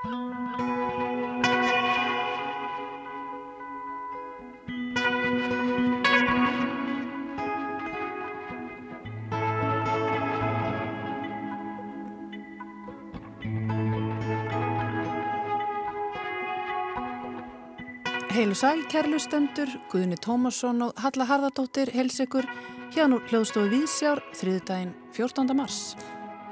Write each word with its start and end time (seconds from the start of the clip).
Heilu 0.00 0.14
sæl, 18.56 18.86
kærlustendur, 18.88 19.68
Guðni 19.92 20.16
Tómasson 20.16 20.80
og 20.86 20.92
Halla 20.96 21.26
Harðardóttir 21.28 21.92
hels 21.92 22.16
ykkur 22.24 22.48
hérna 22.94 23.18
úr 23.18 23.28
hljóðstofu 23.28 23.68
Vísjár 23.68 24.24
þriðdægin 24.32 24.94
14. 25.12 25.52
mars. 25.52 25.92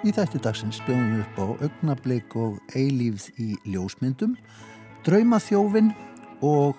Í 0.07 0.13
þætti 0.15 0.39
dagsins 0.45 0.79
bjóðum 0.87 1.17
við 1.17 1.23
upp 1.25 1.39
á 1.43 1.47
augnablik 1.67 2.37
og 2.39 2.59
eilífð 2.79 3.41
í 3.43 3.49
ljósmyndum, 3.73 4.37
draumaþjófin 5.07 5.91
og 6.47 6.79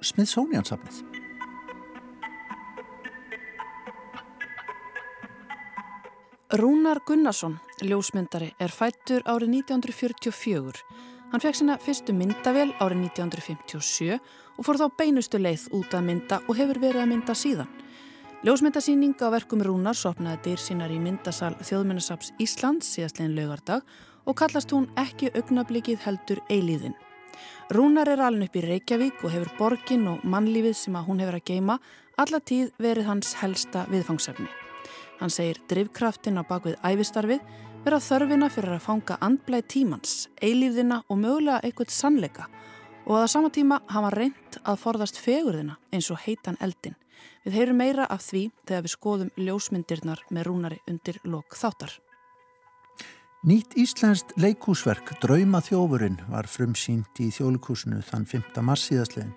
Smithsonian-safnið. 0.00 1.02
Rúnar 6.56 7.02
Gunnarsson, 7.06 7.60
ljósmyndari, 7.84 8.54
er 8.58 8.72
fættur 8.72 9.22
árið 9.28 9.60
1944 9.60 10.84
Hann 11.30 11.42
fekk 11.44 11.60
sína 11.60 11.76
fyrstu 11.78 12.10
myndavél 12.16 12.72
árið 12.82 13.04
1957 13.06 14.16
og 14.58 14.64
fór 14.66 14.78
þá 14.80 14.86
beinustu 14.98 15.38
leið 15.38 15.68
út 15.78 15.92
að 15.94 16.08
mynda 16.08 16.40
og 16.48 16.56
hefur 16.58 16.80
verið 16.82 17.04
að 17.04 17.12
mynda 17.12 17.36
síðan. 17.38 17.68
Ljósmyndasýning 18.40 19.20
á 19.20 19.28
verkum 19.28 19.60
Rúnar 19.60 19.92
sopnaði 19.92 20.38
dyr 20.46 20.60
sínar 20.64 20.88
í 20.88 20.96
myndasal 20.96 21.50
Þjóðmennasaps 21.60 22.30
Íslands 22.40 22.88
síðastlegin 22.88 23.34
lögardag 23.36 23.82
og 24.24 24.36
kallast 24.40 24.70
hún 24.72 24.86
ekki 24.96 25.28
augnablikið 25.36 25.98
heldur 26.06 26.40
eilíðin. 26.48 26.94
Rúnar 27.68 28.08
er 28.08 28.22
alin 28.24 28.46
upp 28.46 28.56
í 28.56 28.62
Reykjavík 28.64 29.20
og 29.20 29.34
hefur 29.34 29.50
borgin 29.58 30.06
og 30.08 30.24
mannlífið 30.24 30.72
sem 30.80 30.96
að 30.96 31.10
hún 31.10 31.20
hefur 31.20 31.36
að 31.36 31.44
geima 31.50 31.76
alla 32.16 32.40
tíð 32.40 32.70
verið 32.80 33.10
hans 33.10 33.34
helsta 33.42 33.84
viðfangsefni. 33.92 34.48
Hann 35.20 35.36
segir 35.36 35.60
drivkraftin 35.68 36.40
á 36.40 36.42
bakvið 36.48 36.80
æfistarfið 36.80 37.44
vera 37.84 38.00
þörfina 38.00 38.48
fyrir 38.48 38.78
að 38.78 38.86
fanga 38.86 39.20
andblæð 39.20 39.68
tímans, 39.68 40.16
eilífðina 40.40 41.02
og 41.12 41.20
mögulega 41.20 41.60
eitthvað 41.60 41.92
sannleika 41.92 42.48
og 43.04 43.18
að 43.18 43.28
á 43.28 43.32
sama 43.36 43.52
tíma 43.52 43.82
hafa 43.84 44.16
reynd 44.16 44.60
að 44.64 44.80
forðast 44.80 45.20
fegurðina 45.20 45.76
eins 45.92 46.08
og 46.08 46.24
heitan 46.24 46.56
eldin. 46.64 46.96
Við 47.46 47.56
heyrum 47.56 47.78
meira 47.80 48.04
af 48.04 48.20
því 48.26 48.42
þegar 48.68 48.84
við 48.84 48.92
skoðum 48.94 49.30
ljósmyndirnar 49.40 50.24
með 50.28 50.46
rúnari 50.48 50.80
undir 50.90 51.20
lok 51.24 51.56
þáttar. 51.56 51.94
Nýtt 53.48 53.72
Íslandst 53.80 54.34
leikúsverk 54.36 55.14
Drauma 55.22 55.62
þjófurinn 55.64 56.18
var 56.28 56.44
frumsýnt 56.44 57.22
í 57.24 57.30
þjólikúsinu 57.32 58.02
þann 58.04 58.28
5. 58.28 58.60
mars 58.60 58.84
síðastlegin. 58.90 59.32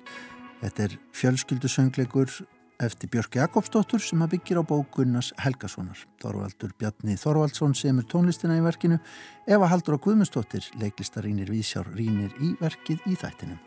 Þetta 0.59 0.83
er 0.89 0.97
fjölskyldusöngleikur 1.15 2.35
eftir 2.83 3.11
Björk 3.13 3.37
Jakobsdóttur 3.39 4.03
sem 4.03 4.19
að 4.25 4.35
byggir 4.35 4.59
á 4.59 4.63
bókunnas 4.67 5.31
Helgasonar. 5.39 6.03
Þorvaldur 6.19 6.75
Bjarni 6.75 7.15
Þorvaldsson 7.19 7.75
semur 7.79 8.03
tónlistina 8.11 8.59
í 8.59 8.65
verkinu 8.65 8.99
Eva 9.47 9.71
Haldur 9.71 9.95
og 9.95 10.09
Guðmundsdóttir 10.09 10.67
leiklistarínir 10.81 11.51
Vísjár 11.55 11.87
rínir 11.95 12.35
í 12.43 12.57
verkið 12.59 13.07
í 13.07 13.15
þættinum. 13.15 13.61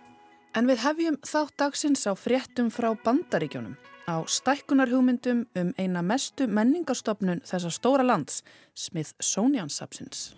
En 0.56 0.64
við 0.64 0.80
hefjum 0.80 1.16
þátt 1.20 1.58
dagsins 1.60 2.06
á 2.08 2.16
fréttum 2.16 2.70
frá 2.72 2.94
bandaríkjónum 3.04 3.74
á 4.08 4.24
stækkunarhugmyndum 4.24 5.44
um 5.52 5.72
eina 5.76 6.00
mestu 6.00 6.46
menningarstofnun 6.48 7.42
þessa 7.44 7.68
stóra 7.68 8.06
lands, 8.06 8.42
Smithsonian-sapsins. 8.72 10.32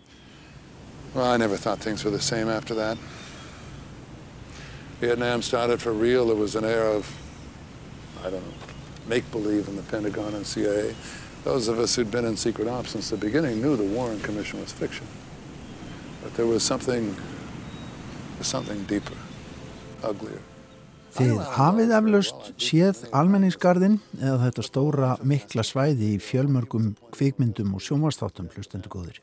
Well, 1.15 1.31
I 1.31 1.37
never 1.37 1.57
thought 1.57 1.79
things 1.79 2.03
were 2.05 2.11
the 2.11 2.23
same 2.23 2.49
after 2.49 2.75
that. 2.75 2.99
Vietnam 5.01 5.43
started 5.43 5.81
for 5.81 5.93
real. 5.93 6.27
There 6.27 6.35
was 6.35 6.57
an 6.57 6.65
era 6.65 6.97
of 6.97 7.07
I 8.27 8.31
don't 8.31 8.43
know, 8.43 8.55
make-believe 9.07 9.69
in 9.69 9.77
the 9.77 9.83
Pentagon 9.83 10.35
and 10.35 10.45
CIA. 10.45 10.97
Those 11.45 11.69
of 11.69 11.79
us 11.79 11.95
who'd 11.95 12.11
been 12.11 12.25
in 12.25 12.37
secret 12.37 12.67
ops 12.67 12.91
since 12.91 13.11
the 13.11 13.17
beginning 13.17 13.63
knew 13.63 13.77
the 13.77 13.85
Warren 13.85 14.19
Commission 14.21 14.61
was 14.61 14.73
fiction. 14.73 15.07
But 16.25 16.35
there 16.35 16.47
was 16.47 16.65
something, 16.65 17.15
something 18.41 18.83
deeper. 18.85 19.15
Þið 19.99 21.39
hafið 21.57 21.93
eflaust 21.97 22.51
séð 22.63 23.01
almenningsgarðin 23.17 23.97
eða 24.21 24.37
þetta 24.45 24.65
stóra 24.67 25.09
mikla 25.27 25.65
svæði 25.67 26.13
í 26.15 26.21
fjölmörgum 26.23 26.93
kvikmyndum 27.17 27.73
og 27.75 27.83
sjónvastáttum 27.83 28.51
hlustendu 28.55 28.93
góður. 28.93 29.19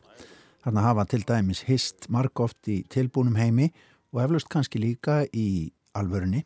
Þarna 0.65 0.83
hafa 0.83 1.05
til 1.07 1.21
dæmis 1.23 1.63
hist 1.69 2.09
marg 2.11 2.41
oft 2.43 2.67
í 2.67 2.81
tilbúnum 2.91 3.37
heimi 3.39 3.69
og 4.11 4.23
eflaust 4.25 4.49
kannski 4.51 4.81
líka 4.81 5.21
í 5.31 5.71
alvörunni 5.95 6.43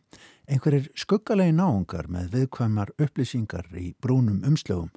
einhverjir 0.49 0.91
skuggalegi 0.97 1.55
náungar 1.57 2.09
með 2.11 2.29
viðkvæmar 2.35 2.93
upplýsingar 3.01 3.71
í 3.77 3.93
brúnum 4.01 4.43
umslögum. 4.45 4.91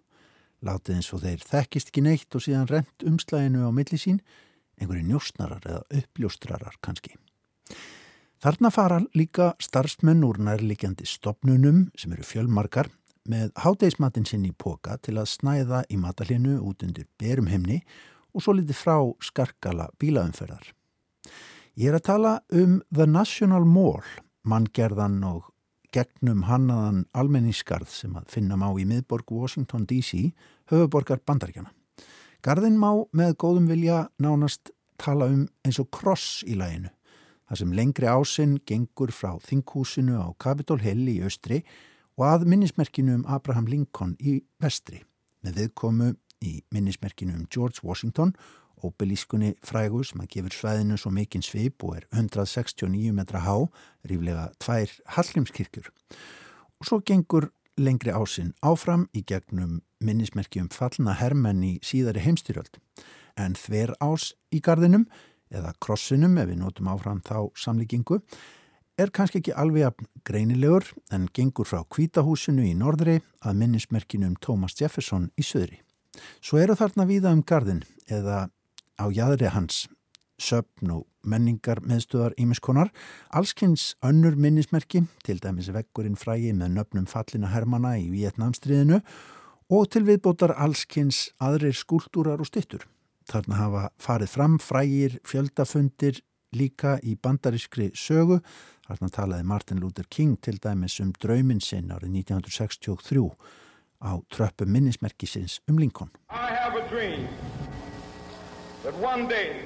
Látið 0.63 0.99
eins 0.99 1.11
og 1.17 1.25
þeir 1.25 1.49
þekkist 1.49 1.91
ekki 1.91 2.05
neitt 2.05 2.37
og 2.37 2.45
síðan 2.45 2.69
rent 2.71 3.09
umslæginu 3.09 3.65
á 3.65 3.71
millisín, 3.73 4.21
einhverjir 4.77 5.09
njóstnarar 5.09 5.65
eða 5.65 6.03
uppljóstrarar 6.03 6.79
kannski. 6.85 7.17
Þarna 8.43 8.73
fara 8.75 8.97
líka 9.15 9.53
starfsmenn 9.63 10.25
úr 10.27 10.41
nærlikjandi 10.43 11.05
stopnunum 11.07 11.85
sem 11.95 12.11
eru 12.11 12.25
fjölmarkar 12.27 12.89
með 13.31 13.53
hátegismatinn 13.63 14.25
sinn 14.27 14.49
í 14.49 14.51
póka 14.51 14.97
til 14.99 15.15
að 15.21 15.29
snæða 15.31 15.85
í 15.87 15.99
matalinu 16.03 16.57
út 16.59 16.83
undir 16.83 17.07
berum 17.23 17.47
himni 17.47 17.77
og 18.35 18.43
svo 18.43 18.57
litið 18.59 18.81
frá 18.81 18.97
skarkala 19.23 19.87
bílaumferðar. 20.03 20.73
Ég 21.79 21.93
er 21.93 22.01
að 22.01 22.09
tala 22.09 22.33
um 22.51 22.81
The 22.91 23.07
National 23.07 23.63
Mall 23.63 24.03
manngerðan 24.43 25.21
og 25.29 25.53
gegnum 25.95 26.43
hannaðan 26.49 27.05
almenningskarð 27.15 27.93
sem 27.95 28.17
að 28.19 28.27
finna 28.33 28.59
má 28.59 28.73
í 28.75 28.89
miðborg 28.91 29.31
Washington 29.31 29.85
DC, 29.87 30.33
höfuborgar 30.73 31.23
bandaríkjana. 31.23 31.71
Garðin 32.43 32.75
má 32.75 32.91
með 33.15 33.37
góðum 33.39 33.71
vilja 33.71 34.09
nánast 34.19 34.75
tala 34.99 35.31
um 35.31 35.47
eins 35.63 35.79
og 35.79 35.93
kross 35.95 36.43
í 36.43 36.59
læginu. 36.59 36.91
Það 37.53 37.61
sem 37.61 37.73
lengri 37.77 38.07
ásinn 38.09 38.53
gengur 38.65 39.11
frá 39.13 39.35
þinghúsinu 39.45 40.17
á 40.17 40.33
Capitol 40.41 40.81
Hill 40.81 41.05
í 41.13 41.19
austri 41.21 41.59
og 42.17 42.25
að 42.25 42.47
minnismerkinu 42.49 43.19
um 43.19 43.27
Abraham 43.29 43.67
Lincoln 43.69 44.15
í 44.17 44.39
vestri. 44.57 45.03
Með 45.45 45.59
viðkomu 45.61 46.15
í 46.41 46.55
minnismerkinu 46.73 47.37
um 47.37 47.43
George 47.53 47.85
Washington 47.85 48.33
Óbelískunni 48.81 49.53
frægu 49.61 50.01
sem 50.01 50.23
að 50.25 50.31
gefur 50.33 50.57
svæðinu 50.57 50.97
svo 50.97 51.13
mikinn 51.13 51.45
svip 51.45 51.85
og 51.85 51.99
er 51.99 52.07
169 52.17 53.13
metra 53.13 53.43
há, 53.45 53.69
ríflega 54.09 54.49
tvær 54.57 54.95
Hallgrímskirkjur. 55.19 55.91
Og 56.81 56.89
svo 56.89 57.03
gengur 57.05 57.51
lengri 57.77 58.17
ásinn 58.17 58.55
áfram 58.65 59.11
í 59.13 59.27
gegnum 59.29 59.83
minnismerkjum 60.01 60.73
fallna 60.73 61.19
hermenn 61.21 61.61
í 61.69 61.75
síðari 61.85 62.25
heimstyrjöld. 62.25 62.81
En 63.37 63.61
þver 63.61 63.93
ás 64.01 64.33
í 64.49 64.65
gardinum, 64.65 65.07
eða 65.53 65.75
krossinum 65.83 66.39
ef 66.41 66.51
við 66.51 66.61
notum 66.63 66.91
áfram 66.93 67.23
þá 67.25 67.53
samlíkingu, 67.59 68.21
er 68.99 69.13
kannski 69.15 69.41
ekki 69.41 69.55
alveg 69.57 70.03
greinilegur 70.27 70.85
en 71.13 71.29
gengur 71.35 71.69
frá 71.69 71.83
kvítahúsinu 71.89 72.65
í 72.67 72.75
norðri 72.79 73.21
að 73.41 73.59
minnismerkinum 73.63 74.37
Thomas 74.41 74.77
Jefferson 74.81 75.31
í 75.37 75.47
söðri. 75.47 75.81
Svo 76.45 76.61
eru 76.61 76.77
þarna 76.77 77.09
víða 77.09 77.33
um 77.33 77.43
gardin 77.43 77.83
eða 78.11 78.49
á 79.01 79.05
jæðri 79.09 79.53
hans 79.55 79.87
söpn 80.43 80.91
og 80.91 81.07
menningar 81.23 81.81
meðstöðar 81.87 82.35
ímiskonar, 82.41 82.91
allskynns 83.31 83.93
önnur 84.05 84.35
minnismerki, 84.37 85.05
til 85.23 85.39
dæmis 85.43 85.71
vekkurinn 85.73 86.19
frægi 86.19 86.51
með 86.57 86.75
nöfnum 86.79 87.07
fallina 87.11 87.53
Hermanna 87.53 87.95
í 88.01 88.09
Vietnamstriðinu 88.11 89.01
og 89.73 89.87
til 89.93 90.05
viðbótar 90.09 90.57
allskynns 90.59 91.29
aðrir 91.41 91.77
skúltúrar 91.79 92.43
og 92.43 92.51
stittur. 92.51 92.89
Þarna 93.31 93.59
hafa 93.59 93.83
farið 94.03 94.31
fram 94.33 94.59
frægir 94.63 95.19
fjöldafundir 95.29 96.21
líka 96.57 96.99
í 97.03 97.17
bandarískri 97.17 97.91
sögu. 97.97 98.41
Þarna 98.89 99.11
talaði 99.15 99.49
Martin 99.49 99.81
Luther 99.81 100.09
King 100.11 100.37
til 100.43 100.59
dæmis 100.61 100.99
um 101.01 101.13
drauminn 101.23 101.63
sinn 101.63 101.93
árið 101.95 102.19
1963 102.25 103.29
á 104.03 104.13
tröppu 104.35 104.67
minnismerkisins 104.67 105.61
um 105.69 105.79
Lincoln. 105.79 106.11
I 106.31 106.51
have 106.51 106.77
a 106.77 106.89
dream 106.89 107.29
that 108.83 108.95
one 108.99 109.29
day 109.29 109.65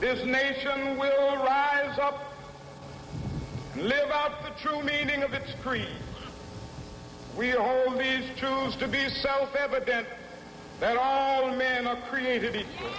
this 0.00 0.24
nation 0.24 0.98
will 0.98 1.36
rise 1.42 1.98
up 1.98 2.34
and 3.74 3.84
live 3.84 4.10
out 4.10 4.42
the 4.44 4.54
true 4.60 4.82
meaning 4.82 5.22
of 5.22 5.32
its 5.32 5.54
creed. 5.62 5.88
We 7.36 7.50
hold 7.50 7.98
these 7.98 8.28
truths 8.36 8.76
to 8.76 8.88
be 8.88 9.08
self-evident 9.08 10.06
that 10.82 10.96
all 10.98 11.50
men 11.56 11.86
are 11.86 12.00
created 12.10 12.56
equal. 12.56 12.90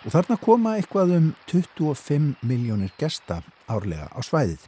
Og 0.00 0.14
þarna 0.14 0.36
koma 0.40 0.76
eitthvað 0.78 1.16
um 1.18 1.26
25 1.50 2.38
miljónir 2.46 2.92
gesta 3.00 3.42
árlega 3.68 4.06
á 4.14 4.20
svæðið, 4.24 4.62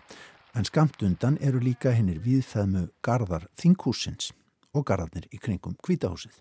en 0.59 0.67
skamt 0.69 1.01
undan 1.07 1.39
eru 1.41 1.63
líka 1.63 1.95
hennir 1.95 2.19
viðfæðmu 2.21 2.89
gardar 3.01 3.47
þinghúsins 3.57 4.33
og 4.75 4.85
garðarnir 4.91 5.31
í 5.33 5.41
kringum 5.41 5.79
kvítahúsið. 5.87 6.35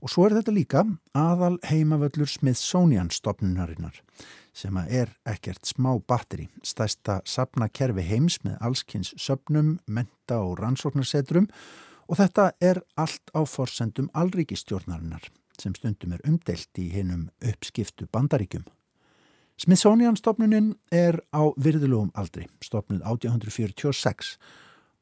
Og 0.00 0.08
svo 0.08 0.24
er 0.28 0.38
þetta 0.38 0.54
líka 0.56 0.86
aðal 1.12 1.58
heimavöllur 1.66 2.30
Smithsonian 2.30 3.10
stopnunarinnar 3.12 3.98
sem 4.56 4.78
er 4.86 5.12
ekkert 5.28 5.66
smá 5.68 5.92
batteri, 6.08 6.48
stæsta 6.64 7.18
sapnakerfi 7.28 8.06
heims 8.06 8.40
með 8.46 8.56
allskynns 8.64 9.12
söpnum, 9.20 9.76
menta 9.84 10.40
og 10.40 10.56
rannsóknarsetrum 10.62 11.50
og 11.50 11.89
þetta 12.18 12.52
er 12.60 12.82
allt 12.96 13.30
á 13.36 13.40
forsendum 13.46 14.10
allríkistjórnarinnar 14.14 15.28
sem 15.60 15.74
stundum 15.76 16.14
er 16.16 16.24
umdelt 16.24 16.78
í 16.80 16.88
hinnum 16.88 17.28
uppskiptu 17.44 18.08
bandaríkjum. 18.12 18.64
Smithsonian 19.60 20.16
stopnunin 20.16 20.72
er 20.90 21.20
á 21.36 21.52
virðulugum 21.60 22.14
aldri, 22.16 22.46
stopnud 22.64 23.04
1846 23.04 24.38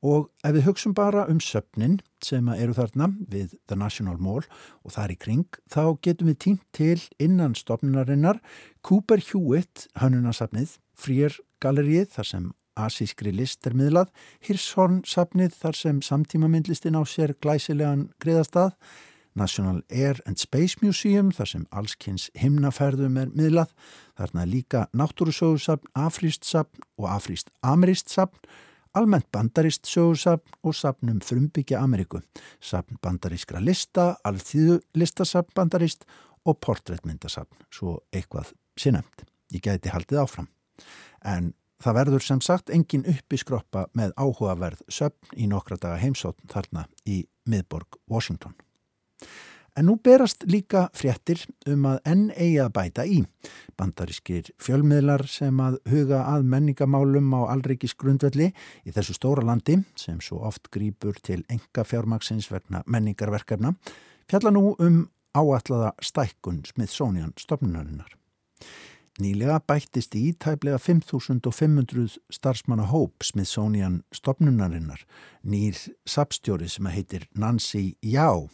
Og 0.06 0.28
ef 0.46 0.54
við 0.54 0.66
hugsun 0.68 0.94
bara 0.94 1.24
um 1.26 1.40
söpnin 1.42 1.96
sem 2.22 2.46
eru 2.54 2.74
þarna 2.76 3.08
við 3.18 3.56
The 3.66 3.74
National 3.78 4.18
Mall 4.22 4.44
og 4.86 4.92
þar 4.94 5.14
í 5.14 5.16
kring, 5.18 5.48
þá 5.66 5.98
getum 6.02 6.30
við 6.30 6.38
týnt 6.44 6.62
til 6.72 7.00
innan 7.18 7.56
stopnunarinnar 7.58 8.38
Cooper 8.86 9.18
Hewitt, 9.18 9.88
hannunasafnið, 9.98 10.78
Frýr 10.98 11.34
galerið 11.62 12.14
þar 12.14 12.26
sem 12.30 12.46
asískri 12.78 13.32
list 13.34 13.66
er 13.66 13.76
miðlað, 13.78 14.12
Hirshorn 14.46 15.02
safnið 15.08 15.56
þar 15.58 15.78
sem 15.78 16.00
samtíma 16.04 16.50
myndlistin 16.50 16.98
á 16.98 17.02
sér 17.08 17.34
glæsilegan 17.42 18.08
greiðastað, 18.22 18.74
National 19.38 19.82
Air 19.90 20.18
and 20.26 20.40
Space 20.40 20.80
Museum 20.82 21.28
þar 21.30 21.50
sem 21.52 21.66
allskynns 21.70 22.30
himnaferðum 22.38 23.20
er 23.22 23.34
miðlað, 23.34 23.74
þarna 24.18 24.46
líka 24.48 24.86
náttúrusögursafn, 24.96 25.92
afríst 25.94 26.48
safn 26.48 26.82
og 26.98 27.10
afríst 27.12 27.52
ameríst 27.62 28.10
safn 28.10 28.48
almennt 28.98 29.28
bandarist 29.32 29.86
sögursafn 29.88 30.56
og 30.64 30.74
safnum 30.74 31.20
frumbyggja 31.24 31.82
Ameríku, 31.82 32.20
safn 32.60 32.98
bandarískra 33.02 33.60
lista, 33.62 34.16
alþýðu 34.26 34.80
listasafn 34.98 35.54
bandarist 35.56 36.06
og 36.48 36.58
portréttmyndasafn, 36.64 37.66
svo 37.70 37.98
eitthvað 38.12 38.52
sinnemt. 38.78 39.26
Ég 39.52 39.64
gæti 39.64 39.92
haldið 39.92 40.22
áfram. 40.22 40.48
En 41.24 41.52
það 41.82 41.98
verður 42.00 42.24
sem 42.24 42.40
sagt 42.44 42.72
engin 42.74 43.06
uppiskroppa 43.08 43.86
með 43.98 44.14
áhugaverð 44.18 44.82
söfn 44.92 45.36
í 45.36 45.48
nokkra 45.50 45.78
daga 45.80 46.00
heimsótt 46.02 46.40
þarna 46.50 46.86
í 47.06 47.22
miðborg 47.48 48.00
Washington. 48.10 48.56
En 49.78 49.86
nú 49.86 49.94
berast 50.02 50.42
líka 50.50 50.88
fréttir 50.96 51.44
um 51.70 51.84
að 51.86 52.00
enn 52.10 52.22
eigi 52.34 52.56
að 52.58 52.72
bæta 52.74 53.04
í. 53.06 53.20
Bandarískir 53.78 54.48
fjölmiðlar 54.58 55.22
sem 55.30 55.60
að 55.62 55.76
huga 55.86 56.24
að 56.32 56.48
menningamálum 56.50 57.30
á 57.38 57.54
allreikis 57.54 57.94
grundvelli 57.94 58.48
í 58.82 58.94
þessu 58.96 59.14
stóra 59.14 59.46
landi 59.46 59.76
sem 59.94 60.18
svo 60.24 60.40
oft 60.48 60.66
grýpur 60.74 61.20
til 61.22 61.44
enga 61.46 61.86
fjármaksins 61.86 62.50
vegna 62.50 62.82
menningarverkefna 62.90 63.76
fjalla 64.28 64.50
nú 64.50 64.74
um 64.82 65.04
áallaða 65.38 65.92
stækkun 66.02 66.64
Smithsonian 66.66 67.32
stopnunarinnar. 67.38 68.10
Nýlega 69.18 69.58
bættist 69.66 70.14
í 70.14 70.30
tæplega 70.38 70.78
5.500 70.78 72.18
starfsmanna 72.30 72.84
hóp 72.86 73.24
Smithsonian 73.26 74.02
stopnunarinnar 74.14 75.02
nýr 75.42 75.78
sapstjóri 76.06 76.68
sem 76.70 76.86
heitir 76.86 77.26
Nancy 77.34 77.96
Yao 78.02 78.46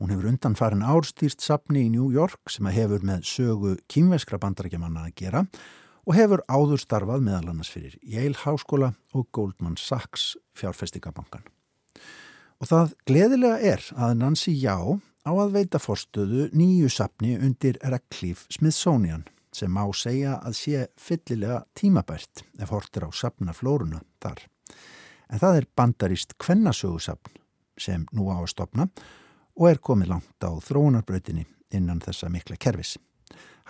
Hún 0.00 0.10
hefur 0.10 0.26
undan 0.26 0.56
farin 0.58 0.82
árstýrt 0.82 1.40
sapni 1.40 1.84
í 1.86 1.90
New 1.92 2.10
York 2.10 2.50
sem 2.50 2.66
hefur 2.66 3.04
með 3.06 3.26
sögu 3.30 3.74
kýmveskra 3.88 4.40
bandarækjamanna 4.42 5.06
að 5.06 5.14
gera 5.20 5.42
og 6.04 6.16
hefur 6.18 6.42
áður 6.50 6.82
starfað 6.82 7.22
meðal 7.24 7.52
annars 7.52 7.70
fyrir 7.70 7.94
Yale 8.02 8.36
Háskóla 8.42 8.90
og 9.14 9.28
Goldman 9.32 9.78
Sachs 9.78 10.34
fjárfestingabankan. 10.58 11.46
Og 12.58 12.68
það 12.68 12.96
gleðilega 13.06 13.60
er 13.74 13.86
að 13.94 14.18
Nancy 14.18 14.56
Já 14.58 14.76
á 15.24 15.30
að 15.32 15.54
veita 15.54 15.80
forstöðu 15.80 16.50
nýju 16.52 16.90
sapni 16.90 17.38
undir 17.38 17.78
Radcliffe 17.80 18.50
Smithsonian 18.52 19.24
sem 19.54 19.70
má 19.70 19.84
segja 19.94 20.38
að 20.42 20.58
sé 20.58 20.84
fyllilega 21.00 21.62
tímabært 21.78 22.44
ef 22.58 22.72
hortir 22.74 23.06
á 23.06 23.10
sapnaflórunna 23.14 24.02
þar. 24.22 24.42
En 25.30 25.40
það 25.40 25.58
er 25.60 25.70
bandarist 25.76 26.36
kvennasögusapn 26.42 27.40
sem 27.80 28.06
nú 28.12 28.28
á 28.30 28.38
að 28.38 28.50
stopna 28.52 28.88
og 29.54 29.68
er 29.70 29.82
komið 29.82 30.12
langt 30.14 30.46
á 30.46 30.50
þróunarbrautinni 30.50 31.46
innan 31.74 32.02
þessa 32.02 32.30
mikla 32.30 32.58
kervis. 32.60 32.96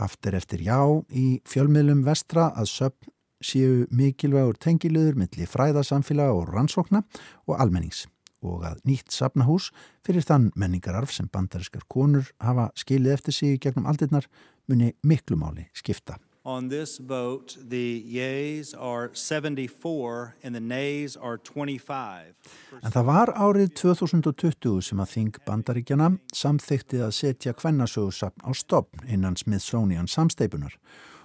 Haft 0.01 0.27
er 0.27 0.37
eftir 0.41 0.65
já 0.65 0.81
í 1.15 1.41
fjölmiðlum 1.49 2.03
vestra 2.05 2.51
að 2.57 2.73
söpn 2.73 3.13
séu 3.45 3.85
mikilvægur 3.93 4.57
tengiluður 4.59 5.19
millir 5.21 5.51
fræðasamfélag 5.51 6.33
og 6.33 6.51
rannsókna 6.51 7.05
og 7.47 7.61
almennings 7.61 8.07
og 8.45 8.65
að 8.69 8.81
nýtt 8.89 9.13
sapnahús 9.15 9.71
fyrir 10.05 10.25
þann 10.25 10.51
menningararf 10.59 11.13
sem 11.15 11.29
bandariskar 11.33 11.87
konur 11.89 12.29
hafa 12.45 12.71
skilið 12.79 13.17
eftir 13.17 13.37
sig 13.37 13.61
gegnum 13.61 13.89
aldirnar 13.89 14.29
muni 14.69 14.95
miklu 15.03 15.37
máli 15.37 15.69
skipta. 15.75 16.19
On 16.47 16.69
this 16.69 16.99
vote, 16.99 17.57
the 17.69 18.03
yeas 18.05 18.75
are 18.75 19.09
74 19.15 20.35
and 20.43 20.55
the 20.55 20.61
nays 20.61 21.17
are 21.17 21.39
25. 21.39 22.35
En 22.83 22.93
það 22.93 23.07
var 23.09 23.33
árið 23.33 23.71
2020 23.81 24.83
sem 24.85 25.01
að 25.01 25.15
þing 25.15 25.39
bandaríkjana 25.47 26.11
samþyktið 26.37 27.07
að 27.07 27.15
setja 27.17 27.57
kvennasögursapn 27.57 28.45
á 28.45 28.53
stopn 28.53 29.09
innan 29.09 29.41
Smithsonian 29.41 30.05
samsteipunar 30.05 30.77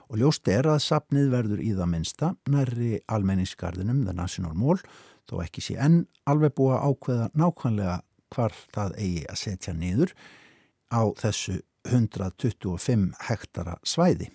og 0.08 0.22
ljóst 0.24 0.48
er 0.48 0.72
að 0.72 0.80
sapnið 0.88 1.28
verður 1.36 1.68
í 1.68 1.74
það 1.76 1.92
minsta 1.92 2.34
nærri 2.48 2.96
almenningsgarðinum 3.12 4.06
The 4.08 4.16
National 4.16 4.56
Mall 4.56 4.80
þó 5.28 5.42
ekki 5.44 5.68
sé 5.68 5.76
enn 5.84 6.06
alveg 6.32 6.56
búa 6.56 6.80
ákveða 6.80 7.28
nákvæmlega 7.36 8.00
hvar 8.32 8.56
það 8.72 8.96
eigi 9.04 9.26
að 9.28 9.42
setja 9.44 9.76
niður 9.76 10.16
á 10.96 11.02
þessu 11.20 11.60
125 11.88 13.14
hektara 13.30 13.78
svæði 13.84 14.30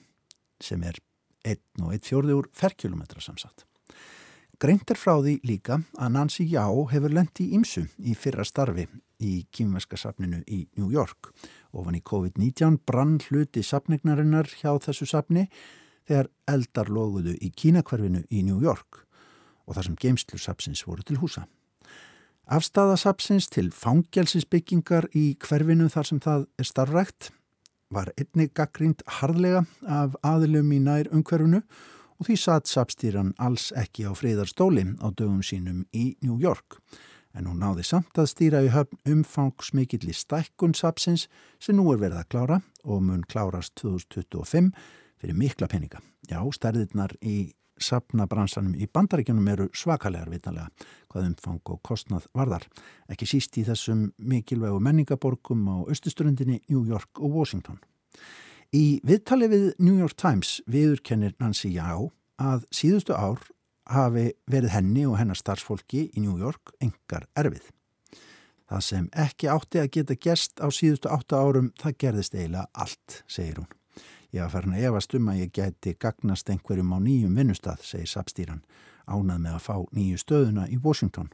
sem 0.62 0.82
er 0.86 0.98
1,1 1.44 2.04
fjórði 2.06 2.36
úr 2.38 2.48
ferkilometra 2.56 3.20
samsatt. 3.20 3.66
Greint 4.62 4.88
er 4.88 4.96
frá 4.96 5.18
því 5.18 5.40
líka 5.44 5.80
að 5.98 6.12
Nancy 6.14 6.46
Já 6.48 6.64
hefur 6.64 7.12
lendi 7.12 7.48
í 7.48 7.56
Imsu 7.58 7.82
í 7.98 8.14
fyrra 8.16 8.46
starfi 8.46 8.86
í 9.20 9.32
kýmverskasafninu 9.52 10.44
í 10.46 10.60
New 10.78 10.92
York. 10.94 11.32
Ofan 11.74 11.98
í 11.98 12.02
COVID-19 12.06 12.78
brann 12.86 13.18
hluti 13.26 13.64
safnignarinnar 13.66 14.48
hjá 14.60 14.70
þessu 14.86 15.08
safni 15.10 15.48
þegar 16.06 16.30
eldar 16.48 16.92
loguðu 16.92 17.34
í 17.40 17.50
kínakverfinu 17.50 18.24
í 18.30 18.44
New 18.46 18.62
York 18.62 19.02
og 19.66 19.76
þar 19.76 19.88
sem 19.88 20.00
geimslu 20.00 20.40
sapsins 20.40 20.84
voru 20.86 21.02
til 21.02 21.18
húsa. 21.20 21.48
Afstæðasapsins 22.44 23.46
til 23.48 23.70
fangjálsinsbyggingar 23.72 25.06
í 25.16 25.32
hverfinu 25.40 25.86
þar 25.88 26.08
sem 26.10 26.18
það 26.20 26.42
er 26.60 26.66
starfrækt 26.68 27.30
var 27.94 28.10
einnig 28.20 28.50
gaggrínt 28.52 29.00
harðlega 29.20 29.62
af 29.88 30.18
aðilum 30.20 30.74
í 30.76 30.82
nær 30.84 31.08
umhverfunu 31.08 31.62
og 31.62 32.28
því 32.28 32.36
satt 32.42 32.68
sapstýran 32.68 33.32
alls 33.40 33.70
ekki 33.80 34.04
á 34.04 34.12
friðarstóli 34.12 34.84
á 35.00 35.08
dögum 35.16 35.40
sínum 35.40 35.86
í 35.96 36.18
New 36.20 36.36
York. 36.36 36.76
En 37.32 37.48
hún 37.48 37.64
náði 37.64 37.86
samt 37.88 38.12
að 38.20 38.28
stýra 38.34 38.60
í 38.60 38.70
höfn 38.76 39.00
umfangsmikill 39.08 40.04
í 40.04 40.14
stækkun 40.14 40.76
sapsins 40.76 41.30
sem 41.56 41.80
nú 41.80 41.88
er 41.94 42.04
verið 42.04 42.20
að 42.20 42.30
klára 42.34 42.60
og 42.84 43.02
mun 43.08 43.24
klárast 43.24 43.72
2025 43.80 44.68
fyrir 45.16 45.40
mikla 45.40 45.72
peninga. 45.72 46.04
Já, 46.28 46.44
stærðirnar 46.44 47.16
í 47.24 47.54
sapnabransanum 47.80 48.74
í 48.78 48.86
bandaríkjunum 48.90 49.48
eru 49.52 49.68
svakalegar 49.74 50.30
vitnalega 50.32 50.68
hvað 51.10 51.28
umfang 51.30 51.72
og 51.74 51.80
kostnað 51.86 52.28
varðar. 52.36 52.66
Ekki 53.10 53.28
síst 53.28 53.58
í 53.58 53.64
þessum 53.66 54.06
mikilvægu 54.18 54.80
menningaborgum 54.82 55.66
á 55.70 55.76
austusturundinni 55.84 56.60
New 56.68 56.84
York 56.88 57.20
og 57.20 57.34
Washington. 57.40 57.80
Í 58.74 59.00
viðtali 59.06 59.48
við 59.50 59.66
New 59.78 59.98
York 60.00 60.16
Times 60.18 60.60
viðurkennir 60.70 61.36
Nancy 61.38 61.70
Já 61.74 62.10
að 62.42 62.64
síðustu 62.74 63.14
ár 63.14 63.42
hafi 63.90 64.32
verið 64.50 64.74
henni 64.74 65.04
og 65.06 65.18
hennar 65.20 65.38
starfsfólki 65.38 66.08
í 66.14 66.24
New 66.24 66.38
York 66.40 66.72
engar 66.82 67.28
erfið. 67.38 67.68
Það 68.64 68.84
sem 68.86 69.08
ekki 69.12 69.50
átti 69.52 69.80
að 69.82 69.90
geta 69.98 70.16
gerst 70.16 70.58
á 70.58 70.66
síðustu 70.72 71.10
átta 71.12 71.38
árum, 71.38 71.70
það 71.78 71.98
gerðist 72.00 72.34
eiginlega 72.34 72.66
allt, 72.72 73.22
segir 73.28 73.60
hún. 73.60 73.68
Ég 74.34 74.42
var 74.42 74.50
farin 74.50 74.72
að 74.74 74.88
efast 74.88 75.12
um 75.14 75.28
að 75.30 75.36
ég 75.44 75.50
gæti 75.54 75.92
gagnast 76.02 76.48
einhverjum 76.50 76.90
á 76.90 76.98
nýjum 76.98 77.36
vinnustad, 77.38 77.78
segir 77.86 78.08
Sapstýran, 78.10 78.64
ánað 79.06 79.44
með 79.44 79.52
að 79.54 79.62
fá 79.62 79.76
nýju 79.94 80.18
stöðuna 80.18 80.64
í 80.74 80.78
Washington. 80.82 81.28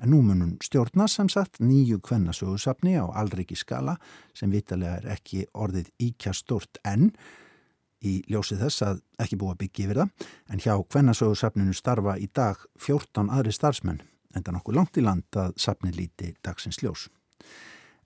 En 0.00 0.14
nú 0.14 0.22
munum 0.24 0.54
stjórna 0.64 1.04
sem 1.12 1.28
sagt 1.28 1.60
nýju 1.60 1.98
kvennasögursapni 2.08 2.94
á 2.96 3.04
Alriki 3.20 3.52
skala 3.52 3.98
sem 4.32 4.48
vitalega 4.48 4.94
er 4.96 5.10
ekki 5.18 5.44
orðið 5.52 5.92
íkja 6.08 6.32
stort 6.32 6.80
enn 6.88 7.10
í 8.00 8.22
ljósið 8.32 8.64
þess 8.64 8.86
að 8.86 9.04
ekki 9.20 9.40
búa 9.42 9.58
byggi 9.60 9.84
yfir 9.84 10.00
það, 10.00 10.26
en 10.48 10.64
hjá 10.64 10.72
kvennasögursapninu 10.88 11.76
starfa 11.76 12.16
í 12.16 12.30
dag 12.32 12.64
14 12.80 13.28
aðri 13.28 13.52
starfsmenn, 13.52 14.00
enda 14.32 14.56
nokkuð 14.56 14.80
langt 14.80 14.96
í 14.96 15.04
land 15.04 15.36
að 15.36 15.52
sapni 15.60 15.92
líti 15.92 16.32
dagsins 16.40 16.80
ljós. 16.80 17.10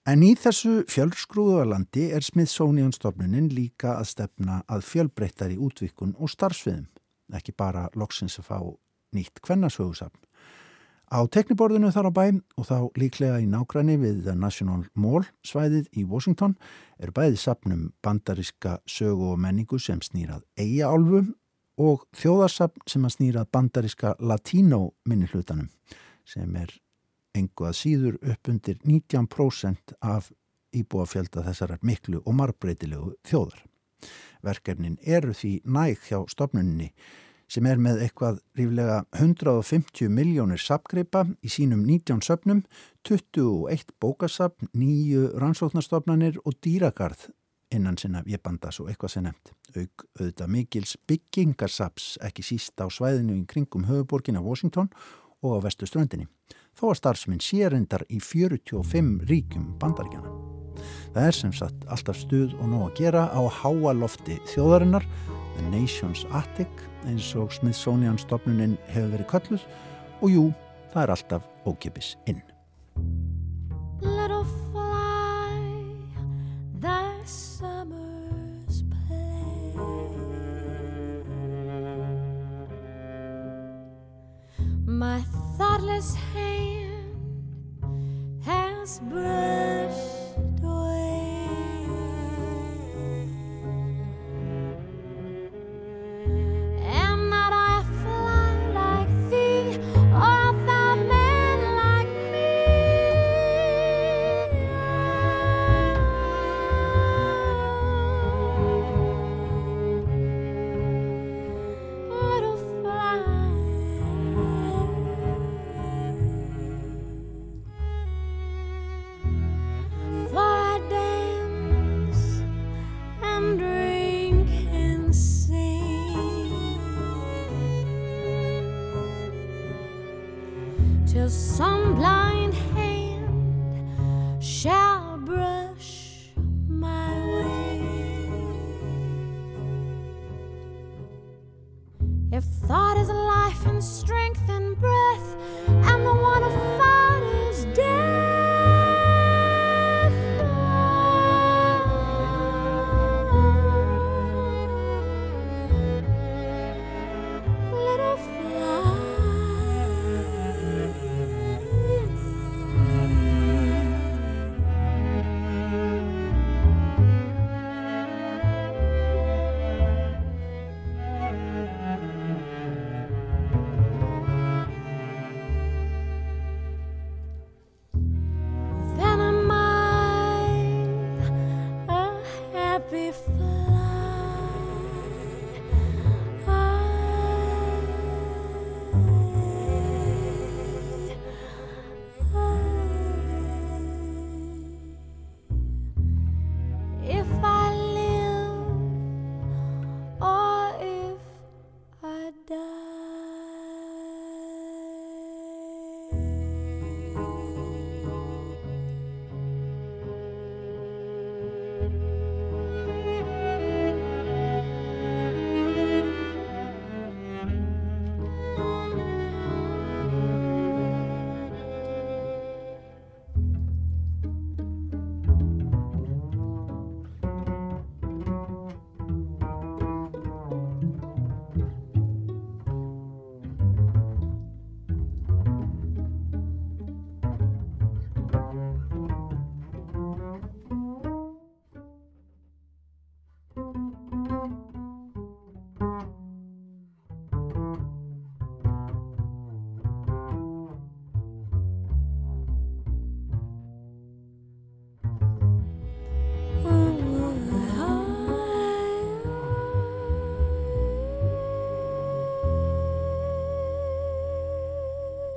En 0.03 0.19
í 0.19 0.33
þessu 0.35 0.81
fjölsgrúðalandi 0.91 2.09
er 2.11 2.25
Smithsonian-stofnunin 2.27 3.45
líka 3.55 3.93
að 4.01 4.09
stefna 4.09 4.57
að 4.67 4.83
fjölbreyttar 4.89 5.53
í 5.53 5.59
útvikun 5.63 6.11
og 6.19 6.31
starfsviðum, 6.33 6.89
ekki 7.31 7.55
bara 7.55 7.85
loksins 7.95 8.35
að 8.41 8.49
fá 8.49 8.57
nýtt 9.15 9.39
kvennasögusafn. 9.47 10.19
Á 11.07 11.23
tekniborðinu 11.31 11.93
þar 11.95 12.09
á 12.09 12.17
bæ 12.19 12.25
og 12.59 12.67
þá 12.67 12.77
líklega 12.99 13.39
í 13.39 13.47
nákvæmni 13.47 13.95
við 14.01 14.27
National 14.35 14.83
Mall 14.91 15.23
svæðið 15.47 15.87
í 15.95 16.03
Washington 16.03 16.57
er 16.99 17.15
bæðið 17.15 17.39
sapnum 17.39 17.89
bandaríska 18.03 18.81
sögu 18.83 19.31
og 19.37 19.39
menningu 19.39 19.79
sem 19.79 20.03
snýrað 20.03 20.43
eiga 20.59 20.91
álfu 20.91 21.23
og 21.79 22.03
þjóðarsapn 22.17 22.89
sem 22.91 23.07
að 23.07 23.15
snýrað 23.15 23.51
bandaríska 23.55 24.17
latínó 24.19 24.89
minni 25.07 25.31
hlutanum 25.31 25.69
sem 26.27 26.49
er 26.59 26.75
engu 27.33 27.67
að 27.67 27.77
síður 27.79 28.17
upp 28.21 28.49
undir 28.49 28.79
19% 28.83 29.97
af 30.01 30.31
íbúafjölda 30.73 31.43
þessar 31.45 31.77
miklu 31.81 32.21
og 32.25 32.37
marbreytilegu 32.37 33.13
þjóðar. 33.27 33.61
Verkefnin 34.43 34.97
eru 35.03 35.33
því 35.33 35.53
næg 35.63 36.01
hjá 36.09 36.23
stopnunni 36.31 36.91
sem 37.53 37.67
er 37.69 37.77
með 37.81 38.01
eitthvað 38.05 38.39
ríflega 38.57 39.03
150 39.19 40.09
miljónir 40.09 40.61
sapgreipa 40.61 41.25
í 41.43 41.51
sínum 41.51 41.83
19 41.85 42.23
söpnum, 42.25 42.63
21 43.05 43.93
bókasapn, 44.01 44.71
9 44.73 45.37
rannsóknarstofnanir 45.41 46.39
og 46.43 46.57
dýragarð 46.65 47.29
innan 47.73 47.97
sinna 47.97 48.21
viðbandas 48.25 48.79
og 48.81 48.89
eitthvað 48.89 49.15
sem 49.15 49.27
nefnt. 49.27 49.53
Auk 49.73 50.05
auðvitað 50.19 50.51
mikils 50.53 50.95
byggingarsaps 51.09 52.17
ekki 52.25 52.45
síst 52.45 52.81
á 52.81 52.85
svæðinu 52.89 53.39
í 53.39 53.45
kringum 53.49 53.87
höfuborgin 53.89 54.37
af 54.37 54.45
Washington 54.45 54.91
og 55.43 55.57
á 55.57 55.65
vestu 55.65 55.89
ströndinni. 55.89 56.27
Þó 56.73 56.89
að 56.89 56.97
starfsminn 56.99 57.43
sérindar 57.43 58.03
í 58.09 58.17
45 58.23 59.27
ríkum 59.29 59.69
bandaríkjana. 59.81 60.31
Það 61.13 61.27
er 61.27 61.37
sem 61.37 61.53
sagt 61.53 61.85
alltaf 61.93 62.17
stuð 62.17 62.55
og 62.57 62.69
nóg 62.71 62.85
að 62.87 62.95
gera 62.97 63.27
á 63.29 63.41
háa 63.61 63.93
lofti 63.93 64.39
þjóðarinnar 64.49 65.05
The 65.57 65.69
Nation's 65.69 66.25
Attic 66.33 66.81
eins 67.05 67.29
og 67.37 67.53
Smithsonian 67.53 68.17
stopnunin 68.17 68.77
hefur 68.89 69.13
verið 69.13 69.29
kölluð 69.29 69.67
og 70.23 70.33
jú, 70.33 70.45
það 70.93 71.03
er 71.03 71.13
alltaf 71.17 71.49
ókipis 71.69 72.15
inn. 72.31 72.41
Little 74.01 74.43
fly, 74.71 75.61
thy 76.81 77.21
summer's 77.29 78.02
My 85.03 85.19
thoughtless 85.57 86.15
hand 86.15 87.83
has 88.45 89.01
brushed 89.01 90.22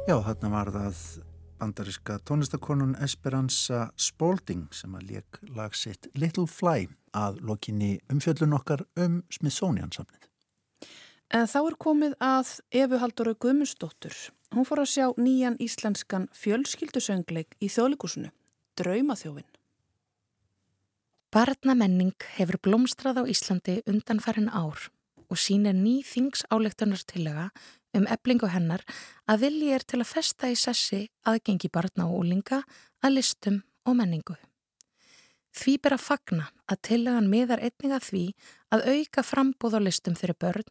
Já, 0.07 0.21
þarna 0.23 0.49
var 0.53 0.69
það 0.71 0.99
bandaríska 1.59 2.21
tónlistakonun 2.29 2.93
Esperanza 3.03 3.89
Spalding 3.99 4.69
sem 4.71 4.93
að 4.95 5.09
leik 5.09 5.39
lag 5.57 5.75
sitt 5.75 6.07
Little 6.15 6.45
Fly 6.47 6.85
að 7.11 7.41
lokinni 7.49 7.97
umfjöllun 8.15 8.55
okkar 8.55 8.85
um 9.03 9.17
Smithsonian 9.35 9.91
samnið. 9.91 10.29
En 11.35 11.51
þá 11.51 11.59
er 11.59 11.77
komið 11.83 12.15
að 12.23 12.53
Efu 12.85 13.01
Halldóru 13.03 13.33
Guðmundsdóttur. 13.35 14.15
Hún 14.55 14.69
fór 14.69 14.85
að 14.85 14.93
sjá 14.93 15.07
nýjan 15.19 15.59
íslenskan 15.59 16.29
fjölskyldusöngleik 16.39 17.59
í 17.59 17.67
þjóðleikusinu, 17.67 18.31
Draumaþjófin. 18.79 19.49
Barnamenning 21.35 22.15
hefur 22.37 22.61
blómstrað 22.63 23.19
á 23.19 23.23
Íslandi 23.27 23.81
undanfærin 23.91 24.55
ár 24.55 24.87
og 25.27 25.43
sínir 25.43 25.75
ný 25.75 25.99
þingsáleiktunartillega 26.07 27.49
um 28.01 28.09
eblingu 28.11 28.51
hennar 28.53 28.85
að 29.31 29.47
vilji 29.47 29.73
er 29.75 29.85
til 29.85 30.03
að 30.03 30.13
festa 30.13 30.51
í 30.53 30.59
sessi 30.59 31.07
aðgengi 31.27 31.71
barna 31.73 32.09
og 32.09 32.21
úlinga 32.23 32.63
að 33.03 33.17
listum 33.19 33.63
og 33.87 33.99
menningu. 34.01 34.37
Því 35.57 35.75
ber 35.81 35.97
að 35.97 36.05
fagna 36.05 36.47
að 36.69 36.83
tillagan 36.91 37.31
miðar 37.33 37.63
einning 37.65 37.95
að 37.97 38.09
því 38.11 38.25
að 38.75 38.89
auka 38.93 39.23
frambóð 39.25 39.79
á 39.79 39.81
listum 39.81 40.17
fyrir 40.19 40.37
börn 40.37 40.67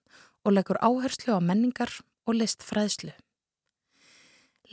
og 0.46 0.54
leggur 0.54 0.82
áherslu 0.82 1.34
á 1.34 1.42
menningar 1.42 1.90
og 2.30 2.38
listfræðslu. 2.38 3.16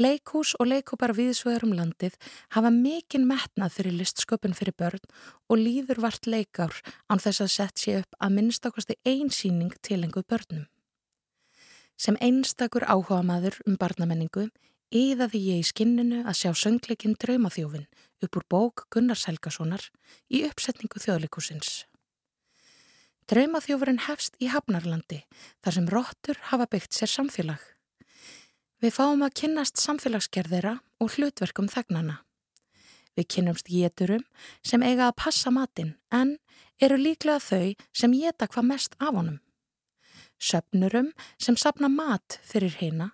Leikús 0.00 0.54
og 0.56 0.70
leikúpar 0.70 1.12
viðsvegar 1.16 1.66
um 1.66 1.74
landið 1.76 2.14
hafa 2.56 2.70
mikinn 2.72 3.26
metnað 3.28 3.74
fyrir 3.76 3.96
listsköpun 3.98 4.56
fyrir 4.56 4.76
börn 4.76 5.02
og 5.52 5.60
líður 5.60 6.00
vart 6.04 6.28
leikár 6.28 6.78
án 7.12 7.20
þess 7.20 7.44
að 7.44 7.52
sett 7.56 7.82
sé 7.82 7.98
upp 8.00 8.16
að 8.20 8.36
minnstakosti 8.38 8.96
einsýning 9.04 9.74
tilenguð 9.84 10.28
börnum. 10.28 10.64
Sem 12.02 12.16
einstakur 12.18 12.82
áhuga 12.90 13.20
maður 13.22 13.60
um 13.62 13.76
barnamenningu 13.78 14.48
yðaði 14.90 15.40
ég 15.46 15.60
í 15.62 15.66
skinninu 15.68 16.24
að 16.26 16.38
sjá 16.40 16.50
söngleikinn 16.58 17.14
Draumaþjófin 17.22 17.84
upp 18.26 18.38
úr 18.40 18.46
bók 18.50 18.82
Gunnars 18.90 19.28
Helgasonar 19.28 19.84
í 20.26 20.42
uppsetningu 20.48 20.98
þjóðleikúsins. 21.04 21.84
Draumaþjófurinn 23.30 24.02
hefst 24.08 24.34
í 24.42 24.50
Hafnarlandi 24.50 25.20
þar 25.62 25.76
sem 25.76 25.86
róttur 25.94 26.42
hafa 26.50 26.66
byggt 26.74 26.98
sér 26.98 27.12
samfélag. 27.12 27.62
Við 28.82 28.96
fáum 28.98 29.22
að 29.22 29.36
kynnast 29.38 29.78
samfélagsgerðira 29.78 30.74
og 30.98 31.14
hlutverkum 31.14 31.70
þegnana. 31.70 32.18
Við 33.14 33.28
kynnumst 33.36 33.70
jéturum 33.70 34.26
sem 34.66 34.82
eiga 34.82 35.06
að 35.06 35.20
passa 35.22 35.54
matinn 35.54 35.94
en 36.10 36.34
eru 36.82 36.98
líklega 36.98 37.38
þau 37.38 37.74
sem 37.94 38.18
jéta 38.18 38.50
hvað 38.50 38.70
mest 38.74 38.98
af 38.98 39.14
honum. 39.14 39.38
Söpnurum 40.42 41.12
sem 41.38 41.54
sapna 41.54 41.86
mat 41.92 42.40
fyrir 42.42 42.74
heina, 42.80 43.12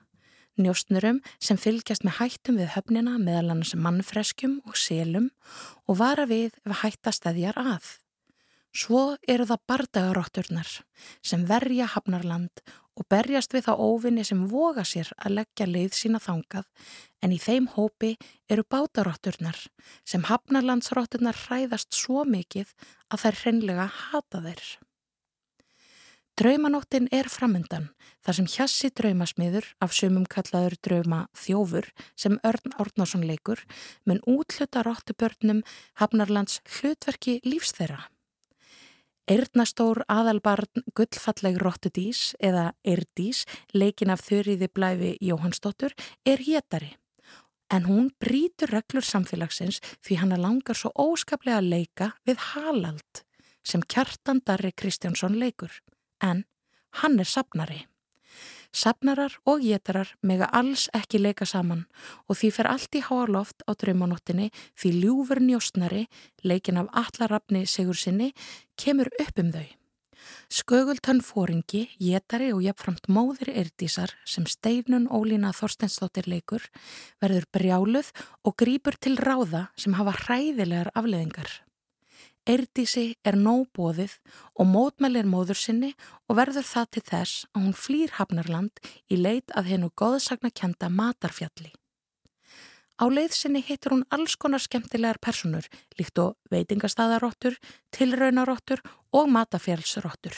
njóstnurum 0.57 1.21
sem 1.37 1.61
fylgjast 1.61 2.07
með 2.07 2.19
hættum 2.23 2.59
við 2.61 2.73
höfnina 2.73 3.19
meðal 3.21 3.53
annars 3.53 3.75
mannfreskjum 3.77 4.59
og 4.65 4.79
selum 4.81 5.29
og 5.87 6.01
vara 6.01 6.25
við 6.31 6.57
ef 6.65 6.81
hættastæðjar 6.83 7.61
að. 7.61 7.99
Svo 8.79 9.03
eru 9.29 9.47
það 9.49 9.65
bardagarótturnar 9.71 10.73
sem 11.25 11.45
verja 11.49 11.89
hafnarland 11.93 12.63
og 12.99 13.07
berjast 13.13 13.55
við 13.55 13.69
þá 13.69 13.73
óvinni 13.77 14.25
sem 14.27 14.41
voga 14.51 14.85
sér 14.89 15.13
að 15.17 15.39
leggja 15.39 15.69
leið 15.69 15.95
sína 16.01 16.21
þangað 16.23 16.67
en 17.23 17.35
í 17.35 17.39
þeim 17.43 17.69
hópi 17.77 18.17
eru 18.51 18.65
bátarótturnar 18.73 19.61
sem 20.09 20.27
hafnarlandsrótturnar 20.29 21.39
hræðast 21.47 21.93
svo 21.97 22.25
mikið 22.29 22.75
að 23.09 23.25
þær 23.25 23.41
hreinlega 23.43 23.89
hata 24.03 24.45
þeir. 24.49 24.63
Draumanóttin 26.39 27.09
er 27.11 27.27
framundan 27.27 27.89
þar 28.23 28.37
sem 28.37 28.47
hjassi 28.47 28.93
draumasmiður 28.95 29.65
af 29.83 29.95
sumum 29.97 30.23
kallaður 30.31 30.77
drauma 30.87 31.25
þjófur 31.35 31.89
sem 32.15 32.37
Örn 32.47 32.77
Árnarsson 32.79 33.25
leikur 33.27 33.65
mun 34.07 34.21
útluta 34.23 34.85
róttubörnum 34.87 35.65
hafnarlands 35.99 36.61
hlutverki 36.77 37.41
lífsþeirra. 37.43 38.05
Eirnastór 39.27 40.05
aðalbarn 40.07 40.87
gullfalleg 40.95 41.59
Rottudís 41.59 42.37
eða 42.39 42.69
Eirdís, 42.87 43.43
leikin 43.75 44.15
af 44.15 44.23
þurriði 44.29 44.71
blæfi 44.71 45.13
Jóhannsdóttur, 45.19 45.99
er 46.23 46.39
hétari. 46.47 46.95
En 47.67 47.91
hún 47.91 48.13
brítur 48.23 48.71
reglur 48.79 49.03
samfélagsins 49.03 49.83
því 50.07 50.23
hann 50.23 50.39
langar 50.39 50.79
svo 50.79 50.95
óskaplega 50.95 51.59
að 51.59 51.75
leika 51.75 52.13
við 52.23 52.47
Halald 52.55 53.27
sem 53.67 53.83
kjartan 53.83 54.39
Darri 54.47 54.71
Kristjánsson 54.71 55.35
leikur. 55.43 55.75
En 56.21 56.45
hann 57.03 57.19
er 57.19 57.29
sapnari. 57.29 57.87
Sapnarar 58.73 59.33
og 59.49 59.63
jétarar 59.65 60.11
mega 60.23 60.49
alls 60.53 60.89
ekki 60.95 61.19
leika 61.23 61.47
saman 61.49 61.87
og 62.29 62.37
því 62.37 62.51
fer 62.53 62.69
allt 62.69 62.99
í 62.99 63.03
háaloft 63.07 63.65
á 63.65 63.73
draumanóttinni 63.73 64.51
því 64.77 64.93
ljúfur 65.03 65.41
njóstnari, 65.41 66.05
leikin 66.45 66.77
af 66.77 66.93
allarafni 66.93 67.65
sigur 67.67 67.97
sinni, 67.97 68.35
kemur 68.77 69.09
upp 69.19 69.41
um 69.41 69.53
þau. 69.53 69.69
Skögultönn 70.53 71.23
fóringi, 71.25 71.87
jétari 72.01 72.51
og 72.53 72.61
jafnframt 72.65 73.09
móðir 73.09 73.53
erdísar 73.53 74.13
sem 74.29 74.45
steinun 74.49 75.09
Ólína 75.09 75.55
Þorstensdóttir 75.57 76.29
leikur 76.29 76.65
verður 77.23 77.49
brjáluð 77.53 78.13
og 78.45 78.57
grýpur 78.61 78.97
til 79.01 79.17
ráða 79.17 79.69
sem 79.77 79.97
hafa 79.97 80.17
hræðilegar 80.25 80.93
afleðingar. 80.95 81.49
Eirdísi 82.49 83.19
er 83.29 83.37
nóbóðið 83.37 84.15
og 84.57 84.69
mótmælir 84.71 85.27
móður 85.29 85.59
sinni 85.61 85.91
og 86.31 86.39
verður 86.39 86.65
það 86.65 86.87
til 86.97 87.03
þess 87.11 87.43
að 87.53 87.67
hún 87.67 87.75
flýr 87.77 88.15
Hafnarland 88.17 88.81
í 89.13 89.19
leit 89.21 89.53
að 89.53 89.69
hennu 89.75 89.91
góðsagnakenda 90.01 90.89
matarfjalli. 90.89 91.75
Á 92.99 93.05
leið 93.07 93.35
sinni 93.37 93.61
hittur 93.63 93.95
hún 93.95 94.07
alls 94.11 94.39
konar 94.41 94.65
skemmtilegar 94.65 95.21
personur 95.21 95.69
líkt 96.01 96.19
og 96.19 96.39
veitingastæðaróttur, 96.51 97.59
tilraunaróttur 97.93 98.81
og 99.13 99.29
matafjálsróttur. 99.37 100.35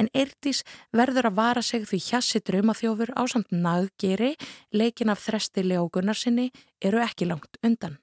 En 0.00 0.08
Eirdís 0.16 0.64
verður 0.96 1.28
að 1.30 1.36
vara 1.36 1.62
sig 1.62 1.84
því 1.84 2.00
hjassi 2.08 2.40
draumaþjófur 2.40 3.12
á 3.12 3.22
samt 3.28 3.52
naggeri, 3.52 4.32
leikin 4.72 5.12
af 5.12 5.20
þresti 5.28 5.68
leógunarsinni 5.68 6.48
eru 6.80 7.04
ekki 7.04 7.28
langt 7.28 7.60
undan. 7.62 8.00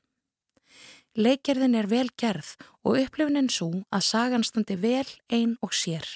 Leikgerðin 1.14 1.76
er 1.78 1.86
vel 1.86 2.08
gerð 2.18 2.56
og 2.82 2.96
upplifunin 2.98 3.46
svo 3.54 3.84
að 3.94 4.06
sagan 4.08 4.42
standi 4.42 4.74
vel 4.82 5.06
ein 5.30 5.52
og 5.62 5.76
sér. 5.78 6.08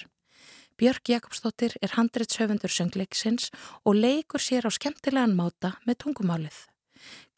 Björk 0.74 1.12
Jakobsdóttir 1.12 1.76
er 1.78 1.94
handreitshöfundur 1.94 2.72
söngleiksins 2.74 3.52
og 3.86 3.94
leikur 3.94 4.42
sér 4.42 4.66
á 4.66 4.70
skemmtilegan 4.74 5.38
máta 5.38 5.76
með 5.86 6.02
tungumálið. 6.02 6.58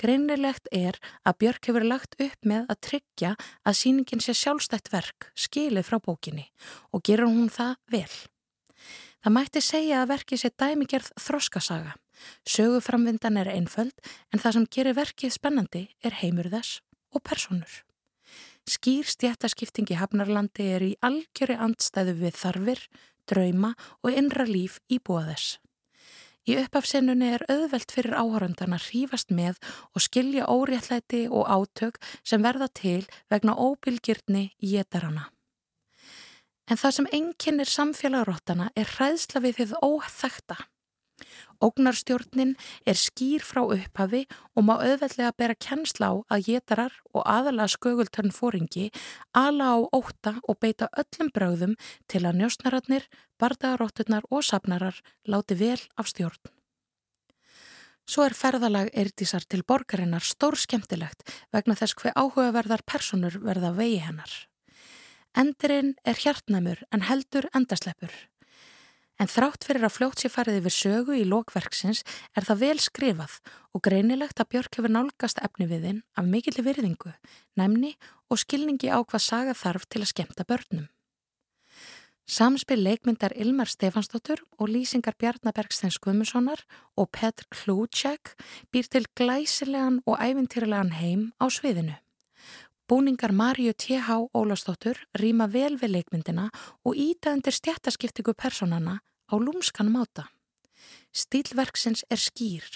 Greinilegt 0.01 0.73
er 0.73 0.96
að 1.20 1.38
Björk 1.44 1.68
hefur 1.68 1.85
lagt 1.85 2.16
upp 2.16 2.49
með 2.49 2.64
að 2.73 2.81
tryggja 2.88 3.37
að 3.61 3.77
síningin 3.77 4.25
sé 4.25 4.33
sjálfstætt 4.33 4.88
verk 4.88 5.29
skilið 5.37 5.85
frá 5.85 6.01
bókinni 6.01 6.49
og 6.96 7.05
gerur 7.05 7.29
hún 7.29 7.53
það 7.53 7.77
vel. 7.92 8.12
Það 9.20 9.37
mætti 9.37 9.61
segja 9.61 10.01
að 10.01 10.14
verkið 10.16 10.46
sé 10.46 10.57
dæmigerð 10.57 11.12
þroskasaga. 11.20 11.99
Söguframvindan 12.49 13.37
er 13.37 13.53
einföld 13.53 13.96
en 14.33 14.40
það 14.40 14.55
sem 14.57 14.70
gerir 14.73 14.96
verkið 14.96 15.37
spennandi 15.37 15.90
er 16.01 16.25
heimur 16.25 16.49
þess 16.49 16.81
og 17.14 17.23
personur. 17.27 17.81
Skýr 18.68 19.09
stjættaskiptingi 19.09 19.96
Hafnarlandi 19.99 20.68
er 20.75 20.85
í 20.85 20.92
algjöri 21.03 21.57
andstæðu 21.59 22.14
við 22.20 22.37
þarfir, 22.38 22.85
drauma 23.31 23.75
og 24.05 24.14
innra 24.14 24.46
líf 24.46 24.79
íbúa 24.92 25.25
þess. 25.31 25.59
Í 26.49 26.57
uppafsennunni 26.57 27.29
er 27.37 27.44
auðvelt 27.53 27.92
fyrir 27.92 28.16
áhöröndan 28.16 28.75
að 28.75 28.87
hrífast 28.88 29.33
með 29.35 29.59
og 29.92 30.05
skilja 30.05 30.49
óréttlæti 30.49 31.27
og 31.29 31.44
átök 31.46 32.01
sem 32.25 32.42
verða 32.42 32.70
til 32.73 33.05
vegna 33.31 33.55
óbylgirni 33.55 34.49
í 34.64 34.77
etarana. 34.81 35.29
En 36.70 36.79
það 36.81 36.96
sem 36.96 37.09
enginnir 37.18 37.68
samfélagróttana 37.68 38.70
er 38.79 38.88
hræðsla 38.96 39.42
við 39.44 39.61
þið 39.61 39.77
óþægta. 39.83 40.57
Ógnarstjórnin 41.61 42.54
er 42.88 42.96
skýr 42.96 43.44
frá 43.44 43.62
upphafi 43.64 44.22
og 44.56 44.66
má 44.68 44.74
auðveldlega 44.76 45.33
bera 45.37 45.56
kennsla 45.56 46.12
á 46.12 46.14
að 46.33 46.46
getarar 46.48 46.94
og 47.12 47.24
aðalega 47.24 47.74
skögultörn 47.74 48.33
fóringi 48.35 48.88
ala 49.37 49.76
á 49.76 49.78
óta 49.92 50.38
og 50.48 50.61
beita 50.61 50.88
öllum 50.96 51.33
bröðum 51.35 51.74
til 52.09 52.24
að 52.24 52.40
njósnararnir, 52.40 53.04
bardagarotturnar 53.38 54.24
og 54.30 54.44
sapnarar 54.44 54.96
láti 55.28 55.59
vel 55.59 55.80
af 55.96 56.09
stjórn. 56.09 56.40
Svo 58.11 58.24
er 58.26 58.35
ferðalag 58.35 58.88
Eirdísar 58.98 59.44
til 59.46 59.62
borgarinnar 59.62 60.24
stór 60.26 60.56
skemmtilegt 60.59 61.22
vegna 61.54 61.76
þess 61.78 61.94
hver 61.94 62.16
áhugaverðar 62.18 62.83
personur 62.83 63.37
verða 63.44 63.70
vegi 63.76 64.00
hennar. 64.02 64.33
Endurinn 65.38 65.92
er 66.02 66.18
hjartnæmur 66.18 66.80
en 66.90 67.06
heldur 67.06 67.46
endasleppur. 67.54 68.11
En 69.20 69.28
þrátt 69.28 69.66
fyrir 69.68 69.85
að 69.85 69.96
fljótt 69.98 70.22
sér 70.22 70.33
farið 70.33 70.62
yfir 70.62 70.72
sögu 70.72 71.16
í 71.18 71.26
lokverksins 71.28 72.00
er 72.33 72.46
það 72.46 72.62
vel 72.62 72.78
skrifað 72.80 73.35
og 73.76 73.83
greinilegt 73.85 74.40
að 74.40 74.48
Björk 74.54 74.78
hefur 74.78 74.94
nálgast 74.94 75.42
efni 75.44 75.66
við 75.68 75.85
þinn 75.85 75.98
af 76.16 76.30
mikillir 76.30 76.64
virðingu, 76.64 77.12
næmni 77.61 77.92
og 78.33 78.40
skilningi 78.40 78.88
á 78.88 79.04
hvað 79.04 79.26
saga 79.26 79.52
þarf 79.52 79.85
til 79.92 80.00
að 80.00 80.12
skemta 80.14 80.46
börnum. 80.48 80.88
Samspil 82.30 82.78
leikmyndar 82.80 83.35
Ilmar 83.37 83.68
Stefansdóttur 83.68 84.40
og 84.56 84.70
lýsingar 84.70 85.18
Bjarnabergsteins 85.18 85.98
Guðmussonar 86.00 86.62
og 86.96 87.11
Petr 87.12 87.44
Klútsjek 87.52 88.37
býr 88.72 88.88
til 88.88 89.04
glæsilegan 89.18 90.00
og 90.06 90.16
ævintýrlegan 90.16 90.94
heim 90.96 91.33
á 91.42 91.50
sviðinu. 91.50 91.98
Búningar 92.88 93.35
Marju 93.35 93.74
T.H. 93.74 94.30
Ólastóttur 94.33 94.96
rýma 95.18 95.50
vel 95.50 95.76
við 95.76 95.96
leikmyndina 95.98 96.48
og 96.87 96.96
íta 96.96 97.35
undir 97.35 97.54
stjættaskiptingu 97.54 98.33
personana 98.38 99.00
á 99.30 99.34
lúmskan 99.38 99.88
máta. 99.94 100.28
Stílverksins 101.14 102.04
er 102.10 102.18
skýr 102.18 102.66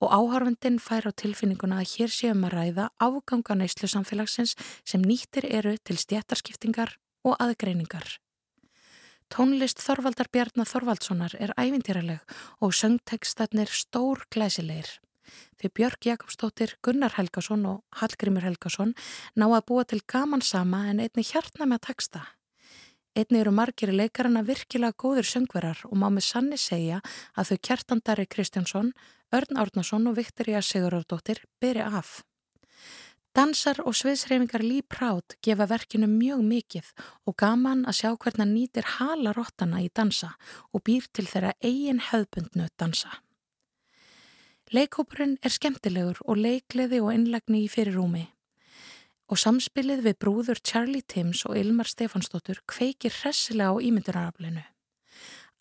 og 0.00 0.12
áharfendin 0.14 0.78
fær 0.80 1.10
á 1.10 1.12
tilfinninguna 1.12 1.82
að 1.82 1.90
hér 1.94 2.12
séum 2.12 2.46
að 2.46 2.54
ræða 2.54 2.86
áganga 3.02 3.56
neyslu 3.58 3.90
samfélagsins 3.90 4.54
sem 4.84 5.02
nýttir 5.02 5.48
eru 5.48 5.74
til 5.82 5.98
stjættarskiptingar 5.98 6.96
og 7.26 7.36
aðgreiningar. 7.42 8.06
Tónlist 9.28 9.82
Þorvaldar 9.84 10.30
Bjarnar 10.32 10.68
Þorvaldssonar 10.70 11.34
er 11.36 11.52
ævintýraleg 11.60 12.22
og 12.64 12.72
söngtekstarnir 12.72 13.68
stór 13.68 14.24
glæsilegir. 14.32 14.88
Því 15.60 15.68
Björk 15.76 16.06
Jakobsdóttir, 16.08 16.78
Gunnar 16.80 17.12
Helgason 17.18 17.66
og 17.68 17.82
Hallgrimur 18.00 18.46
Helgason 18.46 18.94
ná 19.36 19.46
að 19.50 19.66
búa 19.68 19.84
til 19.84 20.00
gaman 20.08 20.40
sama 20.40 20.86
en 20.88 21.02
einni 21.04 21.26
hjartna 21.26 21.66
með 21.66 21.82
að 21.82 21.86
taksta. 21.90 22.24
Einni 23.18 23.40
eru 23.40 23.50
margir 23.50 23.90
leikarana 23.90 24.44
virkilega 24.46 24.94
góður 24.94 25.26
söngverar 25.26 25.80
og 25.88 25.96
má 25.98 26.06
með 26.06 26.22
sanni 26.28 26.58
segja 26.60 27.00
að 27.34 27.48
þau 27.48 27.58
Kjartandari 27.66 28.26
Kristjánsson, 28.30 28.92
Örn 29.34 29.58
Árnason 29.58 30.06
og 30.06 30.14
Viktoria 30.20 30.60
Sigurðardóttir 30.62 31.40
beri 31.58 31.82
af. 31.82 32.20
Dansar 33.34 33.82
og 33.82 33.96
sviðsreifingar 33.98 34.62
Lee 34.62 34.86
Proud 34.86 35.34
gefa 35.42 35.66
verkinu 35.66 36.06
mjög 36.06 36.46
mikið 36.46 36.94
og 37.26 37.36
gaman 37.42 37.84
að 37.90 37.98
sjá 38.00 38.10
hvernig 38.14 38.52
nýtir 38.52 38.86
halarottana 38.94 39.82
í 39.82 39.90
dansa 39.90 40.36
og 40.70 40.86
býr 40.86 41.10
til 41.10 41.26
þeirra 41.26 41.56
eigin 41.58 42.04
hefðbundnu 42.12 42.70
dansa. 42.78 43.18
Leikópurinn 44.70 45.40
er 45.42 45.50
skemmtilegur 45.50 46.22
og 46.22 46.38
leikleði 46.38 47.02
og 47.02 47.14
innlegni 47.18 47.66
í 47.66 47.70
fyrirrúmi 47.72 48.28
og 49.28 49.40
samspilið 49.40 50.02
við 50.06 50.18
brúður 50.24 50.60
Charlie 50.64 51.04
Timms 51.04 51.44
og 51.48 51.56
Ilmar 51.60 51.88
Stefansdóttur 51.90 52.62
kveikir 52.68 53.14
hressilega 53.20 53.72
á 53.72 53.76
ímyndunaraflinu. 53.76 54.64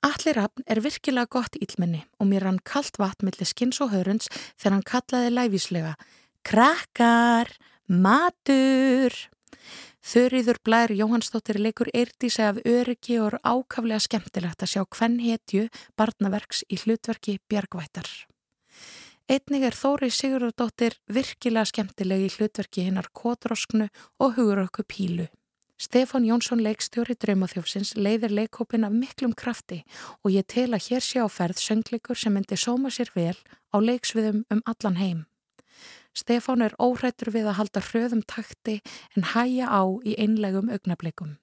Allir 0.08 0.40
afn 0.40 0.64
er 0.70 0.82
virkilega 0.86 1.28
gott 1.34 1.58
ílmenni 1.60 2.04
og 2.22 2.30
mér 2.30 2.46
hann 2.48 2.62
kallt 2.64 3.00
vatn 3.02 3.28
millir 3.28 3.50
skins 3.50 3.82
og 3.84 3.92
hörunds 3.96 4.30
þegar 4.56 4.76
hann 4.78 4.86
kallaði 4.92 5.34
læfíslega 5.34 5.96
Krakkar, 6.48 7.52
matur! 7.88 9.16
Þurriður 10.08 10.62
blær 10.64 10.94
Jóhannsdóttir 10.96 11.60
leikur 11.60 11.90
eirtísi 11.92 12.46
af 12.46 12.62
öryggi 12.64 13.18
og 13.20 13.34
er 13.34 13.42
ákaflega 13.44 14.00
skemmtilegt 14.06 14.64
að 14.64 14.72
sjá 14.72 14.86
hvern 14.86 15.20
hetju 15.20 15.68
barnaverks 16.00 16.64
í 16.72 16.80
hlutverki 16.80 17.40
Bjargvættar. 17.52 18.08
Einnig 19.28 19.66
er 19.68 19.76
Þóri 19.76 20.08
Sigurðardóttir 20.08 20.94
virkilega 21.12 21.68
skemmtileg 21.68 22.22
í 22.24 22.28
hlutverki 22.32 22.86
hinnar 22.86 23.10
Kotrósknu 23.12 23.90
og 24.24 24.38
Hugurökku 24.38 24.86
Pílu. 24.88 25.26
Stefán 25.76 26.24
Jónsson 26.24 26.62
leikstjóri 26.64 27.18
Draumaþjófsins 27.20 27.92
leiðir 28.00 28.32
leikhópin 28.32 28.88
af 28.88 28.96
miklum 28.96 29.34
krafti 29.36 29.82
og 30.24 30.32
ég 30.32 30.48
tel 30.48 30.70
að 30.72 30.88
hér 30.88 31.04
sé 31.04 31.20
á 31.20 31.28
ferð 31.28 31.60
söngleikur 31.60 32.16
sem 32.16 32.32
myndi 32.32 32.56
sóma 32.56 32.88
sér 32.88 33.12
vel 33.20 33.36
á 33.76 33.78
leiksviðum 33.84 34.46
um 34.48 34.62
allan 34.64 34.96
heim. 34.96 35.20
Stefán 36.16 36.64
er 36.64 36.80
óhrættur 36.80 37.34
við 37.36 37.52
að 37.52 37.60
halda 37.60 37.84
hröðum 37.84 38.24
takti 38.24 38.80
en 39.12 39.28
hæja 39.36 39.68
á 39.68 39.84
í 40.08 40.16
einlegum 40.16 40.72
augnablikum. 40.72 41.36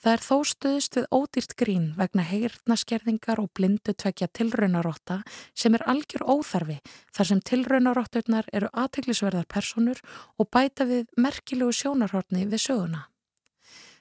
Það 0.00 0.14
er 0.14 0.22
þó 0.24 0.36
stuðst 0.48 0.96
við 0.96 1.06
ódýrt 1.12 1.50
grín 1.60 1.88
vegna 1.98 2.22
heyrnaskerðingar 2.24 3.42
og 3.42 3.50
blindu 3.52 3.92
tvekja 3.92 4.30
tilraunarotta 4.32 5.18
sem 5.52 5.76
er 5.76 5.84
algjör 5.92 6.24
óþarfi 6.24 6.78
þar 7.12 7.28
sem 7.28 7.42
tilraunarotturnar 7.50 8.48
eru 8.56 8.70
aðteglisverðar 8.72 9.44
personur 9.52 10.00
og 10.40 10.48
bæta 10.48 10.88
við 10.88 11.04
merkilegu 11.20 11.76
sjónarhortni 11.82 12.46
við 12.48 12.64
söguna. 12.64 13.04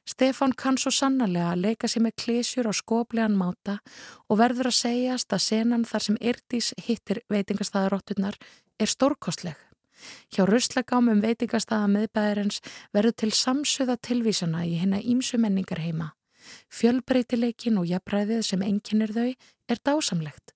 Stefan 0.07 0.55
kann 0.55 0.79
svo 0.79 0.89
sannarlega 0.95 1.51
að 1.51 1.65
leika 1.67 1.91
sér 1.91 2.07
með 2.07 2.15
klísjur 2.23 2.71
á 2.71 2.73
skoplegan 2.73 3.35
máta 3.37 3.81
og 4.31 4.39
verður 4.39 4.71
að 4.71 4.79
segjast 4.79 5.35
að 5.35 5.45
senan 5.51 5.83
þar 5.85 6.05
sem 6.07 6.21
Irdís 6.31 6.71
hittir 6.79 7.25
veitingastæðarotturnar 7.27 8.39
er 8.79 8.89
stórkostleg. 8.89 9.68
Hjá 10.33 10.45
ruslagámum 10.47 11.21
veitingastaða 11.23 11.89
meðbæðarins 11.95 12.61
verður 12.95 13.15
til 13.23 13.31
samsöða 13.35 13.97
tilvísana 14.01 14.65
í 14.67 14.77
hennar 14.81 15.05
ímsu 15.05 15.39
menningar 15.41 15.81
heima. 15.83 16.13
Fjölbreytileikin 16.73 17.77
og 17.81 17.89
jafnræðið 17.89 18.45
sem 18.45 18.63
enginnir 18.65 19.13
þau 19.13 19.29
er 19.69 19.81
dásamlegt. 19.85 20.55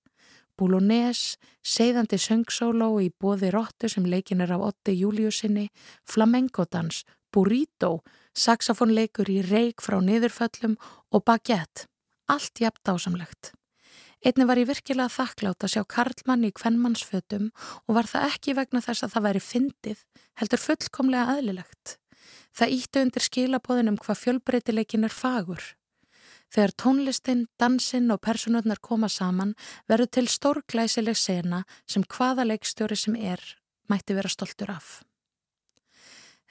Búlónes, 0.54 1.34
seiðandi 1.66 2.18
söngsóló 2.22 2.92
í 3.02 3.10
bóði 3.10 3.50
róttu 3.50 3.90
sem 3.90 4.06
leikin 4.06 4.44
er 4.44 4.52
af 4.54 4.68
Otti 4.68 4.94
Júliusinni, 5.00 5.66
flamengodans, 6.06 7.02
burrito, 7.34 8.04
saxofónleikur 8.38 9.30
í 9.34 9.40
reik 9.42 9.82
frá 9.82 9.98
niðurföllum 9.98 10.78
og 11.10 11.26
baguette. 11.26 11.88
Allt 12.30 12.62
jafn 12.62 12.80
dásamlegt. 12.86 13.52
Einni 14.24 14.46
var 14.48 14.56
ég 14.56 14.70
virkilega 14.70 15.12
þakklátt 15.12 15.66
að 15.66 15.72
sjá 15.74 15.82
Karlmann 15.84 16.46
í 16.48 16.50
kvennmannsfötum 16.56 17.50
og 17.84 17.96
var 17.98 18.06
það 18.08 18.30
ekki 18.30 18.54
vegna 18.56 18.80
þess 18.80 19.04
að 19.04 19.12
það 19.12 19.26
væri 19.26 19.42
fyndið, 19.44 19.98
heldur 20.40 20.62
fullkomlega 20.62 21.34
aðlilegt. 21.34 21.96
Það 22.56 22.74
ítti 22.78 23.02
undir 23.04 23.26
skilabóðinum 23.26 24.00
hvað 24.00 24.20
fjölbreytileikin 24.22 25.04
er 25.04 25.12
fagur. 25.12 25.66
Þegar 26.54 26.74
tónlistin, 26.80 27.46
dansinn 27.60 28.08
og 28.14 28.22
personurnar 28.24 28.80
koma 28.80 29.10
saman 29.12 29.52
verður 29.90 30.12
til 30.16 30.26
stórglæsileg 30.32 31.20
sena 31.20 31.64
sem 31.84 32.04
hvaða 32.08 32.48
leikstjóri 32.48 32.96
sem 32.96 33.18
er 33.20 33.42
mætti 33.92 34.16
vera 34.16 34.32
stoltur 34.32 34.72
af. 34.72 35.02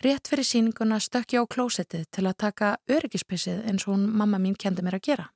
Rétt 0.03 0.29
fyrir 0.29 0.45
síninguna 0.45 0.99
stökk 1.01 1.39
ég 1.39 1.47
á 1.47 1.49
klósettið 1.49 2.05
til 2.11 2.27
að 2.27 2.41
taka 2.43 2.75
öryggispissið 2.91 3.63
eins 3.65 3.87
og 3.87 3.95
hún 3.95 4.11
mamma 4.11 4.37
mín 4.37 4.59
kendi 4.59 4.85
mér 4.85 4.99
að 4.99 5.07
gera. 5.09 5.31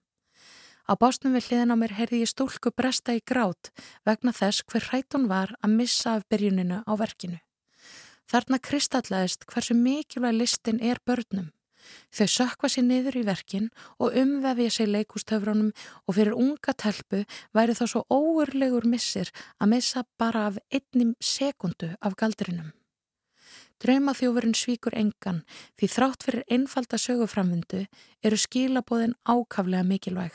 Á 0.87 0.95
básnum 0.95 1.35
við 1.35 1.49
hliðin 1.49 1.73
á 1.73 1.77
mér 1.79 1.93
heyrði 1.97 2.21
ég 2.23 2.31
stúlku 2.31 2.71
bresta 2.71 3.11
í 3.11 3.19
grát 3.19 3.73
vegna 4.07 4.31
þess 4.31 4.63
hver 4.71 4.87
hrætt 4.87 5.17
hún 5.17 5.27
var 5.27 5.51
að 5.59 5.75
missa 5.81 6.15
af 6.15 6.23
byrjuninu 6.31 6.79
á 6.87 6.93
verkinu. 6.95 7.41
Þarna 8.31 8.59
kristallaðist 8.63 9.43
hversu 9.51 9.75
mikilvæg 9.75 10.39
listin 10.39 10.79
er 10.79 11.03
börnum. 11.03 11.51
Þau 12.11 12.27
sökva 12.31 12.71
sér 12.71 12.87
niður 12.87 13.19
í 13.19 13.25
verkin 13.27 13.69
og 13.99 14.15
umvefja 14.15 14.71
sér 14.77 14.91
leikústöfrunum 14.95 15.69
og 16.07 16.15
fyrir 16.15 16.35
unga 16.35 16.75
telpu 16.75 17.23
væri 17.55 17.75
þá 17.75 17.85
svo 17.87 18.03
óurlegur 18.07 18.87
missir 18.87 19.31
að 19.59 19.71
missa 19.75 20.03
bara 20.19 20.47
af 20.51 20.59
einnim 20.71 21.15
sekundu 21.19 21.93
af 21.99 22.15
galdrinum. 22.19 22.71
Draumaþjófurinn 23.83 24.55
svíkur 24.57 24.95
engan 24.97 25.43
því 25.77 25.95
þrátt 25.95 26.27
fyrir 26.27 26.47
einfalda 26.51 26.97
söguframvindu 26.99 27.85
eru 28.23 28.39
skilabóðin 28.39 29.19
ákaflega 29.27 29.83
mikilvæg. 29.85 30.33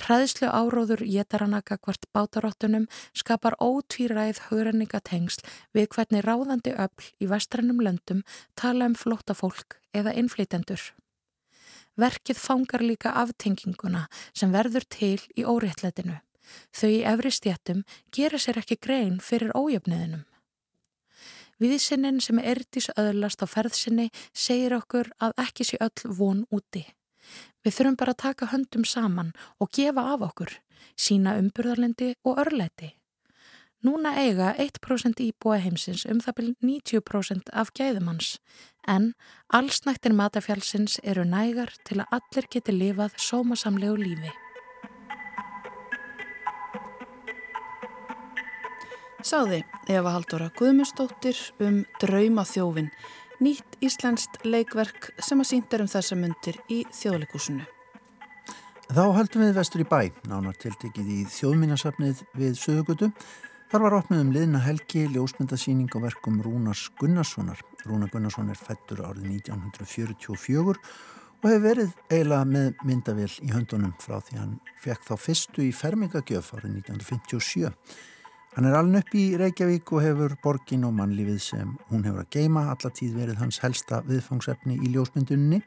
Hræðslu 0.00 0.50
áróður 0.50 1.04
jétaranaka 1.06 1.78
hvort 1.78 2.04
bátarottunum 2.12 2.88
skapar 3.16 3.56
ótvíræð 3.62 4.42
haurenningatengsl 4.48 5.46
við 5.76 5.88
hvernig 5.94 6.26
ráðandi 6.26 6.74
öll 6.74 7.08
í 7.22 7.30
vestrannum 7.30 7.80
löndum 7.84 8.24
tala 8.58 8.90
um 8.90 8.98
flótta 8.98 9.36
fólk 9.38 9.78
eða 9.94 10.14
innflytendur. 10.18 10.92
Verkið 11.96 12.38
fangar 12.42 12.82
líka 12.82 13.14
aftenginguna 13.14 14.08
sem 14.34 14.52
verður 14.52 14.86
til 14.90 15.20
í 15.38 15.46
óréttletinu. 15.46 16.18
Þau 16.74 16.90
í 16.90 17.02
efri 17.06 17.30
stjættum 17.32 17.84
gera 18.12 18.38
sér 18.38 18.58
ekki 18.60 18.76
grein 18.82 19.20
fyrir 19.22 19.54
ójöfniðinum. 19.54 20.24
Viðsynnin 21.62 22.18
sem 22.20 22.40
erðis 22.42 22.90
öðlast 22.98 23.44
á 23.44 23.46
ferðsynni 23.46 24.10
segir 24.34 24.74
okkur 24.74 25.12
að 25.22 25.38
ekki 25.46 25.68
sé 25.70 25.78
öll 25.80 26.14
von 26.18 26.42
úti. 26.50 26.82
Við 27.64 27.78
þurfum 27.78 27.96
bara 27.96 28.12
að 28.12 28.22
taka 28.22 28.50
höndum 28.52 28.84
saman 28.84 29.32
og 29.58 29.72
gefa 29.72 30.04
af 30.12 30.26
okkur, 30.28 30.52
sína 30.96 31.38
umburðarlendi 31.40 32.12
og 32.24 32.42
örleiti. 32.44 32.92
Núna 33.84 34.14
eiga 34.16 34.54
1% 34.56 35.20
íbúa 35.20 35.58
heimsins 35.60 36.06
um 36.08 36.20
það 36.24 36.36
byrjum 36.36 36.54
90% 36.68 37.50
af 37.52 37.72
gæðumanns 37.76 38.38
en 38.88 39.10
allsnættir 39.52 40.14
matafjálsins 40.16 40.96
eru 41.04 41.24
nægar 41.28 41.72
til 41.84 42.00
að 42.00 42.16
allir 42.16 42.48
geti 42.52 42.72
lifað 42.72 43.18
sómasamlegu 43.20 43.98
lífi. 44.00 44.32
Sáði 49.24 49.62
Eva 49.88 50.16
Haldóra 50.16 50.50
Guðmustóttir 50.56 51.36
um 51.64 51.84
Draumaþjófin 52.00 52.90
nýtt 53.44 53.78
íslenskt 53.84 54.42
leikverk 54.46 55.12
sem 55.22 55.40
að 55.42 55.50
síndir 55.50 55.84
um 55.84 55.90
þessa 55.90 56.16
myndir 56.18 56.58
í 56.72 56.82
þjóðleikúsinu. 56.96 57.64
Þá 58.84 59.04
heldum 59.16 59.42
við 59.44 59.56
vestur 59.56 59.82
í 59.82 59.88
bæ, 59.88 60.00
nánar 60.28 60.56
tiltekið 60.60 61.10
í 61.10 61.18
þjóðmínasafnið 61.32 62.22
við 62.36 62.56
Söðugutu. 62.60 63.10
Þar 63.72 63.84
var 63.86 63.96
opnið 63.96 64.20
um 64.22 64.32
liðna 64.34 64.60
helgi 64.62 65.06
ljósmyndasýning 65.10 65.88
á 65.96 65.98
verkum 66.04 66.36
Rúnars 66.44 66.86
Gunnarssonar. 67.00 67.62
Rúnar 67.88 68.12
Gunnarsson 68.12 68.52
er 68.52 68.60
fættur 68.60 69.00
árið 69.02 69.24
1944 69.40 70.76
og 71.44 71.48
hefur 71.48 71.64
verið 71.64 71.94
eiginlega 72.08 72.44
með 72.48 72.84
myndavél 72.88 73.30
í 73.44 73.50
höndunum 73.52 73.96
frá 74.00 74.20
því 74.24 74.38
hann 74.40 74.52
fekk 74.84 75.08
þá 75.08 75.14
fyrstu 75.20 75.64
í 75.64 75.72
fermingagjöf 75.76 76.52
árið 76.56 76.78
1957. 76.84 77.72
Hann 78.54 78.68
er 78.68 78.76
alveg 78.78 79.00
upp 79.02 79.14
í 79.18 79.22
Reykjavík 79.34 79.90
og 79.96 80.02
hefur 80.04 80.32
borgin 80.38 80.84
og 80.86 80.92
mannlífið 80.94 81.38
sem 81.42 81.72
hún 81.88 82.04
hefur 82.06 82.22
að 82.22 82.36
geima 82.36 82.60
alla 82.70 82.90
tíð 82.94 83.16
verið 83.18 83.40
hans 83.40 83.56
helsta 83.64 83.98
viðfangsefni 84.06 84.76
í 84.78 84.92
ljósmyndunni. 84.94 85.58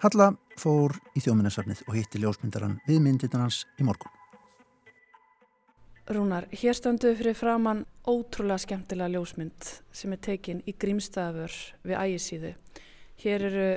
Halla 0.00 0.30
fór 0.56 0.94
í 1.12 1.20
þjóminnarsafnið 1.20 1.82
og 1.84 1.98
hitti 1.98 2.22
ljósmyndaran 2.22 2.78
við 2.86 3.02
myndirna 3.04 3.42
hans 3.44 3.66
í 3.76 3.84
morgun. 3.84 4.14
Rúnar, 6.08 6.48
hér 6.56 6.78
standuðu 6.80 7.18
fyrir 7.20 7.36
framann 7.36 7.84
ótrúlega 8.08 8.64
skemmtilega 8.64 9.12
ljósmynd 9.12 9.68
sem 9.92 10.16
er 10.16 10.24
tekin 10.24 10.64
í 10.64 10.72
grímstafur 10.72 11.52
við 11.84 12.00
ægisíðu. 12.00 12.54
Hér 13.26 13.46
eru, 13.50 13.68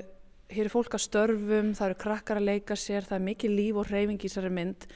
hér 0.56 0.64
eru 0.70 0.76
fólk 0.78 0.96
að 0.96 1.06
störfum, 1.10 1.76
það 1.76 1.92
eru 1.92 2.00
krakkar 2.08 2.40
að 2.40 2.50
leika 2.54 2.80
sér, 2.80 3.04
það 3.04 3.20
er 3.20 3.28
mikið 3.28 3.60
líf 3.60 3.84
og 3.84 3.92
hreyfing 3.92 4.24
í 4.24 4.32
þessari 4.32 4.56
mynd 4.62 4.90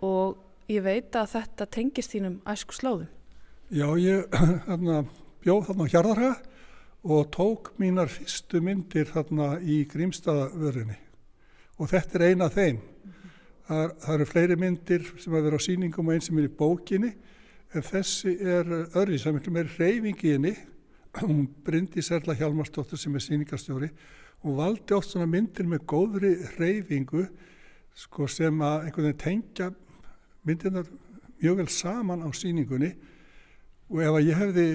og 0.00 0.45
Ég 0.66 0.82
veit 0.82 1.14
að 1.14 1.28
þetta 1.30 1.66
tengist 1.70 2.10
þínum 2.10 2.40
æsku 2.50 2.74
slóðum. 2.74 3.10
Já, 3.70 3.86
ég 4.02 4.26
hérna, 4.66 5.04
bjóð 5.44 5.68
þarna 5.68 5.86
hjarðarhaga 5.92 6.32
og 7.06 7.28
tók 7.34 7.70
mínar 7.78 8.10
fyrstu 8.10 8.58
myndir 8.66 9.06
þarna 9.12 9.60
í 9.62 9.84
grímstaðavörunni 9.92 10.98
og 11.78 11.92
þetta 11.92 12.18
er 12.18 12.24
eina 12.26 12.48
af 12.48 12.58
þeim. 12.58 12.82
Það, 13.68 13.94
það 14.02 14.16
eru 14.16 14.28
fleiri 14.32 14.58
myndir 14.58 15.06
sem 15.22 15.38
að 15.38 15.46
vera 15.46 15.62
á 15.62 15.66
síningum 15.66 16.10
og 16.10 16.16
einn 16.16 16.26
sem 16.26 16.42
er 16.42 16.48
í 16.48 16.54
bókinni 16.58 17.12
en 17.70 17.86
þessi 17.92 18.34
er 18.42 18.74
öðri 18.74 19.20
sem 19.22 19.38
er 19.38 19.54
meiri 19.54 19.78
reyfing 19.78 20.26
í 20.26 20.34
henni. 20.34 20.54
Hún 21.22 21.46
brindi 21.62 22.02
sérla 22.02 22.34
Hjalmarsdóttur 22.34 22.98
sem 22.98 23.14
er 23.14 23.22
síningarstjóri 23.22 23.94
og 24.42 24.58
valdi 24.58 24.98
oft 24.98 25.14
svona 25.14 25.30
myndir 25.30 25.70
með 25.70 25.86
góðri 25.94 26.36
reyfingu 26.58 27.28
sko, 27.94 28.26
sem 28.26 28.58
að 28.66 28.88
einhvern 28.88 29.12
veginn 29.12 29.22
tengja 29.22 29.70
myndirnar 30.46 30.88
mjög 31.40 31.60
vel 31.60 31.68
saman 31.72 32.24
á 32.24 32.28
síningunni 32.34 32.92
og 33.90 34.02
ef 34.02 34.18
að 34.18 34.26
ég 34.26 34.40
hefði 34.40 34.66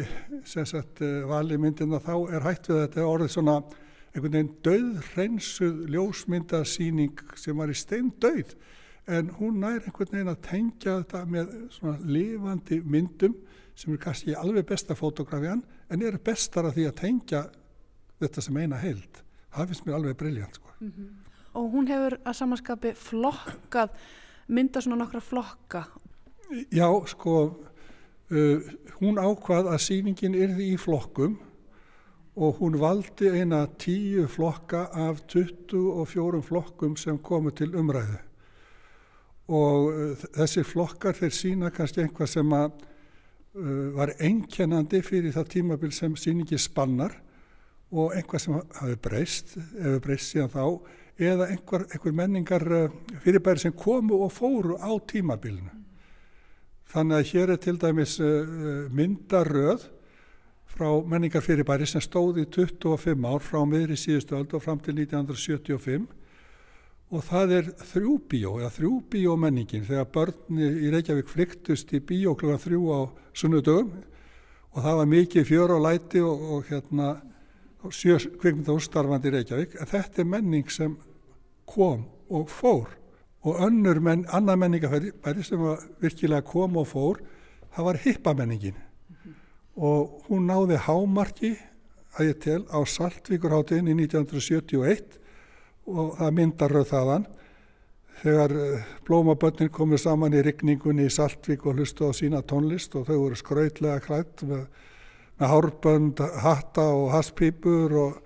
sagt, 0.48 1.02
valið 1.28 1.64
myndina 1.64 2.00
þá 2.04 2.14
er 2.32 2.46
hægt 2.46 2.70
við 2.70 2.84
þetta 2.86 3.08
orðið 3.08 3.34
svona 3.36 3.56
einhvern 4.12 4.36
veginn 4.36 4.54
döðreinsuð 4.66 5.82
ljósmyndasíning 5.96 7.24
sem 7.40 7.58
var 7.58 7.72
í 7.72 7.78
stein 7.80 8.12
döð 8.22 8.56
en 9.12 9.32
hún 9.40 9.60
nær 9.64 9.82
einhvern 9.82 10.12
veginn 10.14 10.32
að 10.32 10.44
tengja 10.46 10.98
þetta 11.02 11.24
með 11.32 11.56
svona 11.76 11.98
lifandi 12.06 12.82
myndum 12.84 13.36
sem 13.76 13.94
er 13.94 14.02
kannski 14.04 14.36
alveg 14.38 14.68
besta 14.70 14.96
fotografiðan 14.98 15.64
en 15.92 16.06
eru 16.06 16.20
bestar 16.24 16.68
að 16.68 16.78
því 16.78 16.88
að 16.90 16.98
tengja 17.02 17.42
þetta 18.22 18.44
sem 18.46 18.60
eina 18.62 18.80
heild. 18.82 19.22
Það 19.52 19.72
finnst 19.72 19.88
mér 19.88 19.98
alveg 19.98 20.18
briljant 20.20 20.60
sko. 20.60 20.74
Mm 20.80 20.92
-hmm. 20.92 21.10
Og 21.54 21.72
hún 21.72 21.88
hefur 21.88 22.18
að 22.24 22.34
samanskapi 22.34 22.94
flokkað, 22.96 23.90
mynda 24.48 24.82
svona 24.82 25.04
nokkra 25.04 25.22
flokka. 25.24 25.84
Já, 26.72 26.88
sko, 27.08 27.36
uh, 28.32 28.72
hún 29.00 29.20
ákvað 29.22 29.72
að 29.72 29.82
síningin 29.86 30.36
yrði 30.36 30.74
í 30.74 30.80
flokkum 30.82 31.38
og 32.36 32.60
hún 32.62 32.78
valdi 32.80 33.30
eina 33.32 33.66
tíu 33.80 34.28
flokka 34.32 34.88
af 34.96 35.24
24 35.32 36.42
flokkum 36.44 36.96
sem 37.00 37.20
komu 37.20 37.52
til 37.52 37.76
umræðu. 37.76 38.20
Og 39.52 39.92
uh, 39.92 40.30
þessi 40.38 40.64
flokkar 40.68 41.18
þeir 41.20 41.36
sína 41.36 41.72
kannski 41.76 42.06
einhvað 42.06 42.34
sem 42.36 42.56
að 42.56 42.72
uh, 43.56 43.92
var 43.98 44.16
einkennandi 44.20 45.02
fyrir 45.04 45.36
það 45.36 45.52
tímabil 45.56 45.94
sem 45.96 46.16
síningi 46.20 46.60
spannar 46.60 47.18
og 47.92 48.16
einhvað 48.16 48.44
sem 48.46 48.60
hafi 48.80 48.98
breyst, 49.04 49.56
hefur 49.76 50.04
breyst 50.06 50.32
síðan 50.32 50.52
þá, 50.54 50.66
eða 51.22 51.48
einhver, 51.54 51.86
einhver 51.92 52.16
menningar 52.18 52.66
fyrirbæri 53.24 53.64
sem 53.66 53.76
komu 53.78 54.24
og 54.26 54.34
fóru 54.34 54.78
á 54.82 54.92
tímabilinu. 55.08 55.72
Þannig 56.92 57.18
að 57.18 57.30
hér 57.32 57.54
er 57.54 57.60
til 57.62 57.78
dæmis 57.80 58.18
myndaröð 58.92 59.86
frá 60.72 60.90
menningar 61.08 61.44
fyrirbæri 61.44 61.88
sem 61.88 62.04
stóði 62.04 62.48
25 62.48 63.28
ár 63.28 63.44
frá 63.44 63.62
miðri 63.68 63.98
síðustu 64.00 64.38
öld 64.40 64.56
og 64.56 64.64
fram 64.64 64.80
til 64.84 64.96
1975 64.98 66.08
og 67.12 67.26
það 67.28 67.54
er 67.58 67.70
þrjú 67.92 68.14
bíó, 68.32 68.54
eða 68.62 68.72
þrjú 68.72 68.92
bíó 69.12 69.36
menningin 69.40 69.84
þegar 69.88 70.08
börni 70.16 70.70
í 70.86 70.92
Reykjavík 70.94 71.28
flyktust 71.28 71.92
í 71.92 72.00
bíó 72.00 72.38
kl. 72.40 72.56
þrjú 72.56 72.82
á 72.88 73.00
sunnudögum 73.36 73.92
og 74.72 74.80
það 74.80 75.00
var 75.02 75.12
mikið 75.12 75.48
fjör 75.50 75.76
og 75.76 75.84
læti 75.84 76.24
og, 76.24 76.46
og 76.56 76.70
hérna 76.72 77.10
sjö 77.92 78.16
kvikmynda 78.40 78.76
úrstarfandi 78.78 79.32
í 79.32 79.36
Reykjavík 79.36 79.76
þetta 79.92 80.24
er 80.24 80.32
menning 80.32 80.72
sem 80.72 80.96
kom 81.72 82.06
og 82.30 82.50
fór 82.52 82.90
og 83.42 83.64
önnur 83.66 84.00
menn, 84.04 84.26
annað 84.30 84.62
menningafæri 84.62 85.44
sem 85.44 85.64
virkilega 86.02 86.46
kom 86.46 86.78
og 86.78 86.88
fór 86.92 87.22
það 87.76 87.88
var 87.88 88.00
hippamenningin 88.04 88.76
mm 88.76 89.16
-hmm. 89.16 89.34
og 89.76 90.24
hún 90.30 90.48
náði 90.48 90.78
hámarki 90.78 91.58
að 92.18 92.28
ég 92.28 92.40
tel 92.40 92.66
á 92.70 92.80
Saltvíkurháttin 92.86 93.88
í 93.88 93.94
1971 93.96 95.20
og 95.86 96.18
það 96.18 96.32
myndaröð 96.32 96.88
þaðan 96.88 97.26
þegar 98.22 98.52
blómaböndin 99.06 99.70
komið 99.70 99.98
saman 99.98 100.34
í 100.34 100.42
rigningunni 100.42 101.06
í 101.06 101.10
Saltvík 101.10 101.66
og 101.66 101.74
hlustu 101.74 102.06
á 102.06 102.12
sína 102.14 102.42
tónlist 102.42 102.96
og 102.96 103.08
þau 103.08 103.18
voru 103.18 103.36
skrautlega 103.36 104.00
klætt 104.00 104.44
með 104.44 104.68
með 105.42 105.50
hárbönd, 105.50 106.22
hatta 106.44 106.84
og 106.94 107.08
hasspípur 107.16 107.96
og, 107.98 108.18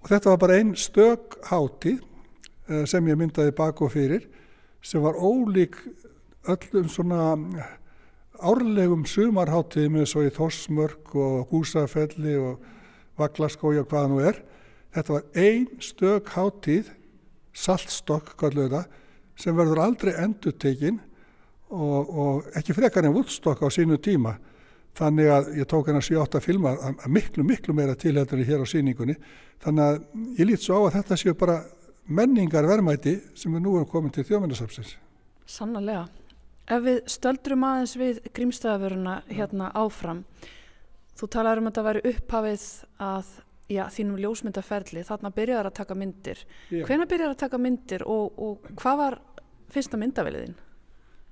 og 0.00 0.08
þetta 0.08 0.32
var 0.32 0.40
bara 0.40 0.56
einn 0.56 0.72
stök 0.78 1.36
hátíð 1.50 2.00
sem 2.86 3.08
ég 3.10 3.18
myndaði 3.18 3.54
bak 3.56 3.80
og 3.82 3.92
fyrir 3.94 4.28
sem 4.82 5.02
var 5.02 5.18
ólík 5.18 5.76
öllum 6.48 6.88
svona 6.88 7.34
árlegum 8.40 9.04
sumarhátíðum 9.04 10.00
eins 10.00 10.14
og 10.16 10.24
í 10.24 10.32
Þorsmörk 10.32 11.12
og 11.18 11.50
Húsafelli 11.52 12.36
og 12.40 12.62
Vaglaskói 13.20 13.76
og 13.82 13.88
hvaða 13.90 14.08
nú 14.08 14.20
er. 14.24 14.40
Þetta 14.94 15.16
var 15.16 15.26
einn 15.38 15.66
stök 15.84 16.30
hátíð, 16.34 16.88
saltstokk 17.52 18.32
kalluðu 18.40 18.70
þetta, 18.70 19.02
sem 19.40 19.56
verður 19.56 19.82
aldrei 19.84 20.14
endur 20.22 20.56
tekinn 20.56 21.00
og, 21.70 22.08
og 22.08 22.48
ekki 22.56 22.76
frekar 22.76 23.06
en 23.06 23.14
vúttstokk 23.14 23.60
á 23.60 23.68
sínu 23.72 24.00
tíma. 24.02 24.38
Þannig 24.96 25.28
að 25.30 25.52
ég 25.60 25.68
tók 25.70 25.90
hennar 25.90 26.02
7-8 26.02 26.40
filma 26.42 26.72
að 26.80 27.12
miklu, 27.12 27.44
miklu 27.46 27.74
meira 27.76 27.94
tilhættur 27.94 28.40
hér 28.42 28.64
á 28.64 28.66
síningunni. 28.66 29.14
Þannig 29.62 29.84
að 29.84 30.00
ég 30.40 30.48
lít 30.48 30.64
svo 30.64 30.80
á 30.80 30.88
að 30.88 30.96
þetta 30.98 31.20
séu 31.20 31.36
bara 31.38 31.60
menningar 32.10 32.66
verðmæti 32.68 33.16
sem 33.38 33.54
er 33.54 33.62
nú 33.64 33.76
er 33.80 33.86
komin 33.90 34.12
til 34.14 34.26
þjóðmennasafsins. 34.28 34.96
Sannarlega. 35.48 36.08
Ef 36.70 36.82
við 36.84 36.98
stöldrum 37.10 37.66
aðeins 37.66 37.96
við 37.98 38.18
grímstæðavöruna 38.36 39.20
hérna 39.30 39.70
áfram, 39.74 40.24
þú 41.18 41.30
talaður 41.34 41.62
um 41.62 41.70
að 41.70 41.72
þetta 41.72 41.86
væri 41.88 42.02
upphafið 42.12 42.66
að 43.02 43.30
já, 43.70 43.84
þínum 43.94 44.18
ljósmyndaferli, 44.22 45.04
þarna 45.06 45.32
byrjaður 45.34 45.70
að 45.70 45.78
taka 45.78 45.96
myndir. 45.98 46.42
Yeah. 46.70 46.86
Hvena 46.88 47.06
byrjaður 47.10 47.36
að 47.36 47.42
taka 47.44 47.60
myndir 47.62 48.04
og, 48.06 48.38
og 48.38 48.74
hvað 48.80 49.00
var 49.02 49.18
fyrsta 49.70 50.00
myndaveliðin? 50.00 50.58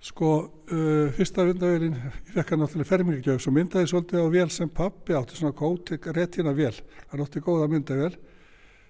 Sko, 0.09 0.33
uh, 0.71 1.09
fyrsta 1.17 1.43
myndavélinn, 1.49 1.97
ég 1.99 2.35
fekk 2.37 2.53
hann 2.55 2.61
náttúrulega 2.63 2.91
fermingagjöf, 2.93 3.41
svo 3.43 3.53
myndaði 3.55 3.91
svolítið 3.91 4.23
á 4.23 4.29
vél 4.31 4.51
sem 4.55 4.71
pappi 4.71 5.17
átti, 5.19 5.39
svona 5.39 5.57
kóti, 5.59 5.99
réttina 6.15 6.55
vél, 6.55 6.77
hann 7.11 7.23
átti 7.25 7.43
góða 7.43 7.67
myndavél. 7.73 8.15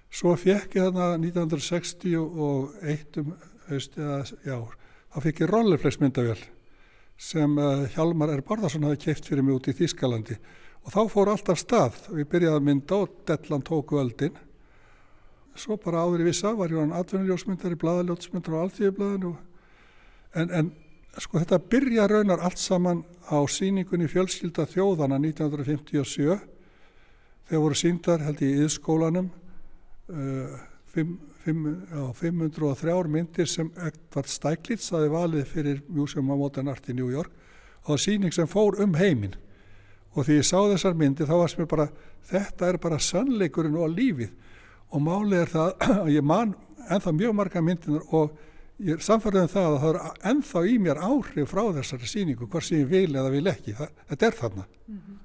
Svo 0.09 0.35
fekk 0.41 0.79
ég 0.79 0.87
þarna 0.89 1.19
1961 1.21 3.19
um 3.21 3.35
haust 3.69 3.99
eða 3.99 4.23
já, 4.47 4.57
þá 5.13 5.19
fekk 5.27 5.43
ég 5.45 5.51
Rolleiflex 5.53 6.01
myndavél 6.01 6.41
sem 7.19 7.59
uh, 7.59 7.85
Hjalmar 7.93 8.33
R. 8.33 8.45
Barðarsson 8.47 8.87
hafi 8.87 9.03
keift 9.09 9.27
fyrir 9.29 9.45
mig 9.45 9.57
út 9.59 9.69
í 9.69 9.75
Þýskalandi. 9.75 10.39
Og 10.87 10.95
þá 10.95 11.01
fór 11.11 11.33
alltaf 11.33 11.59
stað. 11.59 11.97
Og 12.13 12.21
ég 12.23 12.29
byrjaði 12.31 12.61
að 12.61 12.69
mynda 12.69 13.01
og 13.03 13.17
Dellan 13.27 13.65
tók 13.67 13.91
völdin. 13.97 14.37
Svo 15.59 15.75
bara 15.83 16.05
áður 16.07 16.23
í 16.23 16.29
vissa 16.29 16.55
var 16.55 16.71
ég 16.71 16.79
hann 16.79 16.95
atvinnuljósmyndar 16.95 17.75
í 17.75 17.81
bladaljótsmyndar 17.83 18.55
á 18.55 18.63
Alþjóðiblaðinu 18.63 19.33
en, 20.39 20.51
en 20.51 20.71
sko 21.19 21.41
þetta 21.43 21.59
byrja 21.73 22.07
raunar 22.11 22.43
allt 22.47 22.61
saman 22.63 23.03
á 23.27 23.39
síningunni 23.51 24.09
fjölskylda 24.11 24.69
þjóðana 24.71 25.19
1957 25.23 26.39
þegar 27.49 27.65
voru 27.65 27.79
síndar 27.79 28.23
held 28.23 28.43
ég 28.45 28.55
í 28.55 28.67
yðskólanum 28.67 29.33
uh, 30.09 30.59
fimm, 30.93 31.19
fimm, 31.45 31.67
já, 31.91 32.05
503 32.21 33.13
myndir 33.13 33.49
sem 33.51 33.71
Edvard 33.77 34.31
Steiglitz 34.31 34.91
hafi 34.95 35.11
valið 35.13 35.45
fyrir 35.53 35.83
Museum 35.89 36.31
of 36.31 36.41
Modern 36.41 36.73
Art 36.73 36.89
í 36.89 36.97
New 36.97 37.11
York 37.13 37.33
og 37.85 37.95
það 37.95 38.03
síning 38.05 38.35
sem 38.35 38.51
fór 38.51 38.81
um 38.83 38.97
heiminn 38.99 39.37
og 40.15 40.27
því 40.27 40.41
ég 40.41 40.49
sá 40.49 40.59
þessar 40.59 40.97
myndir 40.99 41.29
þá 41.29 41.37
varst 41.39 41.59
mér 41.61 41.71
bara 41.71 41.89
þetta 42.31 42.69
er 42.69 42.81
bara 42.83 42.99
sannleikurinn 42.99 43.79
og 43.79 43.93
lífið 43.95 44.33
og 44.89 45.05
málið 45.05 45.43
er 45.43 45.53
það 45.53 45.87
að 46.03 46.13
ég 46.17 46.27
man 46.27 46.55
ennþá 46.89 47.15
mjög 47.15 47.37
marga 47.37 47.63
myndinar 47.65 48.15
og 48.17 48.37
ég 48.79 48.97
er 48.97 49.05
samfærið 49.05 49.45
um 49.45 49.53
það 49.53 49.69
að 49.69 49.81
það 49.83 49.97
er 50.01 50.29
ennþá 50.33 50.65
í 50.71 50.75
mér 50.83 51.01
áhrif 51.03 51.51
frá 51.53 51.65
þessari 51.79 52.11
síningu, 52.11 52.47
hvort 52.47 52.67
sem 52.67 52.83
ég 52.83 52.91
vil 52.93 53.11
eða 53.11 53.33
vil 53.35 53.51
ekki, 53.51 53.75
það, 53.79 53.97
þetta 54.13 54.29
er 54.29 54.37
þarna. 54.39 54.67
Mm 54.87 54.99
-hmm. 54.99 55.17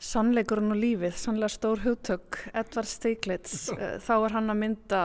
Sannleikurinn 0.00 0.72
og 0.72 0.80
lífið, 0.80 1.16
sannlega 1.20 1.52
stór 1.52 1.82
hugtök, 1.84 2.38
Edvard 2.56 2.88
Steiglitz, 2.88 3.68
þá 4.06 4.14
er 4.16 4.36
hann 4.38 4.52
að 4.52 4.60
mynda 4.62 5.02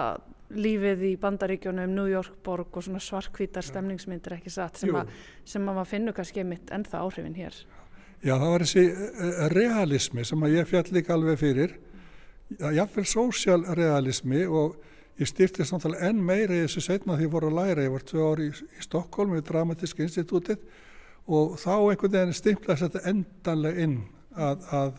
lífið 0.56 1.04
í 1.10 1.14
bandaríkjónum, 1.20 1.92
New 1.92 2.08
York 2.08 2.38
borg 2.46 2.78
og 2.78 2.86
svona 2.86 3.02
svarkvítar 3.04 3.66
stemningsmyndir 3.66 4.38
ekki 4.38 4.54
satt 4.54 4.80
sem, 4.80 4.96
sem 5.44 5.66
að 5.66 5.80
maður 5.80 5.92
finnur 5.92 6.16
kannski 6.16 6.46
mitt 6.48 6.72
ennþá 6.72 7.02
áhrifin 7.02 7.36
hér. 7.36 7.58
Já, 8.24 8.38
það 8.38 8.50
var 8.54 8.64
þessi 8.64 8.86
realismi 9.52 10.26
sem 10.26 10.46
að 10.46 10.56
ég 10.56 10.70
fjall 10.70 10.86
líka 10.96 11.16
alveg 11.18 11.42
fyrir, 11.42 11.76
jáfnveil 12.62 13.10
sósjál 13.10 13.64
realismi 13.76 14.46
og 14.48 14.78
Ég 15.16 15.30
styrti 15.30 15.64
samtalið 15.64 16.02
enn 16.10 16.18
meira 16.28 16.58
í 16.58 16.64
þessu 16.66 16.82
setna 16.84 17.16
því 17.16 17.30
ég 17.30 17.32
voru 17.32 17.48
að 17.48 17.56
læra. 17.56 17.84
Ég 17.86 17.94
var 17.94 18.04
tvö 18.04 18.24
ári 18.34 18.50
í, 18.50 18.56
í 18.76 18.82
Stokkólm 18.84 19.38
í 19.38 19.44
Dramatíska 19.48 20.04
institútið 20.04 20.60
og 21.32 21.56
þá 21.62 21.72
einhvern 21.78 22.12
veginn 22.18 22.36
stimplaði 22.36 22.84
þetta 22.84 23.04
endanlega 23.12 23.86
inn 23.86 23.94
að, 24.36 24.66
að 24.72 24.94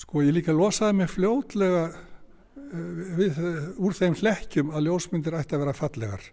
sko 0.00 0.24
ég 0.24 0.36
líka 0.36 0.54
losaði 0.56 0.98
mig 1.00 1.10
fljótlega 1.12 1.84
við, 3.18 3.40
úr 3.78 3.96
þeim 3.96 4.16
hlekkjum 4.20 4.74
að 4.74 4.86
ljósmyndir 4.88 5.36
ætti 5.38 5.56
að 5.56 5.64
vera 5.64 5.76
fallegar. 5.76 6.26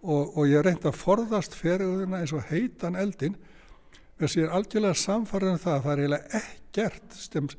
Og, 0.00 0.36
og 0.38 0.46
ég 0.48 0.64
reyndi 0.64 0.88
að 0.88 1.00
forðast 1.00 1.56
ferðuna 1.58 2.22
eins 2.22 2.32
og 2.32 2.46
heitan 2.48 2.96
eldin 2.96 3.36
þess 4.20 4.36
að 4.36 4.40
ég 4.40 4.46
er 4.46 4.54
algjörlega 4.56 5.00
samfarið 5.00 5.52
um 5.52 5.60
það 5.60 5.74
að 5.74 5.82
það 5.84 5.92
er 5.92 6.00
eiginlega 6.00 6.40
ekkert 6.40 7.18
stemt 7.20 7.56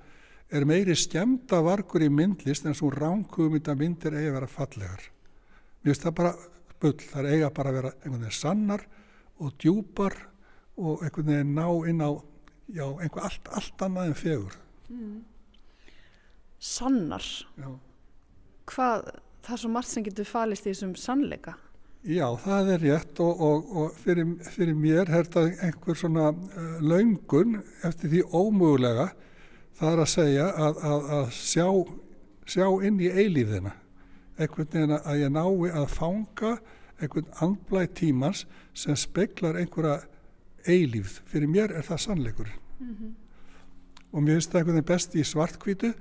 er 0.51 0.65
meiri 0.67 0.95
skemda 0.99 1.61
vargur 1.63 2.03
í 2.03 2.09
myndlist 2.11 2.65
en 2.67 2.75
svo 2.75 2.89
ránkugmynda 2.91 3.75
myndir 3.79 4.17
eigi 4.17 4.31
að 4.31 4.35
vera 4.39 4.49
fallegar. 4.51 5.05
Mér 5.81 5.93
finnst 5.93 6.07
það 6.07 6.17
bara 6.17 6.33
bull, 6.81 6.97
það 6.97 7.21
er 7.21 7.35
eiga 7.35 7.53
bara 7.55 7.71
að 7.71 7.77
vera 7.79 7.93
einhvern 8.01 8.25
veginn 8.25 8.37
sannar 8.41 8.83
og 9.41 9.53
djúpar 9.61 10.17
og 10.81 11.05
einhvern 11.05 11.29
veginn 11.31 11.55
ná 11.55 11.67
inn 11.89 12.03
á 12.03 12.11
já, 12.75 12.85
einhver 12.87 13.27
allt, 13.27 13.51
allt 13.51 13.85
annað 13.85 14.11
en 14.11 14.17
fegur 14.19 14.57
Sannar, 16.61 17.25
já. 17.57 17.69
hvað, 18.69 19.11
það 19.41 19.55
er 19.55 19.61
svo 19.63 19.73
margt 19.73 19.89
sem 19.89 20.05
getur 20.05 20.27
falist 20.29 20.67
í 20.67 20.69
þessum 20.69 20.91
sannleika. 20.99 21.55
Já, 22.05 22.27
það 22.43 22.69
er 22.75 22.83
rétt 22.85 23.21
og, 23.23 23.41
og, 23.45 23.71
og 23.77 23.97
fyrir, 24.01 24.35
fyrir 24.45 24.77
mér 24.77 25.03
er 25.07 25.25
þetta 25.29 25.43
einhver 25.67 25.97
svona 25.97 26.27
uh, 26.33 26.77
laungun 26.81 27.59
eftir 27.85 28.13
því 28.13 28.21
ómögulega 28.29 29.11
það 29.79 29.91
er 29.91 30.03
að 30.03 30.11
segja 30.13 30.47
að, 30.67 30.79
að, 30.91 31.09
að 31.17 31.33
sjá, 31.37 31.67
sjá 32.49 32.67
inn 32.85 33.01
í 33.01 33.09
eilíðina 33.09 33.75
einhvern 34.37 34.71
veginn 34.73 34.95
að 34.97 35.21
ég 35.21 35.33
nái 35.33 35.73
að 35.73 35.87
fanga 35.93 36.55
einhvern 37.01 37.29
andblæð 37.41 37.93
tímans 37.97 38.45
sem 38.77 38.97
speklar 38.97 39.57
einhverja 39.57 40.01
eilífð. 40.69 41.21
Fyrir 41.29 41.49
mér 41.49 41.73
er 41.73 41.85
það 41.85 42.05
sannleikur. 42.81 43.13
Og 44.11 44.25
mér 44.25 44.39
finnst 44.39 44.51
það 44.51 44.59
einhvern 44.59 44.77
veginn 44.77 44.89
best 44.91 45.15
í 45.15 45.23
svartkvítu 45.23 45.93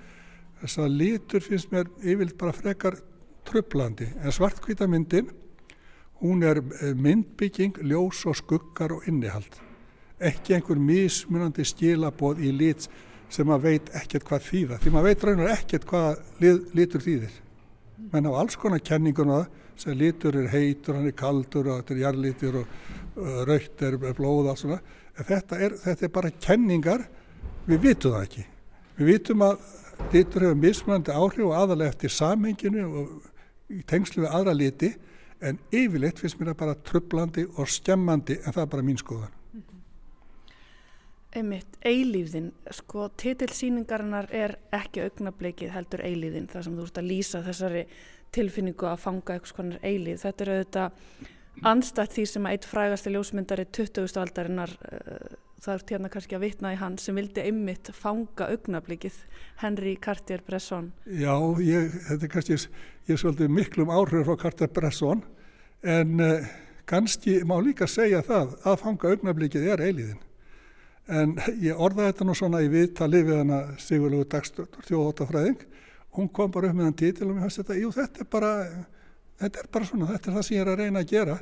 þess 0.60 0.80
að 0.82 0.96
litur 1.00 1.44
finnst 1.44 1.70
mér 1.72 1.90
yfirleitt 2.00 2.38
bara 2.40 2.56
frekar 2.56 2.96
trublandi 3.46 4.08
en 4.20 4.34
svartkvítamyndin 4.34 5.30
hún 6.20 6.42
er 6.44 6.60
eh, 6.60 6.94
myndbygging, 6.94 7.80
ljós 7.82 8.26
og 8.28 8.36
skuggar 8.36 8.92
og 8.92 9.06
innihald. 9.08 9.54
Ekki 10.20 10.54
einhver 10.56 10.76
mismunandi 10.76 11.64
skilaboð 11.64 12.42
í 12.44 12.50
lit 12.52 12.88
sem 13.32 13.48
maður 13.48 13.70
veit 13.70 13.92
ekkert 13.96 14.26
hvað 14.28 14.44
þýða. 14.48 14.80
Því 14.82 14.92
maður 14.92 15.08
veit 15.08 15.24
raunar 15.24 15.52
ekkert 15.54 15.86
hvað 15.88 16.20
lit, 16.42 16.74
litur 16.76 17.04
þýðir. 17.06 17.38
Menn 18.12 18.28
á 18.28 18.32
alls 18.36 18.58
konar 18.60 18.82
kenninguna 18.84 19.44
sem 19.80 19.96
litur 19.96 20.36
er 20.36 20.50
heitur, 20.52 20.98
hann 20.98 21.08
er 21.08 21.16
kaldur 21.16 21.70
og 21.70 21.80
þetta 21.80 21.94
er 21.94 22.02
jarlitur 22.02 22.58
og 22.60 22.74
uh, 23.16 23.42
raukt 23.48 23.84
er 23.86 23.96
blóð 23.96 24.42
og 24.42 24.50
allt 24.52 24.62
svona. 24.64 24.80
Þetta 25.28 25.58
er, 25.60 25.76
þetta 25.84 26.06
er 26.06 26.12
bara 26.14 26.30
kenningar, 26.40 27.04
við 27.66 27.82
vitum 27.84 28.14
það 28.14 28.26
ekki. 28.28 28.46
Við 29.00 29.10
vitum 29.10 29.44
að 29.44 29.58
litur 30.14 30.46
hefur 30.46 30.60
mismunandi 30.60 31.12
áhrif 31.12 31.46
og 31.46 31.56
aðalega 31.56 31.92
eftir 31.92 32.14
samhenginu 32.14 32.86
og 32.88 33.10
í 33.70 33.82
tengslu 33.88 34.24
við 34.24 34.32
aðra 34.38 34.54
liti 34.56 34.94
en 35.44 35.58
yfirleitt 35.72 36.20
finnst 36.20 36.40
mér 36.40 36.52
það 36.52 36.62
bara 36.62 36.78
trublandi 36.88 37.44
og 37.56 37.68
skemmandi 37.70 38.38
en 38.40 38.54
það 38.54 38.62
er 38.64 38.72
bara 38.74 38.86
mín 38.86 39.00
skoðan. 39.00 39.36
Einmitt, 41.30 41.76
eilífðin, 41.86 42.48
sko, 42.74 43.04
titilsýningarinnar 43.22 44.26
er 44.34 44.56
ekki 44.74 45.04
augnablikið 45.04 45.70
heldur 45.76 46.02
eilífðin, 46.02 46.48
þar 46.50 46.64
sem 46.66 46.78
þú 46.78 46.86
ert 46.88 46.98
að 46.98 47.06
lýsa 47.06 47.42
þessari 47.46 47.84
tilfinningu 48.34 48.88
að 48.90 49.04
fanga 49.04 49.36
eitthvað 49.36 49.76
eilíð. 49.78 50.24
Þetta 50.24 50.44
er 50.44 50.50
auðvitað 50.56 51.28
anstætt 51.66 52.16
því 52.16 52.26
sem 52.28 52.48
eitt 52.50 52.66
frægasti 52.68 53.12
ljósmyndari 53.14 53.66
20. 53.72 54.08
aldarinnar, 54.22 54.72
uh, 54.92 55.36
það 55.60 55.74
er 55.74 55.84
hérna 55.90 56.12
kannski 56.12 56.38
að 56.38 56.46
vitna 56.46 56.72
í 56.74 56.78
hann, 56.80 56.96
sem 56.98 57.18
vildi 57.18 57.44
einmitt 57.44 57.90
fanga 57.96 58.48
augnablikið, 58.52 59.18
Henry 59.60 59.96
Cartier-Bresson. 60.00 60.92
Já, 61.06 61.34
ég, 61.64 61.92
þetta 62.08 62.26
er 62.26 62.32
kannski, 62.32 62.58
ég 63.08 63.14
er 63.16 63.20
svolítið 63.20 63.54
miklum 63.58 63.92
áhrif 63.92 64.26
frá 64.28 64.40
Cartier-Bresson, 64.46 65.22
en 65.84 66.24
uh, 66.24 66.50
kannski 66.90 67.40
má 67.46 67.56
líka 67.62 67.88
segja 67.88 68.22
það 68.26 68.56
að 68.66 68.82
fanga 68.82 69.14
augnablikið 69.14 69.68
er 69.74 69.84
eilíðin. 69.84 70.26
En 71.10 71.34
ég 71.58 71.74
orðaði 71.74 72.12
þetta 72.12 72.26
nú 72.26 72.34
svona 72.38 72.60
í 72.62 72.70
viðtali 72.70 73.20
við 73.26 73.40
hana 73.40 73.60
Sigurlegu 73.82 74.26
Dagstöður 74.30 74.86
þjóðhóttafræðing. 74.86 75.62
Hún 76.14 76.28
kom 76.34 76.52
bara 76.54 76.70
upp 76.70 76.78
með 76.78 76.88
hann 76.88 76.98
títil 76.98 77.28
og 77.28 77.34
mér 77.34 77.46
fannst 77.46 77.60
þetta, 77.62 77.78
jú 77.78 77.90
þetta 77.94 78.22
er 78.22 78.28
bara, 78.30 78.50
þetta 79.40 79.62
er 79.62 79.70
bara 79.72 79.88
svona, 79.88 80.10
þetta 80.12 80.30
er 80.30 80.36
það 80.36 80.46
sem 80.46 80.56
ég 80.56 80.62
er 80.64 80.72
að 80.72 80.82
reyna 80.84 81.02
að 81.02 81.14
gera. 81.14 81.38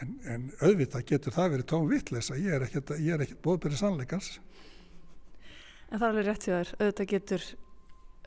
En, 0.00 0.14
en 0.32 0.46
auðvitað 0.64 1.06
getur 1.10 1.34
það 1.36 1.50
verið 1.54 1.68
tóm 1.72 1.88
vittleysa, 1.90 2.38
ég 2.40 2.56
er 2.56 2.64
ekkert, 2.64 2.94
ekkert 2.96 3.42
bóðbyrði 3.44 3.80
sannleikans. 3.82 4.30
En 5.90 5.98
það 5.98 6.06
er 6.06 6.10
alveg 6.10 6.28
rétt 6.28 6.46
því 6.46 6.54
þar, 6.54 6.74
auðvitað 6.78 7.10
getur 7.14 7.46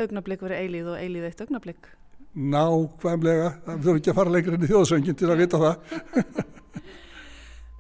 augnablik 0.04 0.44
verið 0.44 0.64
eilíð 0.64 0.90
og 0.94 1.00
eilíð 1.02 1.30
eitt 1.30 1.46
augnablik. 1.46 1.90
Nákvæmlega, 2.34 3.50
það 3.66 3.80
þurfum 3.86 4.02
ekki 4.02 4.12
að 4.14 4.20
fara 4.20 4.34
lengur 4.34 4.58
inn 4.58 4.66
í 4.66 4.70
þjóðsöngin 4.72 5.18
til 5.18 5.32
að 5.32 5.42
vita 5.44 5.64
það. 5.64 6.54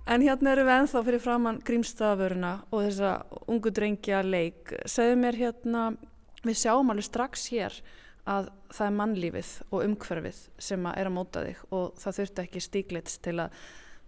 En 0.04 0.20
hérna 0.20 0.52
eru 0.52 0.66
við 0.68 0.82
enþá 0.82 1.02
fyrir 1.08 1.22
framann 1.24 1.60
grímstafuruna 1.64 2.50
og 2.76 2.82
þessa 2.84 3.12
ungu 3.48 3.72
drengja 3.72 4.20
leik. 4.26 4.74
Segðu 4.84 5.20
mér 5.22 5.38
hérna, 5.40 5.84
við 6.44 6.58
sjáum 6.60 6.92
alveg 6.92 7.08
strax 7.08 7.46
hér 7.54 7.78
að 8.30 8.50
það 8.72 8.86
er 8.88 8.98
mannlífið 8.98 9.54
og 9.70 9.86
umhverfið 9.88 10.44
sem 10.68 10.86
er 10.94 11.10
að 11.10 11.16
móta 11.16 11.44
þig 11.46 11.64
og 11.76 11.98
það 12.00 12.20
þurfti 12.20 12.46
ekki 12.46 12.64
stíklits 12.64 13.18
til 13.24 13.36
að 13.44 13.58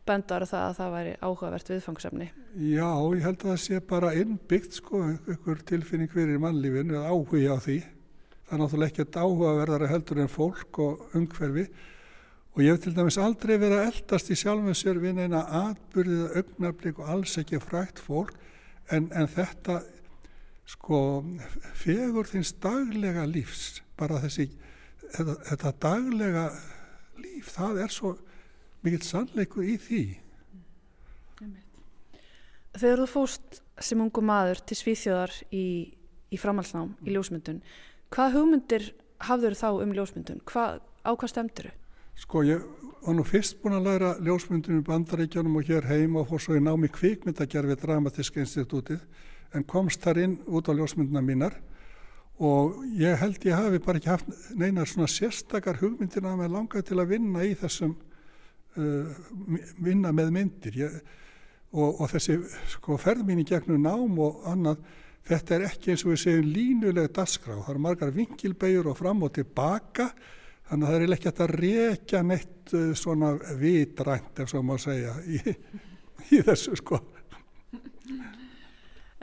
benda 0.05 0.37
ára 0.37 0.47
það 0.49 0.67
að 0.67 0.77
það 0.77 0.93
væri 0.93 1.15
áhugavert 1.25 1.71
viðfangsefni. 1.73 2.29
Já, 2.61 2.91
ég 3.17 3.25
held 3.25 3.39
að 3.41 3.49
það 3.49 3.59
sé 3.63 3.81
bara 3.89 4.13
innbyggt 4.21 4.79
sko, 4.79 5.01
einhver 5.25 5.65
tilfinning 5.65 6.13
fyrir 6.13 6.39
mannlífinu 6.43 6.99
að 6.99 7.09
áhuga 7.09 7.57
á 7.57 7.59
því. 7.65 7.79
Það 8.45 8.55
er 8.55 8.61
náttúrulega 8.61 8.93
ekkert 8.93 9.19
áhugaverðara 9.19 9.89
heldur 9.89 10.21
en 10.21 10.31
fólk 10.31 10.81
og 10.85 11.17
umhverfi 11.17 11.65
Og 12.55 12.63
ég 12.63 12.71
hef 12.71 12.85
til 12.85 12.93
dæmis 12.95 13.17
aldrei 13.19 13.57
verið 13.59 13.81
að 13.81 13.87
eldast 13.89 14.29
í 14.31 14.35
sjálfum 14.39 14.75
sér 14.79 14.99
við 15.03 15.17
neina 15.17 15.41
atbyrðið 15.59 16.37
augnablík 16.39 17.01
og 17.03 17.09
alls 17.11 17.33
ekki 17.41 17.59
frækt 17.59 17.99
fólk 17.99 18.31
en, 18.95 19.09
en 19.11 19.27
þetta 19.27 19.81
sko 20.71 20.99
fegur 21.75 22.29
þins 22.29 22.53
daglega 22.63 23.25
lífs, 23.27 23.81
bara 23.99 24.21
þessi, 24.23 24.47
þetta, 25.15 25.35
þetta 25.49 25.73
daglega 25.85 26.45
líf, 27.21 27.51
það 27.55 27.81
er 27.85 27.93
svo 27.93 28.15
mikill 28.85 29.03
sannleikur 29.05 29.65
í 29.65 29.77
því. 29.81 30.03
Þegar 32.75 33.05
þú 33.05 33.07
fóst 33.07 33.61
sem 33.81 34.01
ungu 34.03 34.23
maður 34.23 34.59
til 34.67 34.77
Svíþjóðar 34.79 35.33
í, 35.55 35.65
í 36.31 36.39
framhalsnám, 36.39 36.91
í 37.07 37.15
ljósmyndun, 37.15 37.61
hvað 38.11 38.35
hugmyndir 38.35 38.89
hafður 39.23 39.55
þá 39.57 39.67
um 39.83 39.93
ljósmyndun? 39.95 40.41
Hvað, 40.47 40.81
á 41.07 41.11
hvað 41.15 41.31
stemdur 41.31 41.69
þau? 41.69 41.81
Sko 42.15 42.43
ég 42.47 42.63
var 43.03 43.15
nú 43.17 43.25
fyrst 43.27 43.57
búin 43.59 43.75
að 43.75 43.87
læra 43.89 44.11
ljósmyndunum 44.23 44.81
í 44.81 44.87
bandaríkjónum 44.87 45.57
og 45.59 45.67
hér 45.67 45.87
heim 45.89 46.15
og 46.19 46.29
fór 46.29 46.41
svo 46.41 46.55
í 46.55 46.63
námi 46.63 46.87
kvikmyndagerð 46.91 47.73
við 47.73 47.81
Dramatíska 47.83 48.39
institutið 48.39 49.01
en 49.55 49.65
komst 49.67 50.03
þar 50.03 50.21
inn 50.23 50.37
út 50.47 50.71
á 50.71 50.73
ljósmynduna 50.73 51.23
mínar 51.25 51.57
og 52.43 52.81
ég 52.99 53.15
held 53.21 53.45
ég 53.47 53.55
hafi 53.55 53.79
bara 53.83 54.01
ekki 54.01 54.11
haft 54.11 54.31
neinar 54.59 54.89
svona 54.89 55.07
sérstakar 55.11 55.79
hugmyndir 55.79 56.25
að 56.25 56.41
mig 56.41 56.51
langaði 56.51 56.89
til 56.89 56.99
að 56.99 57.13
vinna 57.13 57.45
í 57.47 57.53
þessum 57.59 57.95
uh, 57.95 59.15
vinna 59.79 60.11
með 60.15 60.33
myndir 60.35 60.79
ég, 60.81 61.01
og, 61.71 62.01
og 62.01 62.11
þessi 62.11 62.39
sko 62.75 62.99
ferð 62.99 63.23
mín 63.27 63.43
í 63.43 63.47
gegnum 63.47 63.83
nám 63.85 64.19
og 64.19 64.43
annað 64.51 64.83
þetta 65.25 65.55
er 65.55 65.67
ekki 65.71 65.93
eins 65.93 66.05
og 66.05 66.13
við 66.13 66.23
segjum 66.25 66.49
línulega 66.53 67.13
dasgrá, 67.15 67.55
það 67.55 67.71
eru 67.73 67.85
margar 67.87 68.15
vingilbegjur 68.15 68.91
og 68.91 68.99
fram 68.99 69.23
og 69.25 69.37
tilbaka 69.39 70.11
Þannig 70.65 70.87
að 70.87 70.95
það 70.95 71.03
er 71.03 71.13
ekki 71.13 71.29
hægt 71.29 71.41
að 71.43 71.51
rekja 71.61 72.21
neitt 72.25 72.71
uh, 72.73 72.85
svona 72.97 73.33
vitrænt 73.59 74.39
ef 74.41 74.49
svo 74.49 74.63
má 74.65 74.73
segja 74.81 75.13
í, 75.29 75.37
í 76.33 76.41
þessu 76.47 76.79
sko. 76.79 77.01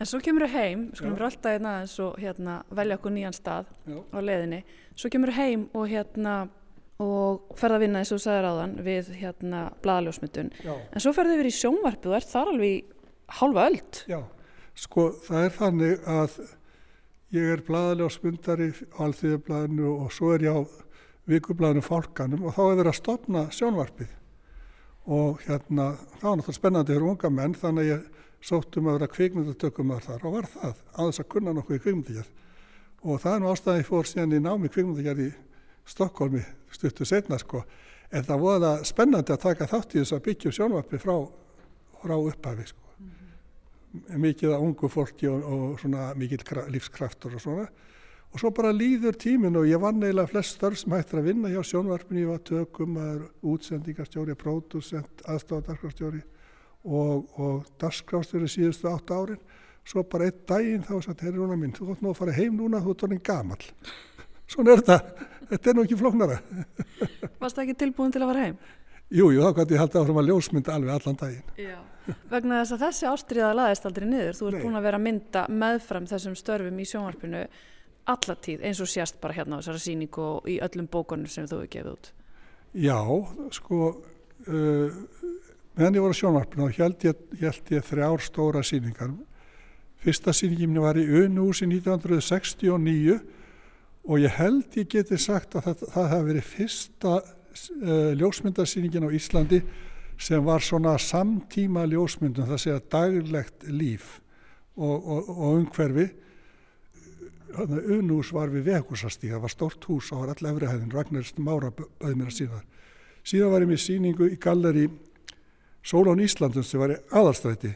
En 0.00 0.08
svo 0.08 0.18
kemur 0.24 0.46
þú 0.46 0.54
heim, 0.56 0.82
skulum 0.96 1.14
við 1.18 1.26
alltaf 1.28 1.52
hérna 1.52 1.72
eins 1.82 1.98
og 2.02 2.16
hérna, 2.20 2.56
velja 2.72 2.96
okkur 2.98 3.12
nýjan 3.12 3.36
stað 3.36 3.68
Já. 3.84 3.98
á 4.00 4.18
leiðinni. 4.24 4.62
Svo 4.96 5.10
kemur 5.12 5.32
þú 5.32 5.36
heim 5.36 5.66
og 5.76 5.88
hérna 5.90 6.36
og 7.02 7.52
ferða 7.58 7.78
að 7.78 7.84
vinna 7.84 8.00
eins 8.00 8.12
og 8.12 8.20
þú 8.20 8.24
sagðir 8.24 8.48
áðan 8.48 8.74
við 8.86 9.10
hérna 9.20 9.60
bladaljósmyndun. 9.84 10.50
En 10.64 11.02
svo 11.02 11.12
ferðu 11.16 11.36
yfir 11.36 11.50
í 11.50 11.54
sjónvarpið 11.58 12.12
og 12.12 12.18
ert 12.18 12.32
þar 12.32 12.52
alveg 12.54 12.72
í 12.72 12.80
hálfa 13.38 13.66
öld. 13.68 14.00
Já, 14.10 14.20
sko 14.86 15.06
það 15.26 15.46
er 15.46 15.54
þannig 15.58 16.08
að 16.16 16.38
ég 17.32 17.52
er 17.52 17.64
bladaljósmyndari 17.68 18.70
á 18.96 18.98
alþýðublaðinu 19.06 19.92
og 19.92 20.10
svo 20.14 20.32
er 20.36 20.46
ég 20.48 20.56
á 20.56 20.62
vikublaðinu 21.30 21.84
fólkanum 21.86 22.48
og 22.48 22.56
þá 22.56 22.62
er 22.64 22.76
verið 22.80 22.92
að 22.92 22.98
stopna 22.98 23.44
sjónvarpið 23.54 24.18
og 25.12 25.40
hérna 25.46 25.92
það 26.18 26.26
var 26.26 26.36
náttúrulega 26.38 26.58
spennandi 26.58 26.94
fyrir 26.94 27.08
unga 27.10 27.30
menn 27.34 27.54
þannig 27.58 27.82
að 27.82 27.92
ég 27.92 28.21
sóttum 28.42 28.88
að 28.90 28.98
vera 28.98 29.10
kvikmyndatökumar 29.12 30.02
þar 30.04 30.26
og 30.26 30.36
var 30.36 30.48
það 30.50 30.74
þess 30.96 31.22
að 31.22 31.28
kunna 31.34 31.54
nokkuð 31.56 31.78
í 31.78 31.82
kvikmyndagerð. 31.84 32.30
Og 33.02 33.22
það 33.22 33.36
er 33.36 33.42
nú 33.42 33.50
ástæði 33.50 33.86
fór 33.86 34.08
síðan 34.08 34.36
í 34.36 34.42
námi 34.42 34.70
kvikmyndagerð 34.72 35.24
í 35.26 35.30
Stokkólmi 35.92 36.42
stuttu 36.70 37.06
setna 37.06 37.38
sko. 37.42 37.64
En 38.12 38.26
það 38.26 38.42
voða 38.42 38.72
spennandi 38.86 39.34
að 39.34 39.44
taka 39.46 39.66
þátt 39.70 39.96
í 39.96 40.02
þess 40.02 40.14
að 40.14 40.24
byggja 40.26 40.52
sjónvarpið 40.58 41.02
frá, 41.02 41.16
frá 42.02 42.14
upphafi 42.18 42.66
sko. 42.68 42.90
Mm 42.98 43.08
-hmm. 43.08 44.18
mikið 44.26 44.52
að 44.52 44.66
ungu 44.66 44.88
fólki 44.88 45.28
og, 45.28 45.42
og 45.42 45.80
svona 45.80 46.12
mikið 46.14 46.68
lífskraftur 46.70 47.34
og 47.34 47.40
svona. 47.40 47.66
Og 48.32 48.40
svo 48.40 48.50
bara 48.50 48.72
líður 48.72 49.16
tímin 49.18 49.56
og 49.56 49.66
ég 49.66 49.80
vann 49.80 50.02
eiginlega 50.02 50.26
flest 50.26 50.56
störf 50.56 50.78
sem 50.78 50.92
hættir 50.92 51.18
að 51.18 51.24
vinna 51.24 51.48
hjá 51.48 51.62
sjónvarpinu, 51.62 52.20
ég 52.20 52.28
var 52.28 52.38
tökum, 52.38 52.94
maður 52.94 53.26
útsendingarstjóri, 53.42 54.34
pródusent, 54.34 55.22
aðstofdarskrástjóri 55.24 56.22
og, 56.84 57.38
og 57.38 57.66
darskrástjóri 57.80 58.50
síðustu 58.50 58.90
átt 58.90 59.12
árin. 59.14 59.40
Svo 59.86 60.04
bara 60.06 60.28
einn 60.28 60.42
daginn 60.46 60.84
þá 60.86 60.94
satt, 61.02 61.24
herri 61.24 61.40
rúna 61.40 61.56
minn, 61.58 61.72
þú 61.74 61.88
þótt 61.90 62.04
nú 62.04 62.12
að 62.12 62.20
fara 62.20 62.34
heim 62.36 62.58
núna, 62.58 62.82
þú 62.82 62.94
ert 62.94 63.06
orðin 63.08 63.24
gamal. 63.26 63.62
Svona 64.52 64.74
er 64.74 64.82
þetta, 64.82 65.26
þetta 65.50 65.70
er 65.70 65.78
nú 65.78 65.86
ekki 65.86 65.98
flóknara. 65.98 66.36
Varst 67.42 67.56
það 67.56 67.64
ekki 67.64 67.78
tilbúin 67.80 68.14
til 68.14 68.22
að 68.22 68.30
fara 68.30 68.44
heim? 68.46 68.60
Jú, 69.12 69.26
jú, 69.34 69.42
þá 69.42 69.58
gæti 69.58 69.74
ég 69.76 69.82
haldið 69.82 70.00
áfram 70.00 70.20
að 70.22 70.30
ljósmynda 70.30 70.76
alveg 70.76 70.94
allan 70.94 71.18
daginn. 71.20 71.50
Já. 71.60 71.80
Vegna 72.30 72.62
þess 72.62 72.74
að 72.74 72.84
þessi 72.86 73.08
ástriða 73.10 73.50
laðist 73.54 73.84
aldrei 73.86 74.06
niður. 74.08 74.38
Þú 74.38 74.46
ert 74.48 74.56
Nei. 74.56 74.62
búin 74.64 74.78
að 74.78 74.86
vera 74.86 74.98
að 74.98 75.04
mynda 75.06 75.42
meðfram 75.62 76.08
þessum 76.10 76.38
störfum 76.38 76.80
í 76.80 76.86
sjónvarpinu 76.88 77.42
alla 78.12 78.36
tíð 78.42 78.64
eins 78.66 78.80
og 78.82 78.90
sést 78.90 79.20
bara 79.22 79.36
hérna 79.36 79.58
á 79.58 79.62
þessara 79.62 79.82
sýningu 79.84 80.24
og 80.24 80.48
í 80.50 80.56
öllum 80.64 80.88
bókunum 80.90 81.30
sem 81.30 81.46
þú 81.50 81.60
hefur 81.60 81.72
gefið 81.76 81.92
út. 81.92 82.10
Já, 82.72 82.98
sko, 83.52 83.80
uh, 84.48 84.96
meðan 85.76 85.98
ég 85.98 86.04
var 86.04 86.14
á 86.14 86.20
sjónvarpinu 86.20 86.70
þá 86.70 86.80
held 86.82 87.06
ég, 87.06 87.20
held 87.40 87.70
ég 87.72 87.86
þrjár 87.86 88.24
stóra 88.24 88.64
sýningar. 88.66 89.12
Fyrsta 90.02 90.34
sýningin 90.34 90.80
var 90.82 90.98
í 90.98 91.06
Unúsi 91.22 91.68
1969 91.68 93.20
og 94.02 94.18
ég 94.18 94.34
held 94.36 94.76
ég 94.76 94.90
geti 94.90 95.18
sagt 95.20 95.54
að 95.56 95.68
það, 95.68 95.86
það 95.94 96.10
hafi 96.12 96.28
verið 96.28 96.50
fyrsta 96.50 97.14
uh, 97.22 98.10
ljósmyndarsýningin 98.18 99.06
á 99.06 99.10
Íslandi 99.14 99.62
sem 100.22 100.42
var 100.44 100.62
svona 100.62 100.96
samtíma 101.00 101.84
ljósmyndun, 101.90 102.46
það 102.50 102.60
segja 102.62 102.82
daglegt 102.92 103.64
líf 103.70 104.18
og, 104.76 104.98
og, 104.98 105.30
og 105.30 105.56
umhverfi. 105.60 106.10
Að 107.52 107.72
Unús 107.98 108.30
var 108.32 108.52
við 108.52 108.70
vegúsastíð, 108.70 109.34
það 109.34 109.42
var 109.44 109.52
stort 109.52 109.88
hús 109.90 110.08
á 110.14 110.16
all 110.22 110.50
efrihæðin, 110.52 110.92
Ragnar 110.92 111.26
Mára 111.36 111.72
bauði 111.74 112.14
mér 112.16 112.30
að 112.30 112.36
sína 112.38 112.60
það. 112.60 112.68
Síðan 113.22 113.52
var 113.52 113.64
ég 113.64 113.70
með 113.70 113.82
síningu 113.82 114.28
í 114.32 114.38
galleri 114.40 114.86
Sólón 115.82 116.22
Íslandum 116.22 116.64
sem 116.64 116.80
var 116.80 116.94
í 116.94 116.98
aðalstræti. 117.10 117.72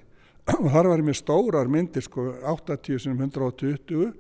Og 0.63 0.69
þar 0.71 0.91
var 0.93 1.03
ég 1.03 1.09
með 1.09 1.19
stórar 1.21 1.71
myndir, 1.71 2.05
sko 2.07 2.29
80 2.47 3.03
sem 3.03 3.17
120 3.19 4.13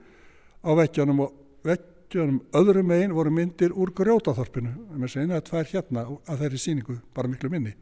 á 0.66 0.70
veggjanum 0.74 1.22
og 1.22 1.36
veggjanum 1.66 2.40
öðrum 2.58 2.88
megin 2.90 3.14
voru 3.14 3.30
myndir 3.30 3.74
úr 3.74 3.92
grjótaþorpinu, 3.94 4.72
með 4.98 5.12
segna 5.12 5.38
að 5.38 5.46
tvær 5.50 5.70
hérna 5.70 6.06
að 6.26 6.42
þeirri 6.42 6.62
síningu, 6.62 6.98
bara 7.14 7.30
miklu 7.30 7.50
minni. 7.52 7.76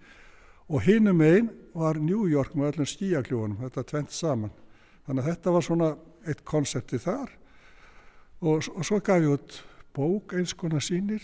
Og 0.68 0.84
hinum 0.84 1.16
megin 1.20 1.48
var 1.76 2.00
New 2.00 2.26
York 2.28 2.52
með 2.56 2.74
öllum 2.74 2.88
skíakljóðunum, 2.88 3.62
þetta 3.64 3.86
tvent 3.88 4.12
saman. 4.12 4.52
Þannig 5.06 5.24
að 5.24 5.30
þetta 5.30 5.54
var 5.56 5.66
svona 5.66 5.88
eitt 6.24 6.44
konsepti 6.48 7.00
þar. 7.00 7.32
Og, 8.44 8.68
og 8.76 8.84
svo 8.84 9.00
gaf 9.04 9.24
ég 9.24 9.32
út 9.38 9.58
bók 9.96 10.34
eins 10.36 10.52
konar 10.56 10.84
sýnir 10.84 11.22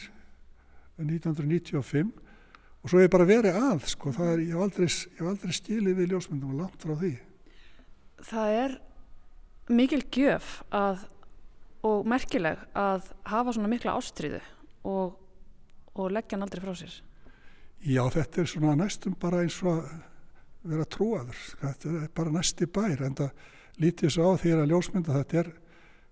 1995 1.00 2.12
og 2.80 2.88
svo 2.88 3.00
hef 3.00 3.06
ég 3.08 3.12
bara 3.12 3.26
verið 3.28 3.56
að 3.60 3.86
sko, 3.92 4.12
er, 4.24 4.40
ég 4.44 4.54
hef 4.54 4.62
aldrei, 4.64 4.88
aldrei 5.32 5.52
stílið 5.56 5.98
við 6.00 6.12
ljósmyndum 6.14 6.54
og 6.54 6.60
langt 6.62 6.84
frá 6.86 6.94
því. 7.00 7.10
Það 8.30 8.54
er 8.62 8.76
mikil 9.70 10.00
gjöf 10.12 10.48
að, 10.74 11.04
og 11.86 12.08
merkileg 12.08 12.60
að 12.76 13.10
hafa 13.30 13.54
svona 13.56 13.70
mikla 13.72 13.94
ástriðu 14.00 14.40
og, 14.88 15.14
og 15.94 16.12
leggja 16.12 16.36
hann 16.38 16.46
aldrei 16.48 16.62
frá 16.64 16.74
sér. 16.80 16.96
Já, 17.80 18.02
þetta 18.12 18.42
er 18.42 18.48
svona 18.50 18.74
næstum 18.76 19.14
bara 19.20 19.40
eins 19.44 19.56
og 19.64 19.78
að 19.78 19.92
vera 20.70 20.84
trúaður, 20.92 21.38
þetta 21.62 21.92
er 22.04 22.08
bara 22.16 22.32
næsti 22.34 22.66
bær, 22.68 23.00
en 23.06 23.14
það 23.16 23.30
lítið 23.80 24.12
svo 24.12 24.26
á 24.28 24.32
því 24.40 24.50
að 24.58 24.66
ljósmynda 24.74 25.14
þetta 25.16 25.38
er, 25.40 25.46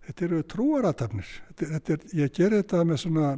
þetta 0.08 0.24
eru 0.24 0.38
trúaratafnir, 0.54 1.32
þetta, 1.50 1.64
er- 1.66 1.74
þetta 1.74 1.92
er, 1.98 2.06
ég 2.22 2.32
ger 2.38 2.54
þetta 2.56 2.80
með 2.88 3.02
svona, 3.02 3.32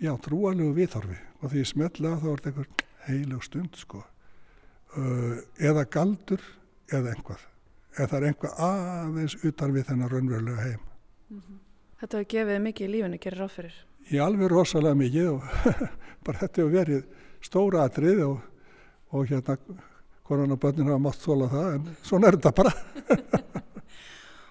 já, 0.00 0.14
trúalegu 0.24 0.72
viðhorfi 0.78 1.18
og 1.40 1.50
því 1.50 1.62
ég 1.62 1.70
smetla 1.70 2.16
þá 2.20 2.26
er 2.30 2.42
þetta 2.44 2.50
einhver 2.50 2.86
heilug 3.06 3.44
stund, 3.46 3.78
sko, 3.80 4.02
uh, 4.96 5.36
eða 5.58 5.86
galdur 5.90 6.44
eða 6.90 7.14
einhvað, 7.14 7.44
eða 7.96 8.08
það 8.12 8.18
er 8.18 8.28
einhvað 8.30 8.62
aðeins 8.66 9.36
utan 9.42 9.74
við 9.76 9.86
þennan 9.90 10.12
raunverulega 10.12 10.66
heim. 10.68 10.86
Þetta 12.00 12.18
hefur 12.18 12.30
gefið 12.34 12.62
mikið 12.64 12.86
í 12.86 12.92
lífinu, 12.94 13.20
gerir 13.20 13.42
ráð 13.44 13.56
fyrir. 13.58 13.78
Ég 14.10 14.24
alveg 14.24 14.50
rosalega 14.50 14.98
mikið 14.98 15.30
og 15.34 15.44
bara 16.26 16.42
þetta 16.42 16.62
hefur 16.62 16.74
verið 16.74 17.02
stóra 17.44 17.84
atrið 17.88 18.24
og, 18.26 18.40
og 19.14 19.28
hérna 19.30 19.56
koronabönnin 20.28 20.90
hafa 20.90 21.02
mátt 21.02 21.22
þóla 21.24 21.50
það 21.50 21.74
en 21.74 21.90
svona 22.06 22.30
er 22.30 22.38
þetta 22.38 22.56
bara. 22.60 22.74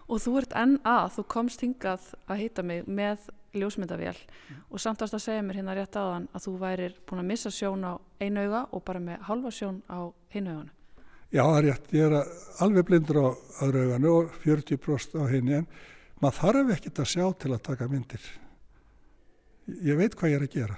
Og 0.09 0.17
þú 0.17 0.39
ert 0.39 0.53
enn 0.57 0.79
að, 0.89 1.11
þú 1.19 1.23
komst 1.29 1.61
hingað 1.61 2.05
að 2.25 2.39
hýta 2.41 2.63
mig 2.65 2.87
með 2.89 3.27
ljósmyndavél 3.53 4.17
og 4.69 4.81
samt 4.81 5.01
varst 5.01 5.15
að 5.17 5.23
segja 5.23 5.45
mér 5.45 5.59
hérna 5.59 5.75
rétt 5.77 5.95
áðan 5.95 6.27
að 6.33 6.45
þú 6.45 6.53
værir 6.61 6.97
búin 7.07 7.21
að 7.23 7.29
missa 7.31 7.51
sjón 7.53 7.85
á 7.85 7.93
einu 8.21 8.43
auga 8.45 8.65
og 8.71 8.83
bara 8.85 9.01
með 9.03 9.23
halva 9.29 9.53
sjón 9.53 9.79
á 9.89 9.99
einu 10.33 10.53
auganu. 10.53 10.73
Já, 11.29 11.43
það 11.43 11.57
er 11.57 11.65
rétt, 11.67 11.89
ég 11.93 12.05
er 12.09 12.13
alveg 12.65 12.85
blindur 12.89 13.21
á 13.21 13.27
öðru 13.65 13.85
auganu 13.85 14.13
og 14.17 14.37
40% 14.43 15.17
á 15.21 15.23
henni 15.29 15.57
en 15.59 15.67
maður 16.21 16.39
þarf 16.41 16.75
ekkert 16.75 17.01
að 17.03 17.11
sjá 17.13 17.25
til 17.37 17.53
að 17.53 17.65
taka 17.69 17.89
myndir. 17.89 18.29
Ég 19.85 19.99
veit 19.99 20.15
hvað 20.17 20.33
ég 20.33 20.39
er 20.39 20.47
að 20.47 20.55
gera. 20.57 20.77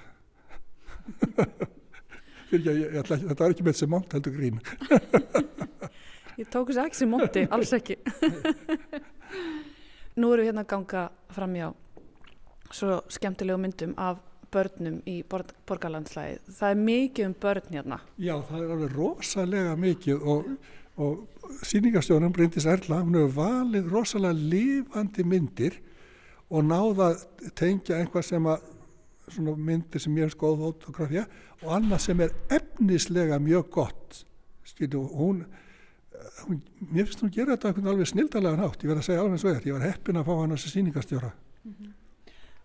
Fyrir 2.52 2.60
ekki, 2.60 2.68
ég, 2.68 2.88
ég 2.92 3.00
ætla 3.00 3.16
ekki, 3.16 3.28
þetta 3.30 3.44
var 3.44 3.54
ekki 3.54 3.64
með 3.64 3.76
þessi 3.76 3.88
mont 3.88 4.16
heldur 4.16 4.34
grín. 4.36 4.60
Ég 6.40 6.48
tók 6.48 6.70
þessi 6.70 6.80
ekki 6.80 6.96
sem 6.96 7.10
móti, 7.12 7.42
alls 7.52 7.72
ekki. 7.76 7.98
Nú 10.20 10.30
erum 10.32 10.42
við 10.42 10.48
hérna 10.50 10.64
að 10.64 10.70
ganga 10.72 11.02
fram 11.32 11.56
hjá 11.56 11.66
svo 12.72 13.00
skemmtilegu 13.12 13.60
myndum 13.60 13.94
af 14.00 14.20
börnum 14.52 15.00
í 15.08 15.22
borg 15.28 15.52
borgarlandslæði. 15.68 16.40
Það 16.52 16.74
er 16.74 16.80
mikið 16.82 17.28
um 17.28 17.36
börn 17.40 17.70
hérna. 17.72 17.98
Já, 18.20 18.34
það 18.48 18.58
er 18.58 18.74
alveg 18.74 18.96
rosalega 18.96 19.76
mikið 19.80 20.26
og, 20.34 20.50
og 21.00 21.62
sýningastjónum 21.68 22.34
Bryndis 22.36 22.68
Erla, 22.68 23.00
hún 23.00 23.16
hefur 23.16 23.34
valið 23.38 23.88
rosalega 23.92 24.50
lifandi 24.52 25.24
myndir 25.24 25.78
og 26.52 26.66
náða 26.68 27.14
tengja 27.56 27.98
einhvað 28.00 28.28
sem 28.28 28.50
að 28.50 28.68
svona 29.32 29.56
myndir 29.56 30.02
sem 30.02 30.18
ég 30.18 30.28
er 30.28 30.34
skoð 30.34 30.60
fotografía 30.66 31.24
og 31.62 31.70
annað 31.78 32.04
sem 32.06 32.20
er 32.20 32.34
efnislega 32.52 33.38
mjög 33.40 33.70
gott 33.72 34.18
skilju, 34.66 35.00
hún, 35.16 35.44
hún 36.44 36.60
mér 36.90 37.06
finnst 37.08 37.22
hún 37.24 37.32
gera 37.32 37.56
þetta 37.56 37.72
á 37.72 37.90
alveg 37.92 38.10
snildalega 38.10 38.60
nátt, 38.60 38.82
ég 38.82 38.92
verð 38.92 39.02
að 39.02 39.08
segja 39.08 39.22
alveg 39.22 39.38
eins 39.38 39.46
og 39.46 39.54
er, 39.54 39.64
ég 39.70 39.78
var 39.78 39.86
heppin 39.86 40.20
að 40.20 40.28
fá 40.28 40.34
hann 40.40 40.54
þessi 40.56 40.74
sýningastjóra 40.74 41.32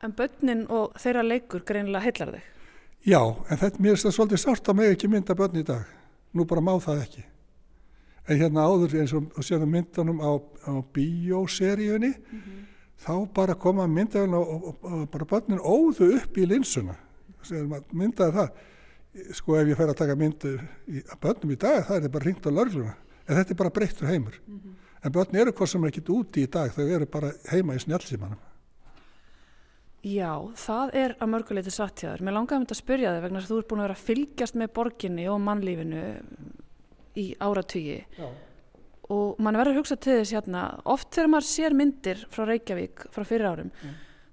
En 0.04 0.14
börnin 0.14 0.68
og 0.70 0.94
þeirra 1.02 1.24
leikur 1.26 1.64
greinilega 1.66 2.06
heillar 2.06 2.36
þig. 2.36 2.46
Já, 3.08 3.22
en 3.24 3.60
þetta 3.62 3.82
mér 3.82 3.96
finnst 3.96 4.08
það 4.08 4.16
svolítið 4.18 4.42
sárt 4.44 4.70
að 4.70 4.78
mig 4.78 4.94
ekki 4.94 5.10
mynda 5.10 5.36
börn 5.38 5.58
í 5.58 5.66
dag. 5.66 5.90
Nú 6.36 6.46
bara 6.50 6.62
má 6.62 6.74
það 6.84 7.04
ekki. 7.06 7.24
En 8.28 8.42
hérna 8.42 8.66
áður 8.68 8.98
eins 9.00 9.14
og 9.16 9.30
og 9.40 9.46
séðum 9.48 9.72
myndunum 9.72 10.20
á, 10.20 10.32
á 10.68 10.74
bíóseríunni, 10.94 12.12
þá 13.00 13.14
bara 13.34 13.56
koma 13.56 13.88
myndavélina 13.88 14.42
og, 14.42 14.66
og, 14.68 14.82
og, 14.84 15.06
bara 15.14 15.30
börnin 15.30 15.64
óðu 15.64 16.12
upp 16.18 16.38
í 16.38 16.48
linsuna. 16.50 16.98
Myndaði 17.48 18.36
það. 18.36 18.66
Sko 19.34 19.56
ef 19.58 19.72
ég 19.72 19.80
fer 19.80 19.90
að 19.90 19.98
taka 20.04 20.18
myndu 20.20 20.52
í, 20.58 21.00
að 21.00 21.22
börnum 21.24 21.54
í 21.56 21.58
dag, 21.58 21.80
það 21.88 21.96
er 21.96 22.04
þetta 22.04 22.14
bara 22.18 22.28
ringt 22.28 22.50
á 22.50 22.52
lörgluna. 22.54 22.94
En 23.26 23.40
þetta 23.40 23.56
er 23.56 23.60
bara 23.64 23.74
breyttur 23.74 24.12
heimur. 24.12 24.36
En 25.02 25.14
börn 25.16 25.40
eru 25.40 25.54
hvað 25.56 25.72
sem 25.72 25.88
er 25.88 25.94
ekkit 25.94 26.12
úti 26.14 26.44
í 26.44 26.52
dag, 26.52 26.70
þau 26.76 26.86
eru 26.86 27.08
bara 27.10 27.32
heima 27.50 27.78
í 27.78 27.82
snjálfsímanum. 27.82 28.38
Já, 30.08 30.32
það 30.60 30.98
er 31.02 31.14
að 31.18 31.32
mörguleiti 31.34 31.74
satt 31.74 32.02
hjá 32.02 32.12
þér. 32.12 32.24
Mér 32.24 32.36
langaði 32.38 32.60
um 32.60 32.66
þetta 32.66 32.76
að 32.76 32.82
spyrja 32.82 33.14
þig 33.16 33.24
vegna 33.26 33.40
að 33.42 33.48
þú 33.50 33.60
ert 33.60 33.70
búin 33.70 33.82
að 33.82 33.88
vera 33.88 33.96
að 33.98 34.04
fylgjast 34.08 34.58
með 34.62 34.74
borginni 34.78 35.26
og 35.32 35.40
mannlífinu 35.44 36.04
í 37.18 37.26
áratugi 37.42 37.98
Já. 38.18 38.28
og 39.16 39.40
mann 39.42 39.58
verður 39.58 39.74
að 39.74 39.80
hugsa 39.82 39.98
til 39.98 40.20
þess 40.20 40.36
hérna, 40.38 40.66
oft 40.86 41.10
þegar 41.16 41.32
maður 41.34 41.50
sér 41.50 41.78
myndir 41.78 42.22
frá 42.34 42.46
Reykjavík 42.46 43.08
frá 43.16 43.26
fyrir 43.26 43.50
árum, 43.50 43.72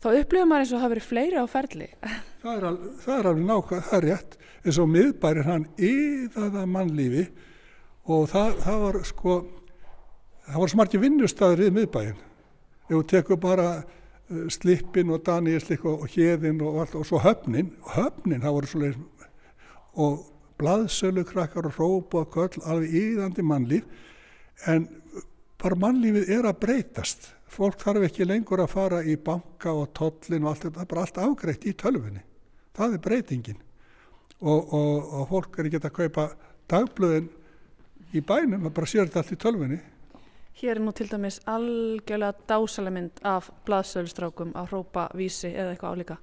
þá 0.05 0.09
upplifur 0.13 0.51
maður 0.51 0.67
eins 0.67 0.75
og 0.75 0.77
það 0.77 0.85
hafi 0.85 0.95
verið 0.95 1.09
fleiri 1.09 1.41
á 1.41 1.47
ferli. 1.49 1.89
Það 2.45 2.59
er, 2.59 2.65
al, 2.69 2.79
það 3.01 3.15
er 3.17 3.27
alveg 3.31 3.45
nákvæð, 3.49 3.85
það 3.89 3.95
er 3.97 4.07
rétt 4.11 4.35
eins 4.65 4.79
og 4.83 4.89
miðbærin 4.93 5.47
hann 5.49 5.63
yðaða 5.81 6.65
mannlífi 6.69 7.23
og 8.13 8.27
það, 8.29 8.59
það 8.67 8.83
var 8.83 8.99
sko 9.09 9.37
það 10.45 10.61
var 10.61 10.73
smarki 10.75 11.01
vinnustæður 11.01 11.63
í 11.65 11.71
miðbæin 11.73 12.19
ef 12.85 12.91
þú 12.91 13.01
tekur 13.09 13.41
bara 13.41 13.69
slippin 14.53 15.13
og 15.13 15.25
Danielslik 15.27 15.85
og, 15.85 16.07
hérðin 16.15 16.63
og 16.65 16.81
allt 16.83 16.97
og 16.99 17.07
svo 17.09 17.21
höfnin 17.21 17.75
höfnin 17.95 18.43
það 18.43 18.57
voru 18.57 18.71
svolítið 18.71 19.31
og 19.95 20.23
blaðsölu 20.59 21.25
krakkar 21.29 21.69
og 21.69 21.79
róp 21.79 22.15
og 22.19 22.35
köll 22.35 22.63
alveg 22.65 22.95
yðandi 23.01 23.45
mannlíf 23.45 23.85
en 24.71 24.89
bara 25.61 25.79
mannlífið 25.81 26.31
er 26.31 26.47
að 26.49 26.61
breytast. 26.63 27.31
Fólk 27.51 27.79
þarf 27.83 28.09
ekki 28.09 28.27
lengur 28.27 28.63
að 28.65 28.73
fara 28.73 29.03
í 29.07 29.15
banka 29.21 29.73
og 29.73 29.93
tollin 29.95 30.43
og 30.45 30.55
allt 30.55 30.65
þetta, 30.67 30.79
það 30.79 30.85
er 30.85 30.91
bara 30.91 31.05
allt 31.05 31.21
afgreitt 31.23 31.67
í 31.69 31.75
tölfunni 31.79 32.25
það 32.75 32.97
er 32.97 33.03
breytingin. 33.05 33.61
Og, 34.45 34.73
og, 34.75 35.13
og 35.21 35.27
fólk 35.31 35.59
er 35.59 35.69
ekki 35.71 35.81
að 35.81 35.97
kaupa 35.99 36.27
dagblöðin 36.71 37.29
í 38.15 38.23
bænum, 38.25 38.65
það 38.67 38.75
bara 38.77 38.91
sér 38.91 39.07
þetta 39.07 39.23
allt 39.23 39.35
í 39.35 39.41
tölfunni 39.45 39.79
Hér 40.55 40.77
er 40.77 40.83
nú 40.85 40.93
til 40.95 41.09
dæmis 41.11 41.41
algjörlega 41.51 42.47
dásaleg 42.49 42.95
mynd 42.95 43.23
af 43.27 43.51
blaðsölustrákum 43.67 44.55
að 44.55 44.71
hrópa 44.71 45.09
vísi 45.19 45.51
eða 45.51 45.75
eitthvað 45.75 45.95
álíka. 45.97 46.19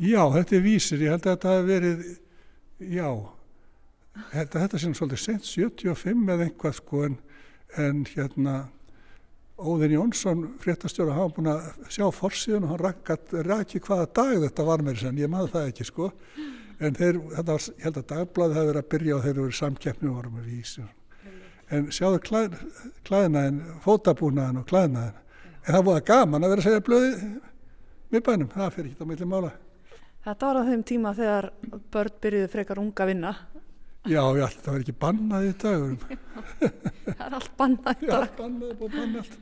Já, 0.00 0.22
þetta 0.32 0.56
er 0.56 0.62
vísir, 0.64 1.02
ég 1.04 1.12
held 1.12 1.26
að 1.26 1.34
þetta 1.34 1.52
hafi 1.52 1.66
verið 1.68 2.04
já 2.94 3.08
þetta, 4.32 4.62
þetta 4.62 4.80
sem 4.80 4.94
svolítið 4.96 5.22
sent 5.22 5.50
75 5.50 6.32
eða 6.34 6.46
einhvað 6.48 6.78
sko 6.78 7.04
en, 7.08 7.18
en 7.80 8.02
hérna 8.14 8.56
Óðin 9.54 9.92
Jónsson, 9.94 10.48
fréttastjóra, 10.58 11.14
var 11.14 11.30
búin 11.30 11.52
að 11.52 11.66
sjá 11.86 12.08
forsíðun 12.10 12.64
og 12.66 12.72
hann 12.72 12.80
rækki 12.82 13.44
rak 13.46 13.74
hvaða 13.86 14.08
dag 14.18 14.32
þetta 14.48 14.66
var 14.66 14.82
með 14.82 14.96
þess 14.96 15.10
að 15.12 15.20
ég 15.22 15.30
maður 15.30 15.52
það 15.52 15.68
ekki 15.70 15.86
sko. 15.86 16.08
En 16.82 16.96
þeir, 16.98 17.20
þetta 17.36 17.52
var, 17.52 17.66
ég 17.68 17.84
held 17.86 18.00
að 18.00 18.08
dagbladið 18.10 18.58
hefði 18.58 18.70
verið 18.72 18.80
að 18.80 18.88
byrja 18.96 19.14
og 19.14 19.22
þeir 19.22 19.32
eru 19.34 19.44
verið 19.44 19.58
samkeppni 19.60 20.10
og 20.10 20.16
varum 20.18 20.34
með 20.40 20.48
vísum. 20.50 20.88
En 21.74 21.90
sjáðu 21.94 22.20
klæð, 22.22 22.56
klæðnaðin, 23.08 23.60
fótabúnaðin 23.82 24.60
og 24.60 24.66
klæðnaðin. 24.70 25.20
En 25.64 25.70
það 25.72 25.84
búið 25.86 26.00
að 26.00 26.08
gaman 26.10 26.44
að 26.44 26.52
vera 26.52 26.62
að 26.62 26.68
segja 26.68 26.84
blöði 26.84 27.12
með 28.14 28.24
bænum, 28.28 28.50
það 28.52 28.74
fyrir 28.76 28.90
ekki 28.92 29.06
á 29.06 29.10
milli 29.10 29.28
mála. 29.30 29.52
Þetta 30.24 30.48
var 30.50 30.60
á 30.60 30.68
þeim 30.68 30.84
tíma 30.88 31.12
þegar 31.16 31.50
börn 31.92 32.18
byrjuði 32.24 32.50
frekar 32.52 32.80
unga 32.80 33.08
vinna. 33.08 33.32
Já, 34.04 34.20
já, 34.36 34.44
það 34.60 34.70
var 34.70 34.82
ekki 34.84 34.94
bannað 35.00 35.46
í 35.48 35.52
dagurum. 35.62 36.00
Það 37.04 37.22
er 37.24 37.36
allt 37.38 37.54
bannað 37.56 38.02
í 38.04 38.08
dag. 38.10 38.34
bannað, 38.36 38.74
búið 38.76 38.90
að 38.90 38.96
banna 38.98 39.22
allt. 39.22 39.38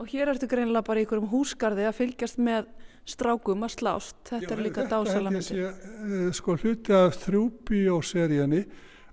Og 0.00 0.08
hér 0.08 0.30
ertu 0.32 0.48
greinilega 0.48 0.86
bara 0.86 1.02
í 1.02 1.04
einhverjum 1.04 1.28
húsgarði 1.28 1.84
að 1.84 1.98
fylgjast 1.98 2.40
með 2.40 2.70
strákum 3.12 3.66
að 3.66 3.74
slást. 3.74 4.16
Þetta 4.30 4.48
Já, 4.48 4.54
er 4.54 4.62
líka 4.64 4.86
þetta 4.86 5.00
dásala 5.02 5.32
held 5.34 5.40
ég 5.42 5.48
sé, 5.50 5.66
eh, 5.68 6.30
Sko 6.38 6.56
hluti 6.56 6.96
af 6.96 7.18
þrjúbíóseríunni 7.26 8.62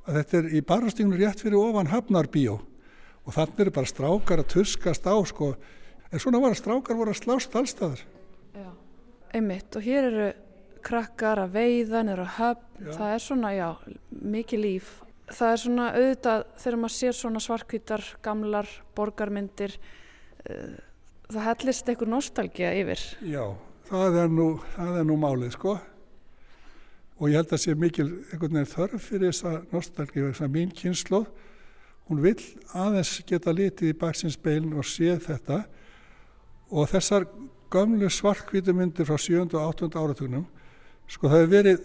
að 0.10 0.20
þetta 0.20 0.40
er 0.42 0.48
í 0.58 0.62
barastígnum 0.66 1.20
rétt 1.20 1.44
fyrir 1.46 1.60
ofan 1.62 1.92
Hafnarbíó 1.94 2.60
og 2.60 3.36
þannig 3.36 3.60
eru 3.66 3.74
bara 3.76 3.90
strákar 3.92 4.42
að 4.42 4.52
tuskast 4.56 5.06
á 5.06 5.14
sko. 5.30 5.54
En 6.10 6.22
svona 6.22 6.42
var 6.42 6.56
að 6.56 6.62
strákar 6.64 6.98
voru 6.98 7.14
að 7.14 7.20
slást 7.22 7.54
allstaðar. 7.56 8.02
Einmitt. 9.30 9.76
Og 9.78 9.86
hér 9.86 10.08
eru 10.10 10.30
krakkar 10.82 11.44
að 11.44 11.52
veiða, 11.54 12.02
niður 12.08 12.24
á 12.26 12.30
höfn. 12.40 12.66
Já. 12.80 12.92
Það 12.98 13.14
er 13.14 13.22
svona, 13.22 13.52
já, 13.54 13.68
mikið 14.10 14.64
líf. 14.64 14.88
Það 15.30 15.52
er 15.54 15.62
svona 15.62 15.88
auðvitað 15.94 16.46
þegar 16.64 16.80
maður 16.82 16.96
sér 16.96 17.18
svona 17.20 17.42
svarkvítar, 17.46 18.06
gamlar, 18.26 18.70
borgarmyndir. 18.98 19.76
eh, 20.50 20.78
Það 21.30 21.46
hellist 21.46 21.90
einhver 21.92 22.10
nostalgía 22.10 22.72
yfir. 22.74 23.02
Já, 23.22 23.44
það 23.86 24.16
er 24.24 24.32
nú, 24.34 24.48
það 24.74 24.96
er 24.98 25.04
nú 25.06 25.18
málið 25.22 25.52
sko. 25.54 25.76
Og 27.20 27.28
ég 27.28 27.36
held 27.36 27.52
að 27.52 27.62
sé 27.66 27.76
mikil 27.76 28.10
þörf 28.32 29.04
fyrir 29.04 29.34
þessa 29.34 29.62
nostalgíu, 29.74 30.30
þess 30.30 30.46
að 30.46 30.54
mín 30.56 30.72
kynslu, 30.72 31.26
hún 32.08 32.22
vill 32.24 32.40
aðeins 32.74 33.20
geta 33.28 33.52
litið 33.54 33.92
í 33.92 33.98
baksins 34.00 34.38
beilin 34.40 34.78
og 34.80 34.88
séð 34.88 35.26
þetta 35.28 35.64
og 36.72 36.88
þessar 36.90 37.28
gömlu 37.70 38.10
svarkvítu 38.10 38.74
myndir 38.74 39.06
frá 39.06 39.18
7. 39.20 39.44
og 39.52 39.60
8. 39.76 39.90
áratugnum, 40.00 40.46
sko 41.10 41.30
það 41.30 41.44
hefur 41.44 41.54
verið 41.54 41.84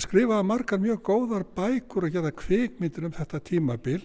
skrifaða 0.00 0.46
margar 0.46 0.80
mjög 0.80 1.02
góðar 1.04 1.44
bækur 1.56 2.08
að 2.08 2.16
gera 2.16 2.34
kvikmyndir 2.34 3.06
um 3.06 3.14
þetta 3.14 3.42
tímabil, 3.44 4.00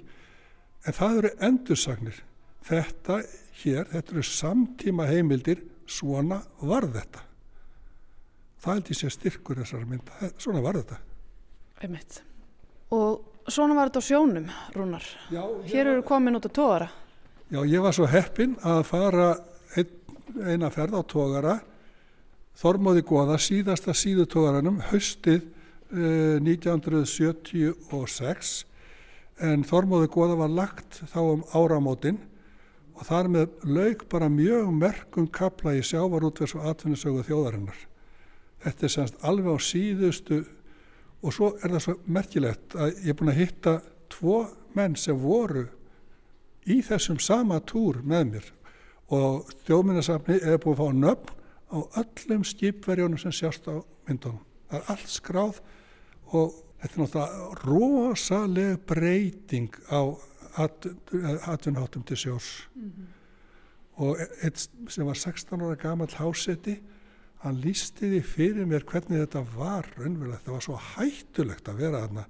en 0.85 0.97
það 0.97 1.21
eru 1.21 1.31
endursagnir. 1.47 2.19
Þetta 2.67 3.21
hér, 3.61 3.87
þetta 3.93 4.13
eru 4.13 4.25
samtíma 4.27 5.07
heimildir, 5.07 5.63
svona 5.87 6.41
var 6.59 6.89
þetta. 6.91 7.26
Það 8.63 8.73
held 8.73 8.87
ég 8.91 8.97
sé 8.99 9.07
styrkur 9.13 9.59
þessar 9.61 9.83
mynda, 9.87 10.11
svona 10.41 10.61
var 10.65 10.75
þetta. 10.79 10.97
Einmitt. 11.85 12.11
Og 12.95 13.11
svona 13.51 13.73
var 13.77 13.85
þetta 13.91 14.01
á 14.01 14.09
sjónum, 14.09 14.47
Rúnar. 14.75 15.05
Já, 15.33 15.43
Hér 15.69 15.85
eru 15.93 16.03
komin 16.07 16.37
út 16.39 16.49
á 16.49 16.51
tóara. 16.51 16.89
Já, 17.47 17.59
ég 17.63 17.79
var 17.83 17.93
svo 17.95 18.05
heppinn 18.11 18.57
að 18.65 18.81
fara 18.89 19.27
ein, 19.77 19.89
eina 20.43 20.69
ferð 20.73 20.93
á 20.99 21.01
tógara, 21.07 21.55
Þormóði 22.57 23.03
Góða, 23.05 23.35
síðasta 23.37 23.93
síðutógaranum, 23.93 24.79
haustið 24.89 25.43
eh, 25.93 26.41
1976, 26.41 28.65
en 29.45 29.61
Þormóði 29.69 30.09
Góða 30.09 30.39
var 30.39 30.49
lagt 30.49 31.03
þá 31.13 31.19
um 31.21 31.43
áramótin 31.53 32.17
og 32.97 33.05
þar 33.05 33.29
með 33.29 33.53
lauk 33.69 34.07
bara 34.09 34.25
mjög 34.33 34.73
merkum 34.73 35.29
kapla 35.29 35.75
í 35.77 35.85
sjávarútvers 35.85 36.57
og 36.57 36.65
atvinnusögu 36.71 37.21
þjóðarinnar. 37.29 37.77
Þetta 38.63 38.85
er 38.87 38.93
semst 38.93 39.17
alveg 39.21 39.53
á 39.53 39.57
síðustu 39.61 40.41
og 41.21 41.33
svo 41.33 41.53
er 41.61 41.73
það 41.73 41.83
svo 41.85 41.95
merkilegt 42.05 42.75
að 42.77 42.93
ég 43.03 43.11
er 43.11 43.17
búin 43.19 43.33
að 43.33 43.41
hitta 43.41 43.73
tvo 44.13 44.37
menn 44.77 44.95
sem 44.99 45.17
voru 45.19 45.65
í 46.67 46.81
þessum 46.85 47.19
sama 47.23 47.59
túr 47.65 48.01
með 48.03 48.29
mér 48.31 48.53
og 49.13 49.51
þjóðminnasafni 49.67 50.39
er 50.41 50.59
búið 50.61 50.73
að 50.73 50.81
fá 50.81 51.01
nöfn 51.01 51.35
á 51.67 51.77
öllum 52.01 52.43
skipverjónum 52.47 53.19
sem 53.19 53.33
sjást 53.35 53.67
á 53.67 53.79
myndunum. 54.07 54.43
Það 54.67 54.79
er 54.79 54.89
allt 54.93 55.11
skráð 55.11 55.59
og 56.35 56.57
þetta 56.81 56.93
er 56.93 57.01
náttúrulega 57.01 57.47
rosaleg 57.63 58.81
breyting 58.87 59.79
á 59.91 60.01
atvinnháttum 60.57 62.05
til 62.07 62.19
sjós. 62.19 62.49
Og 63.97 64.19
eitt 64.43 64.67
sem 64.91 65.07
var 65.07 65.17
16 65.17 65.61
ára 65.61 65.77
gamall 65.79 66.13
hásetti, 66.19 66.77
hann 67.43 67.59
lísti 67.61 68.09
því 68.11 68.21
fyrir 68.25 68.69
mér 68.69 68.85
hvernig 68.87 69.23
þetta 69.25 69.43
var 69.55 69.89
raunverulegt. 69.97 70.45
Það 70.45 70.55
var 70.55 70.65
svo 70.65 70.77
hættulegt 70.93 71.69
að 71.69 71.81
vera 71.83 72.03
þarna, 72.05 72.25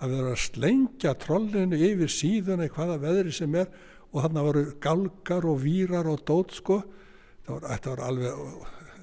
að 0.00 0.16
vera 0.16 0.34
að 0.34 0.42
slengja 0.44 1.14
trollinu 1.20 1.80
yfir 1.80 2.12
síðuna 2.12 2.68
í 2.68 2.74
hvaða 2.74 2.98
veðri 3.04 3.34
sem 3.36 3.56
er 3.60 3.70
og 4.10 4.24
þarna 4.24 4.46
voru 4.46 4.64
galgar 4.82 5.46
og 5.48 5.62
vírar 5.62 6.10
og 6.10 6.24
dót 6.26 6.56
sko. 6.58 6.80
Var, 7.46 7.64
þetta, 7.66 7.94
var 7.94 8.02
alveg, 8.06 8.42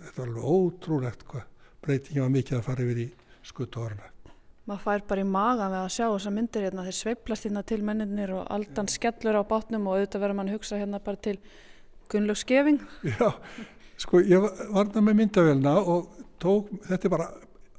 þetta 0.03 0.21
var 0.21 0.29
alveg 0.29 0.51
ótrúlegt 0.57 1.25
hvað 1.27 1.47
breytingi 1.83 2.21
var 2.23 2.31
mikið 2.33 2.59
að 2.59 2.67
fara 2.67 2.85
yfir 2.85 3.01
í 3.05 3.07
skuttorna. 3.47 4.13
Maður 4.67 4.83
fær 4.83 5.03
bara 5.07 5.23
í 5.23 5.27
magan 5.27 5.71
við 5.71 5.79
að 5.79 5.93
sjá 5.95 6.05
þessa 6.05 6.31
myndir 6.35 6.65
hérna, 6.67 6.83
þeir 6.83 6.97
sveiplast 6.97 7.47
hérna 7.47 7.63
til 7.63 7.79
menninir 7.87 8.33
og 8.35 8.49
aldan 8.51 8.89
skellur 8.91 9.39
á 9.39 9.43
bátnum 9.47 9.87
og 9.87 9.95
auðvitað 9.95 10.23
verður 10.25 10.39
mann 10.41 10.51
hugsa 10.51 10.79
hérna 10.81 10.99
bara 11.03 11.21
til 11.23 11.37
Gunnlaug 12.11 12.39
Skeving. 12.39 12.81
Já, 13.07 13.29
sko 13.97 14.21
ég 14.21 14.41
var 14.43 14.55
þarna 14.61 15.03
með 15.07 15.19
myndavélina 15.21 15.75
og 15.81 16.07
tók, 16.41 16.71
þetta 16.87 17.07
er 17.07 17.13
bara 17.13 17.27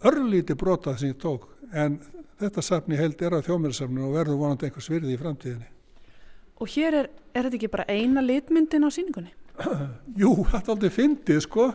örlíti 0.08 0.56
brotað 0.58 1.00
sem 1.00 1.12
ég 1.12 1.18
tók 1.22 1.48
en 1.72 1.98
þetta 2.38 2.62
safni 2.62 2.98
held 2.98 3.22
er 3.22 3.38
á 3.38 3.46
þjómiðsafninu 3.46 4.06
og 4.08 4.14
verður 4.18 4.40
vonandi 4.42 4.68
einhvers 4.68 4.90
virði 4.90 5.14
í 5.14 5.20
framtíðinni. 5.20 5.68
Og 6.58 6.70
hér 6.74 6.96
er, 7.02 7.10
er 7.34 7.46
þetta 7.46 7.58
ekki 7.58 7.70
bara 7.70 7.86
eina 7.90 8.22
litmyndin 8.22 8.86
á 8.86 8.90
síningunni? 8.94 9.32
Jú, 10.22 10.32
þetta 10.50 10.64
er 10.64 10.74
aldrei 10.74 10.94
fyndið 10.94 11.42
sko 11.46 11.68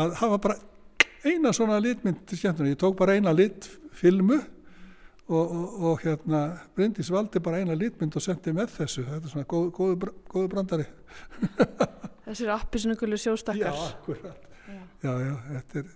að 0.00 0.16
hafa 0.20 0.40
bara 0.40 0.58
eina 1.24 1.52
svona 1.56 1.80
litmynd 1.82 2.24
til 2.28 2.40
skemmtunni. 2.40 2.74
Ég 2.74 2.80
tók 2.80 2.96
bara 3.00 3.16
eina 3.16 3.32
litfilmu 3.36 4.40
og, 5.30 5.44
og, 5.44 5.80
og 5.90 6.04
hérna 6.04 6.42
Bryndís 6.76 7.12
valdi 7.12 7.42
bara 7.44 7.60
eina 7.60 7.76
litmynd 7.76 8.16
og 8.16 8.24
sendi 8.24 8.54
með 8.56 8.72
þessu. 8.78 9.06
Þetta 9.08 9.28
er 9.28 9.34
svona 9.34 9.48
góð, 9.48 9.72
góð, 9.76 10.12
góð 10.32 10.52
brandari. 10.54 10.88
Þessir 12.30 12.52
appisnugulu 12.54 13.18
sjóstakkar. 13.18 13.74
Já, 13.74 13.86
akkurat. 13.90 14.48
Já, 14.70 15.10
já, 15.10 15.12
já 15.26 15.36
þetta, 15.48 15.80
er, 15.80 15.94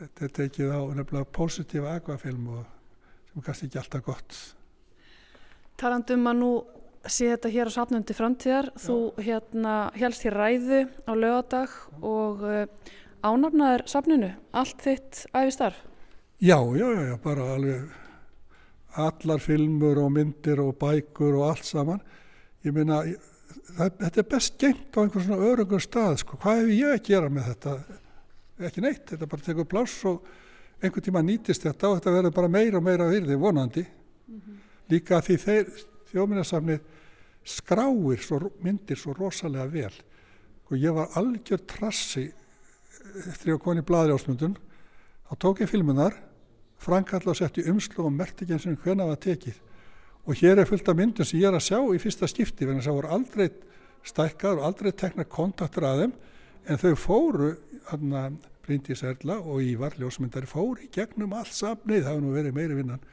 þetta 0.00 0.24
er 0.26 0.32
tekið 0.40 0.72
á 0.76 0.80
nefnilega 0.98 1.28
positífa 1.38 1.94
aquafilm 1.96 2.48
og 2.58 2.64
sem 3.30 3.44
kannski 3.46 3.68
ekki 3.70 3.80
alltaf 3.80 4.04
gott. 4.04 4.40
Talandum 5.80 6.28
að 6.28 6.38
nú 6.42 6.50
sé 7.06 7.30
þetta 7.30 7.52
hér 7.52 7.70
á 7.70 7.76
safnundi 7.76 8.16
framtíðar. 8.16 8.70
Já. 8.74 8.82
Þú 8.84 8.98
hérna 9.20 9.74
helst 9.96 10.24
hér 10.26 10.36
ræðu 10.40 10.80
á 11.08 11.12
lögadag 11.16 11.76
og 12.00 12.44
uh, 12.44 12.64
ánafnaður 13.24 13.86
safninu, 13.90 14.32
allt 14.56 14.82
þitt 14.84 15.24
æfistarf. 15.32 15.78
Já, 16.40 16.58
já, 16.76 16.84
já, 16.84 17.02
já, 17.12 17.16
bara 17.24 17.48
alveg 17.54 17.94
allar 18.96 19.40
filmur 19.40 20.00
og 20.04 20.12
myndir 20.12 20.60
og 20.60 20.76
bækur 20.80 21.40
og 21.40 21.50
allt 21.50 21.64
saman. 21.68 22.04
Ég 22.64 22.76
meina, 23.72 23.90
þetta 24.00 24.22
er 24.22 24.28
best 24.30 24.58
gengt 24.60 24.96
á 24.96 24.98
einhvern 25.02 25.24
svona 25.26 25.50
örugur 25.50 25.82
stað, 25.82 26.18
sko. 26.22 26.38
Hvað 26.42 26.62
hef 26.62 26.72
ég 26.74 26.94
að 26.94 27.06
gera 27.10 27.30
með 27.32 27.48
þetta? 27.52 27.76
Ekki 28.66 28.84
neitt, 28.84 29.04
þetta 29.10 29.30
bara 29.32 29.46
tekur 29.46 29.68
pláss 29.68 30.04
og 30.08 30.28
einhvern 30.80 31.06
tíma 31.06 31.22
nýtist 31.24 31.66
þetta 31.66 31.90
og 31.90 31.98
þetta 31.98 32.14
verður 32.14 32.36
bara 32.38 32.52
meira 32.52 32.80
og 32.80 32.86
meira 32.86 33.08
virði, 33.10 33.38
vonandi. 33.40 33.86
Mm 34.26 34.40
-hmm. 34.40 34.60
Líka 34.90 35.20
því 35.20 35.36
þeir 35.44 35.72
þjóminnarsafnið 36.12 36.80
skráir 37.46 38.22
svo, 38.22 38.40
myndir 38.62 38.98
svo 38.98 39.14
rosalega 39.14 39.66
vel. 39.66 39.94
Og 40.70 40.78
ég 40.78 40.94
var 40.94 41.14
algjör 41.14 41.62
trassi 41.66 42.32
eftir 43.30 43.54
að 43.54 43.62
koma 43.62 43.80
í 43.80 43.86
blaðrjásmundun, 43.86 44.56
þá 45.30 45.34
tók 45.38 45.60
ég 45.60 45.70
filmunar, 45.70 46.14
frankalla 46.76 47.30
og 47.30 47.36
sett 47.36 47.58
í 47.58 47.66
umslu 47.70 48.04
og 48.04 48.12
merti 48.12 48.44
ekki 48.44 48.56
eins 48.56 48.66
og 48.66 48.82
hvernig 48.82 49.04
það 49.04 49.12
var 49.12 49.22
tekið. 49.22 49.60
Og 50.26 50.34
hér 50.40 50.58
er 50.58 50.66
fullt 50.66 50.88
af 50.90 50.98
myndum 50.98 51.26
sem 51.26 51.38
ég 51.38 51.46
er 51.46 51.54
að 51.54 51.68
sjá 51.68 51.78
í 51.94 52.00
fyrsta 52.02 52.26
skipti, 52.26 52.66
þess 52.66 52.90
að 52.90 52.96
voru 52.98 53.12
aldrei 53.14 53.48
stækkaður 54.06 54.62
og 54.62 54.68
aldrei 54.70 54.92
tekna 54.92 55.26
kontaktur 55.30 55.86
að 55.86 56.02
þeim, 56.02 56.14
en 56.66 56.80
þau 56.82 56.94
fóru, 56.98 57.50
hérna, 57.90 58.28
Bryndís 58.66 59.04
Erla 59.06 59.36
og 59.38 59.62
Ívar, 59.62 59.94
ljósmyndari, 60.00 60.48
fóru 60.50 60.82
í 60.82 60.90
gegnum 60.90 61.36
allt 61.38 61.54
safnið, 61.54 62.02
það 62.02 62.10
hefur 62.10 62.24
nú 62.24 62.32
verið 62.34 62.56
meiri 62.56 62.78
vinnan, 62.80 63.04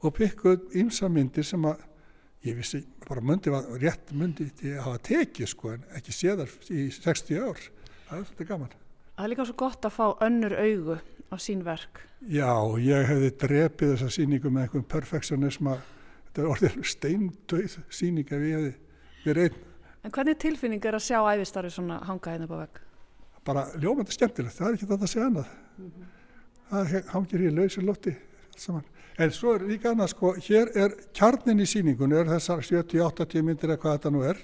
og 0.00 0.14
bygguð 0.16 0.78
ymsa 0.80 1.10
myndir 1.12 1.44
sem 1.44 1.66
að, 1.68 1.82
ég 2.48 2.56
vissi, 2.56 2.80
bara 3.04 3.24
myndi 3.24 3.52
var 3.52 3.68
rétt 3.80 4.14
myndi 4.16 4.48
til 4.56 4.72
að 4.78 4.86
hafa 4.86 5.02
tekið, 5.10 5.50
sko, 5.52 5.74
en 5.76 5.84
ekki 5.98 6.16
séðar 6.16 6.56
í 6.72 6.86
60 6.96 7.44
ár. 7.44 7.60
Það 8.08 8.16
er 8.16 8.26
svolítið 8.30 8.50
gaman. 8.54 8.74
Það 9.14 9.26
er 9.26 9.32
líka 9.32 9.46
svo 9.48 9.56
gott 9.60 9.84
að 9.86 9.94
fá 9.94 10.06
önnur 10.24 10.56
augu 10.56 10.96
á 11.28 11.36
sín 11.40 11.64
verk. 11.66 12.00
Já, 12.24 12.52
ég 12.80 13.04
hefði 13.08 13.30
drepið 13.44 13.92
þessa 13.94 14.10
síningu 14.16 14.50
með 14.50 14.66
einhvern 14.66 14.88
perfekcionisma. 14.94 15.76
Þetta 16.34 16.50
orðið 16.50 16.80
steindauð 16.90 17.78
síning 17.94 18.26
ef 18.26 18.42
ég 18.42 18.58
hefði 18.58 18.74
verið 19.24 19.48
einn 19.48 19.62
En 20.04 20.12
hvernig 20.12 20.36
tilfinning 20.36 20.84
er 20.84 20.98
að 20.98 21.06
sjá 21.06 21.16
æfistarfi 21.32 21.70
svona 21.72 22.02
hanga 22.04 22.32
hérna 22.34 22.44
upp 22.44 22.52
á 22.52 22.58
vegg? 22.60 22.80
Bara 23.44 23.62
ljómandi 23.80 24.12
skemmtilegt, 24.12 24.56
það 24.58 24.66
er 24.66 24.74
ekki 24.76 24.88
þetta 24.90 25.06
að 25.06 25.12
segja 25.12 25.28
annað. 25.30 25.54
Mm 25.78 25.86
-hmm. 25.86 26.10
Það 26.68 27.08
hangir 27.12 27.44
í 27.44 27.54
lausi 27.54 27.80
lótti 27.80 28.12
saman. 28.56 28.84
En 29.18 29.30
svo 29.30 29.54
er 29.54 29.64
líka 29.64 29.90
annað 29.90 30.10
sko, 30.10 30.34
hér 30.34 30.76
er 30.76 30.96
kjarnin 31.14 31.60
í 31.60 31.66
síningunni, 31.66 32.16
er 32.16 32.26
þessar 32.26 32.60
70-80 32.60 33.42
myndir 33.42 33.70
eða 33.70 33.80
hvað 33.80 33.96
þetta 33.96 34.10
nú 34.10 34.22
er. 34.22 34.38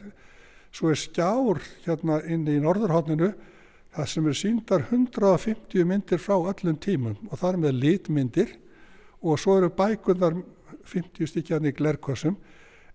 Svo 0.73 0.91
er 0.91 0.97
skjár 0.97 1.61
hérna 1.85 2.23
inn 2.25 2.49
í 2.49 2.61
norðurhóttinu 2.61 3.35
það 3.95 4.07
sem 4.07 4.27
er 4.27 4.33
síndar 4.33 4.87
150 4.91 5.85
myndir 5.85 6.19
frá 6.19 6.37
öllum 6.39 6.79
tímum 6.79 7.17
og 7.31 7.39
það 7.39 7.53
er 7.53 7.57
með 7.57 7.81
litmyndir 7.83 8.57
og 9.21 9.39
svo 9.39 9.59
eru 9.59 9.69
bækundar 9.69 10.35
50 10.85 11.31
stykjarni 11.31 11.73
í 11.73 11.77
glerkossum 11.77 12.37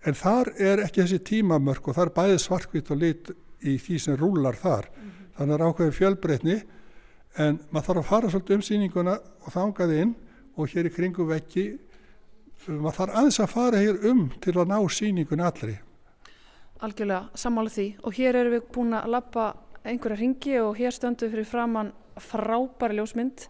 en 0.06 0.18
þar 0.18 0.52
er 0.62 0.84
ekki 0.86 1.04
þessi 1.04 1.22
tímamörk 1.26 1.88
og 1.88 1.98
það 1.98 2.06
er 2.06 2.16
bæðið 2.20 2.42
svarkvitt 2.44 2.92
og 2.92 3.02
lit 3.02 3.32
í 3.66 3.78
því 3.82 4.00
sem 4.00 4.18
rúlar 4.20 4.56
þar. 4.60 4.90
Mm 4.92 5.04
-hmm. 5.06 5.30
Þannig 5.38 5.56
er 5.56 5.66
ákveðin 5.66 5.98
fjölbreytni 6.00 6.58
en 7.38 7.60
maður 7.72 7.88
þarf 7.88 8.02
að 8.02 8.10
fara 8.10 8.30
svolítið 8.30 8.56
um 8.56 8.62
síninguna 8.62 9.16
og 9.18 9.54
þangaði 9.54 10.02
inn 10.04 10.16
og 10.56 10.72
hér 10.72 10.88
í 10.90 10.94
kringu 10.96 11.26
vekki 11.28 11.66
maður 12.68 12.98
þarf 13.00 13.18
aðeins 13.20 13.42
að 13.44 13.52
fara 13.52 13.82
hér 13.84 14.00
um 14.10 14.24
til 14.42 14.56
að 14.56 14.72
ná 14.72 14.78
síningun 14.90 15.44
allri 15.44 15.76
Algjörlega, 16.84 17.30
sammála 17.40 17.72
því 17.72 17.86
og 18.04 18.18
hér 18.18 18.40
erum 18.40 18.56
við 18.56 18.66
búin 18.76 18.96
að 18.98 19.12
lappa 19.14 19.46
einhverja 19.86 20.20
ringi 20.20 20.58
og 20.60 20.80
hér 20.80 20.96
stöndum 20.96 21.30
við 21.30 21.36
fyrir 21.36 21.50
framann 21.50 21.94
frábæri 22.20 22.98
ljósmynd 23.00 23.48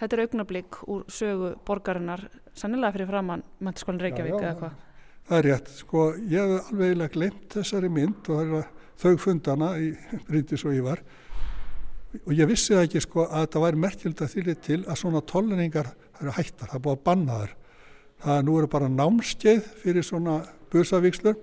þetta 0.00 0.16
er 0.16 0.24
augnablík 0.24 0.80
úr 0.90 1.06
sögu 1.12 1.54
borgarinnar 1.66 2.26
sannilega 2.56 2.96
fyrir 2.96 3.10
framann 3.12 3.44
mannskólinn 3.60 4.02
Reykjavík 4.06 4.34
já, 4.34 4.40
já, 4.40 4.48
eða 4.48 4.58
hvað? 4.60 4.76
Það 5.30 5.38
er 5.38 5.48
rétt, 5.50 5.72
sko 5.78 6.04
ég 6.16 6.40
hef 6.40 6.70
alveg 6.72 6.86
eiginlega 6.88 7.14
glemt 7.14 7.56
þessari 7.56 7.90
mynd 7.92 8.30
og 8.32 8.40
það 8.40 8.68
þau 9.00 9.16
fundana 9.20 9.70
í 9.80 9.92
Bryndis 10.26 10.64
og 10.66 10.74
Ívar. 10.76 11.00
Og 12.26 12.32
ég 12.34 12.48
vissi 12.50 12.74
það 12.74 12.86
ekki 12.88 13.00
sko 13.04 13.22
að 13.28 13.44
þetta 13.44 13.62
væri 13.62 13.80
merkjöld 13.84 14.22
að 14.24 14.32
þýrið 14.34 14.62
til 14.66 14.80
að 14.82 14.98
svona 14.98 15.22
tólningar 15.30 15.92
eru 16.20 16.34
hættar, 16.34 16.68
það 16.72 16.78
er 16.80 16.84
búið 16.84 16.96
að 16.96 17.04
banna 17.06 17.36
þar 17.40 17.56
það 18.20 18.42
nú 18.46 18.56
eru 18.60 18.68
bara 18.70 18.88
námskeið 18.92 19.68
fyrir 19.80 20.04
svona 20.04 20.40
bursavíkslur 20.72 21.36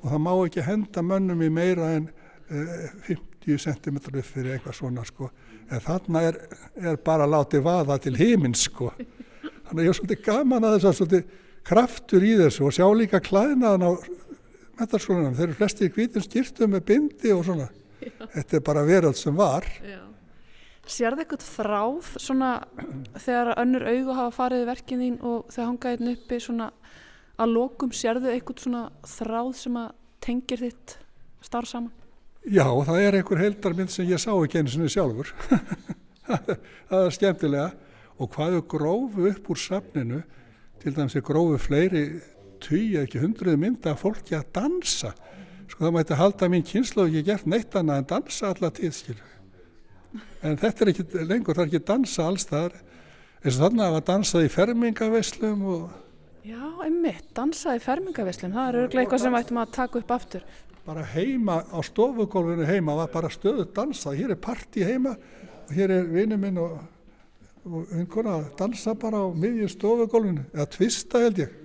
og 0.00 0.06
það 0.08 0.22
má 0.24 0.32
ekki 0.34 0.66
henda 0.66 1.04
mönnum 1.04 1.42
í 1.44 1.50
meira 1.52 1.90
en 1.98 2.08
eh, 2.48 2.86
50 3.10 3.60
cm 3.66 3.98
upp 4.00 4.28
fyrir 4.28 4.54
eitthvað 4.56 4.78
svona 4.78 5.04
sko 5.08 5.28
en 5.72 5.82
þarna 5.82 6.24
er, 6.28 6.38
er 6.76 6.98
bara 7.04 7.28
látið 7.28 7.64
vaða 7.66 7.98
til 8.02 8.14
heimins 8.18 8.66
sko 8.68 8.90
þannig 8.92 9.78
að 9.78 9.84
ég 9.86 9.92
er 9.92 9.98
svolítið 9.98 10.24
gaman 10.26 10.66
að 10.66 10.76
þess 10.76 10.88
að 10.90 10.98
svolítið 11.00 11.38
kraftur 11.68 12.26
í 12.26 12.32
þessu 12.40 12.66
og 12.66 12.76
sjá 12.76 12.86
líka 12.96 13.20
klæðnaðan 13.22 13.86
á 13.86 13.90
metarskólanum, 14.80 15.36
þeir 15.36 15.48
eru 15.48 15.58
flesti 15.58 15.88
í 15.88 15.92
hvítin 15.94 16.24
skýrtum 16.24 16.74
með 16.74 16.86
bindi 16.90 17.34
og 17.34 17.44
svona 17.46 17.68
Já. 18.02 18.26
þetta 18.34 18.58
er 18.58 18.64
bara 18.66 18.86
veröld 18.86 19.18
sem 19.18 19.36
var 19.38 19.68
Já. 19.84 20.00
Sér 20.82 21.14
það 21.14 21.22
eitthvað 21.22 21.44
þráð 21.46 22.08
svona 22.18 22.50
þegar 23.14 23.52
önnur 23.62 23.84
augu 23.86 24.16
hafa 24.18 24.34
farið 24.34 24.64
verkinn 24.66 25.04
þín 25.04 25.18
og 25.22 25.52
þau 25.54 25.62
hangaði 25.68 25.94
hérna 25.94 26.14
uppi 26.16 26.38
svona 26.42 26.70
að 27.38 27.54
lokum 27.54 27.92
sér 27.94 28.18
þau 28.18 28.32
eitthvað 28.32 28.64
svona 28.64 28.82
þráð 29.06 29.52
sem 29.60 29.78
að 29.78 29.92
tengir 30.26 30.64
þitt 30.66 30.96
starf 31.46 31.70
saman? 31.70 32.01
Já, 32.42 32.66
það 32.66 33.00
er 33.00 33.18
einhver 33.18 33.42
heldarmynd 33.42 33.92
sem 33.94 34.08
ég 34.10 34.20
sá 34.22 34.32
ekki 34.34 34.60
einu 34.60 34.72
sinni 34.72 34.90
sjálfur. 34.90 35.32
það 36.90 36.98
er 36.98 37.16
skemmtilega. 37.16 37.68
Og 38.22 38.30
hvaðu 38.34 38.62
grófu 38.70 39.26
upp 39.30 39.50
úr 39.50 39.58
safninu, 39.58 40.22
til 40.82 40.94
dæmis 40.96 41.16
er 41.18 41.26
grófu 41.26 41.58
fleiri 41.62 42.06
tíu, 42.62 43.02
ekki 43.02 43.22
hundruð 43.22 43.58
mynda 43.62 43.94
fólki 43.98 44.36
að 44.38 44.48
dansa. 44.58 45.12
Sko 45.70 45.86
það 45.86 45.94
mætti 45.98 46.18
halda 46.18 46.50
mín 46.52 46.66
kynslu 46.66 47.06
og 47.06 47.14
ég 47.14 47.26
gert 47.26 47.46
neitt 47.48 47.74
annað 47.78 48.02
en 48.02 48.10
dansa 48.16 48.50
alla 48.52 48.70
tíð, 48.74 48.96
skilju 48.98 49.28
en 50.42 50.58
þetta 50.58 50.84
er 50.84 50.92
ekki 50.92 51.24
lengur, 51.26 51.56
það 51.56 51.64
er 51.64 51.70
ekki 51.70 51.86
dansa 51.88 52.26
alls 52.26 52.46
þar 52.50 52.74
eins 53.42 53.56
og 53.56 53.62
þannig 53.64 53.84
að 53.84 53.96
það 53.96 54.06
dansaði 54.10 54.48
í 54.48 54.52
fermingaveslum 54.56 55.64
og... 55.74 55.84
Já, 56.46 56.62
einmitt, 56.84 57.28
dansaði 57.36 57.80
í 57.80 57.84
fermingaveslum 57.86 58.54
það 58.56 58.68
er 58.68 58.80
örglega 58.82 59.04
eitthvað 59.04 59.24
sem 59.24 59.38
ættum 59.38 59.62
að 59.62 59.74
taka 59.78 60.02
upp 60.02 60.14
aftur 60.16 60.46
bara 60.86 61.04
heima 61.12 61.60
á 61.68 61.78
stofugólfinu 61.86 62.66
heima 62.66 62.96
var 62.98 63.12
bara 63.12 63.30
stöðu 63.32 63.68
dansað 63.74 64.18
hér 64.20 64.34
er 64.34 64.40
parti 64.42 64.84
heima 64.86 65.14
og 65.14 65.74
hér 65.76 65.94
er 65.98 66.08
vinnu 66.10 66.38
minn 66.40 66.58
og, 66.62 66.78
og 67.66 67.92
einhverja 67.94 68.38
að 68.38 68.48
dansa 68.58 68.94
bara 68.98 69.22
á 69.22 69.26
miðjum 69.30 69.70
stofugólfinu 69.76 70.46
eða 70.52 70.70
tvista 70.76 71.22
held 71.22 71.44
ég 71.44 71.58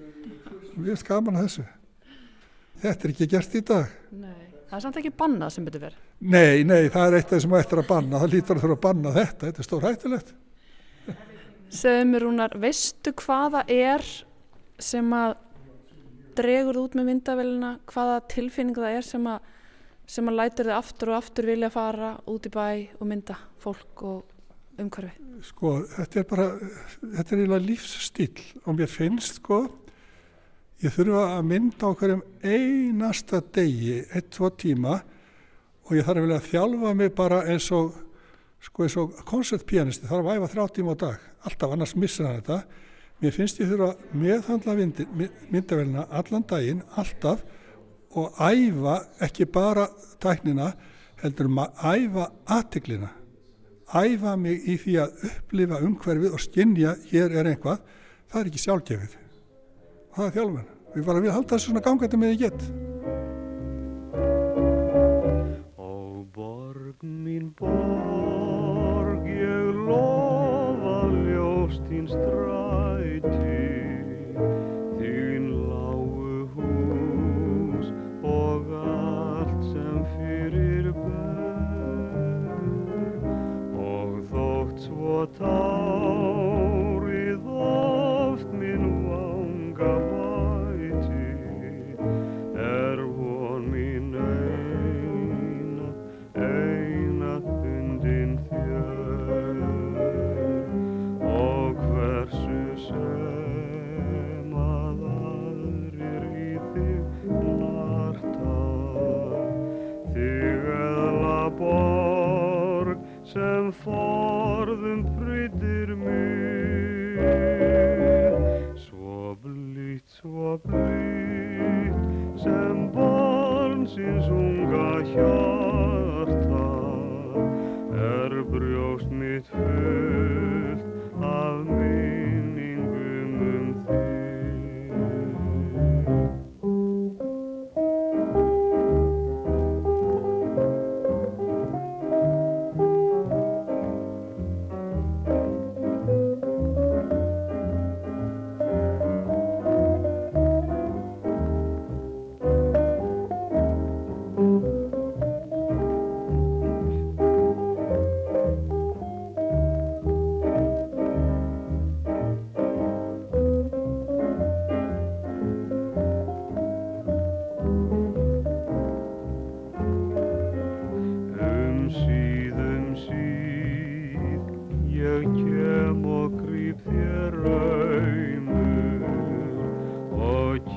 við 0.77 0.91
erum 0.91 1.01
skaman 1.01 1.39
að 1.39 1.47
þessu 1.47 1.69
þetta 2.83 3.07
er 3.07 3.15
ekki 3.15 3.31
gert 3.33 3.57
í 3.57 3.65
dag 3.65 3.95
Nei 4.11 4.47
Það 4.67 4.75
er 4.75 4.83
samt 4.83 4.97
ekki 4.99 5.13
bannað 5.15 5.51
sem 5.55 5.63
betur 5.67 5.83
verið. 5.85 5.99
Nei, 6.27 6.63
nei, 6.67 6.89
það 6.91 7.05
er 7.05 7.15
eitt 7.17 7.29
af 7.29 7.33
það 7.33 7.43
sem 7.45 7.53
ættir 7.55 7.79
að 7.79 7.85
banna. 7.87 8.19
Það 8.19 8.33
lítur 8.33 8.57
að 8.57 8.63
þurfa 8.65 8.75
að 8.75 8.81
banna 8.83 9.13
þetta. 9.15 9.43
Þetta 9.45 9.61
er 9.61 9.67
stór 9.67 9.85
hættilegt. 9.87 10.33
Segðu 11.77 12.07
mér 12.09 12.25
húnar, 12.27 12.55
veistu 12.59 13.13
hvaða 13.21 13.61
er 13.71 14.03
sem 14.83 15.15
að 15.15 15.35
dregur 16.37 16.81
út 16.83 16.97
með 16.97 17.11
myndavelina, 17.11 17.73
hvaða 17.89 18.21
tilfinning 18.33 18.77
það 18.77 18.97
er 18.99 19.07
sem 19.07 19.29
að, 19.31 19.51
sem 20.07 20.31
að 20.31 20.39
lætur 20.39 20.69
þið 20.69 20.77
aftur 20.77 21.13
og 21.13 21.19
aftur 21.19 21.49
vilja 21.51 21.71
fara 21.73 22.13
út 22.29 22.47
í 22.47 22.53
bæ 22.53 22.67
og 22.99 23.09
mynda 23.09 23.37
fólk 23.63 24.05
og 24.07 24.79
umhverfi? 24.81 25.25
Sko, 25.47 25.73
þetta 25.95 26.21
er 26.21 26.29
bara, 26.29 26.47
þetta 27.01 27.27
er 27.35 27.43
eiginlega 27.43 27.65
lífsstíl 27.65 28.47
og 28.63 28.77
mér 28.77 28.89
finnst, 28.89 29.41
sko, 29.41 29.65
Ég 30.77 30.93
þurfa 30.93 31.21
að 31.39 31.45
mynda 31.49 31.89
á 31.89 31.97
hverjum 31.97 32.19
einasta 32.45 33.39
degi, 33.41 33.95
ein, 34.13 34.25
tvo 34.29 34.51
tíma 34.53 34.99
og 35.87 35.93
ég 35.97 36.05
þarf 36.05 36.27
að 36.35 36.49
þjálfa 36.51 36.91
mig 36.99 37.15
bara 37.17 37.39
eins 37.49 37.71
og, 37.73 37.95
sko, 38.61 38.85
og 39.01 39.15
koncertpianisti, 39.25 40.05
þarf 40.05 40.21
að 40.21 40.35
væfa 40.35 40.51
þrjá 40.51 40.75
tíma 40.75 40.93
á 40.93 40.97
dag, 41.01 41.23
alltaf 41.49 41.73
annars 41.73 41.95
missa 41.97 42.27
hann 42.27 42.43
þetta. 42.43 42.59
Mér 43.21 43.33
finnst 43.33 43.61
ég 43.61 43.69
þurfa 43.71 43.91
að 43.93 44.17
meðhandla 44.23 44.75
myndavelina 44.77 46.07
allan 46.13 46.45
daginn, 46.49 46.83
alltaf 46.95 47.43
og 48.17 48.37
æfa 48.37 48.97
ekki 49.25 49.47
bara 49.49 49.87
tæknina, 50.21 50.71
heldur 51.21 51.49
um 51.49 51.63
að 51.63 51.85
æfa 51.93 52.27
aðtiklina. 52.57 53.13
Æfa 53.93 54.35
mig 54.37 54.67
í 54.67 54.75
því 54.81 54.99
að 55.05 55.23
upplifa 55.31 55.79
umhverfið 55.85 56.35
og 56.35 56.43
skinja 56.43 56.97
hér 57.09 57.39
er 57.39 57.53
einhvað, 57.53 57.81
það 58.27 58.41
er 58.41 58.51
ekki 58.51 58.65
sjálfgefið 58.65 59.17
það 60.17 60.25
er 60.27 60.33
þjálfun. 60.33 60.69
Við 60.95 61.03
varum 61.05 61.27
að 61.27 61.35
halda 61.35 61.53
þessu 61.53 61.69
svona 61.69 61.83
gangandi 61.85 62.17
með 62.17 62.31
því 62.31 62.37
gett. 62.41 62.61
Ó 65.77 65.89
borg 66.33 67.05
mín 67.05 67.51
borg 67.59 69.27
ég 69.29 69.81
lofa 69.85 70.97
ljóst 71.13 71.83
þín 71.91 72.09
þótt 85.17 85.37
svo 85.41 85.66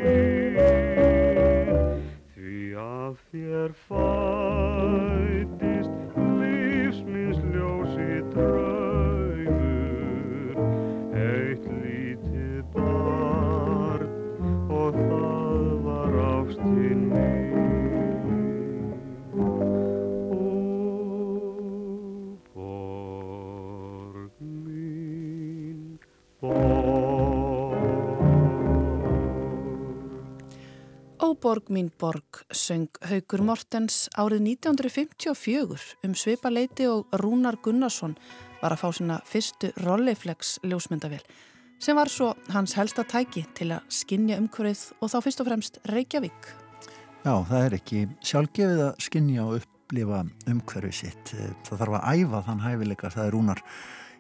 borg 31.45 31.67
mín 31.69 31.91
borg 32.01 32.39
söng 32.49 32.89
Haugur 33.05 33.43
Mortens 33.45 34.07
árið 34.17 34.47
1954 34.55 36.05
um 36.07 36.13
svipaleiti 36.17 36.87
og 36.89 37.11
Rúnar 37.21 37.59
Gunnarsson 37.61 38.15
var 38.63 38.73
að 38.73 38.81
fá 38.81 38.87
sína 38.97 39.17
fyrstu 39.29 39.69
Rolliflex 39.83 40.55
ljósmyndavél 40.65 41.21
sem 41.77 41.97
var 41.99 42.09
svo 42.09 42.31
hans 42.55 42.73
helsta 42.79 43.05
tæki 43.05 43.43
til 43.53 43.75
að 43.75 43.85
skinja 43.93 44.39
umhverfið 44.41 44.87
og 44.97 45.11
þá 45.13 45.17
fyrst 45.27 45.43
og 45.43 45.49
fremst 45.51 45.77
Reykjavík. 45.91 46.49
Já, 47.25 47.35
það 47.51 47.59
er 47.59 47.77
ekki 47.77 48.01
sjálfgefið 48.25 48.81
að 48.87 49.05
skinja 49.05 49.45
og 49.45 49.59
upplifa 49.59 50.23
umhverfið 50.49 50.97
sitt. 50.97 51.35
Það 51.67 51.83
þarf 51.83 51.99
að 51.99 52.23
æfa 52.23 52.41
þann 52.47 52.65
hæfileika, 52.65 53.13
það 53.13 53.27
er 53.27 53.37
rúnar 53.37 53.61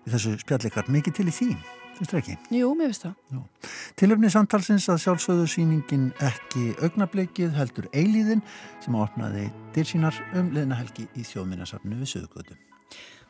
í 0.05 0.13
þessu 0.13 0.35
spjallikar. 0.43 0.93
Mikið 0.93 1.17
til 1.17 1.27
í 1.31 1.35
því, 1.39 1.49
finnst 1.97 2.13
það 2.13 2.21
ekki? 2.21 2.35
Jú, 2.59 2.69
mér 2.77 2.91
finnst 2.91 3.07
það. 3.07 3.71
Tilöfni 3.99 4.31
samtalsins 4.33 4.87
að 4.91 5.01
sjálfsögðu 5.05 5.47
síningin 5.51 6.05
ekki 6.23 6.67
augnablikið 6.83 7.55
heldur 7.57 7.89
eilíðin 7.93 8.43
sem 8.83 8.97
opnaði 8.99 9.49
dyrsínar 9.75 10.17
um 10.35 10.53
leðnahelgi 10.55 11.07
í 11.15 11.25
þjóðminnasafnu 11.27 11.99
við 12.01 12.11
Suðugötu. 12.13 12.57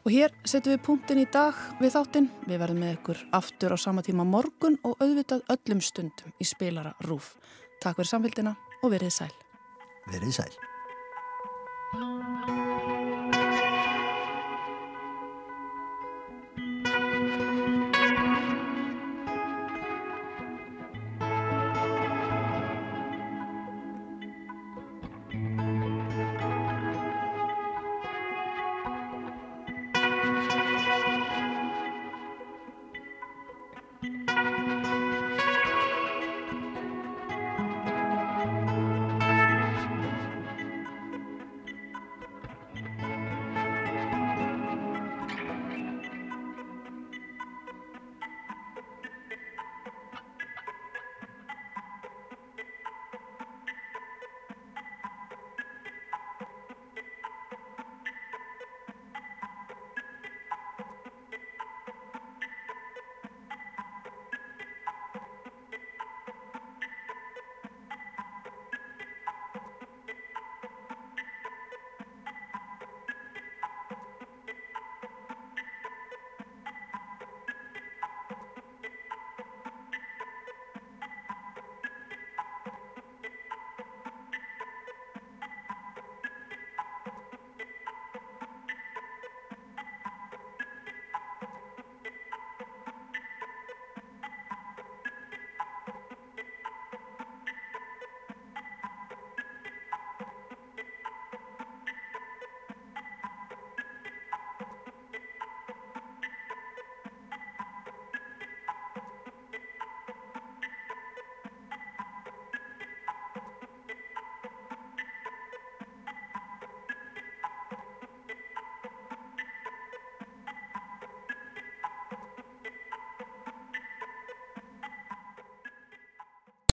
Og 0.06 0.14
hér 0.14 0.34
setjum 0.46 0.76
við 0.76 0.84
punktin 0.86 1.22
í 1.24 1.26
dag 1.34 1.58
við 1.80 1.96
þáttinn. 1.96 2.28
Við 2.46 2.60
verðum 2.62 2.84
með 2.84 2.98
ykkur 3.00 3.24
aftur 3.34 3.74
á 3.74 3.78
sama 3.82 4.06
tíma 4.06 4.26
morgun 4.28 4.78
og 4.86 5.00
auðvitað 5.02 5.48
öllum 5.56 5.82
stundum 5.82 6.36
í 6.38 6.46
spilara 6.46 6.94
rúf. 7.08 7.34
Takk 7.82 7.98
fyrir 7.98 8.12
samfélgina 8.14 8.54
og 8.84 8.94
verið 8.94 9.16
sæl. 9.18 9.34
Verið 10.12 10.38
sæl. 10.38 10.54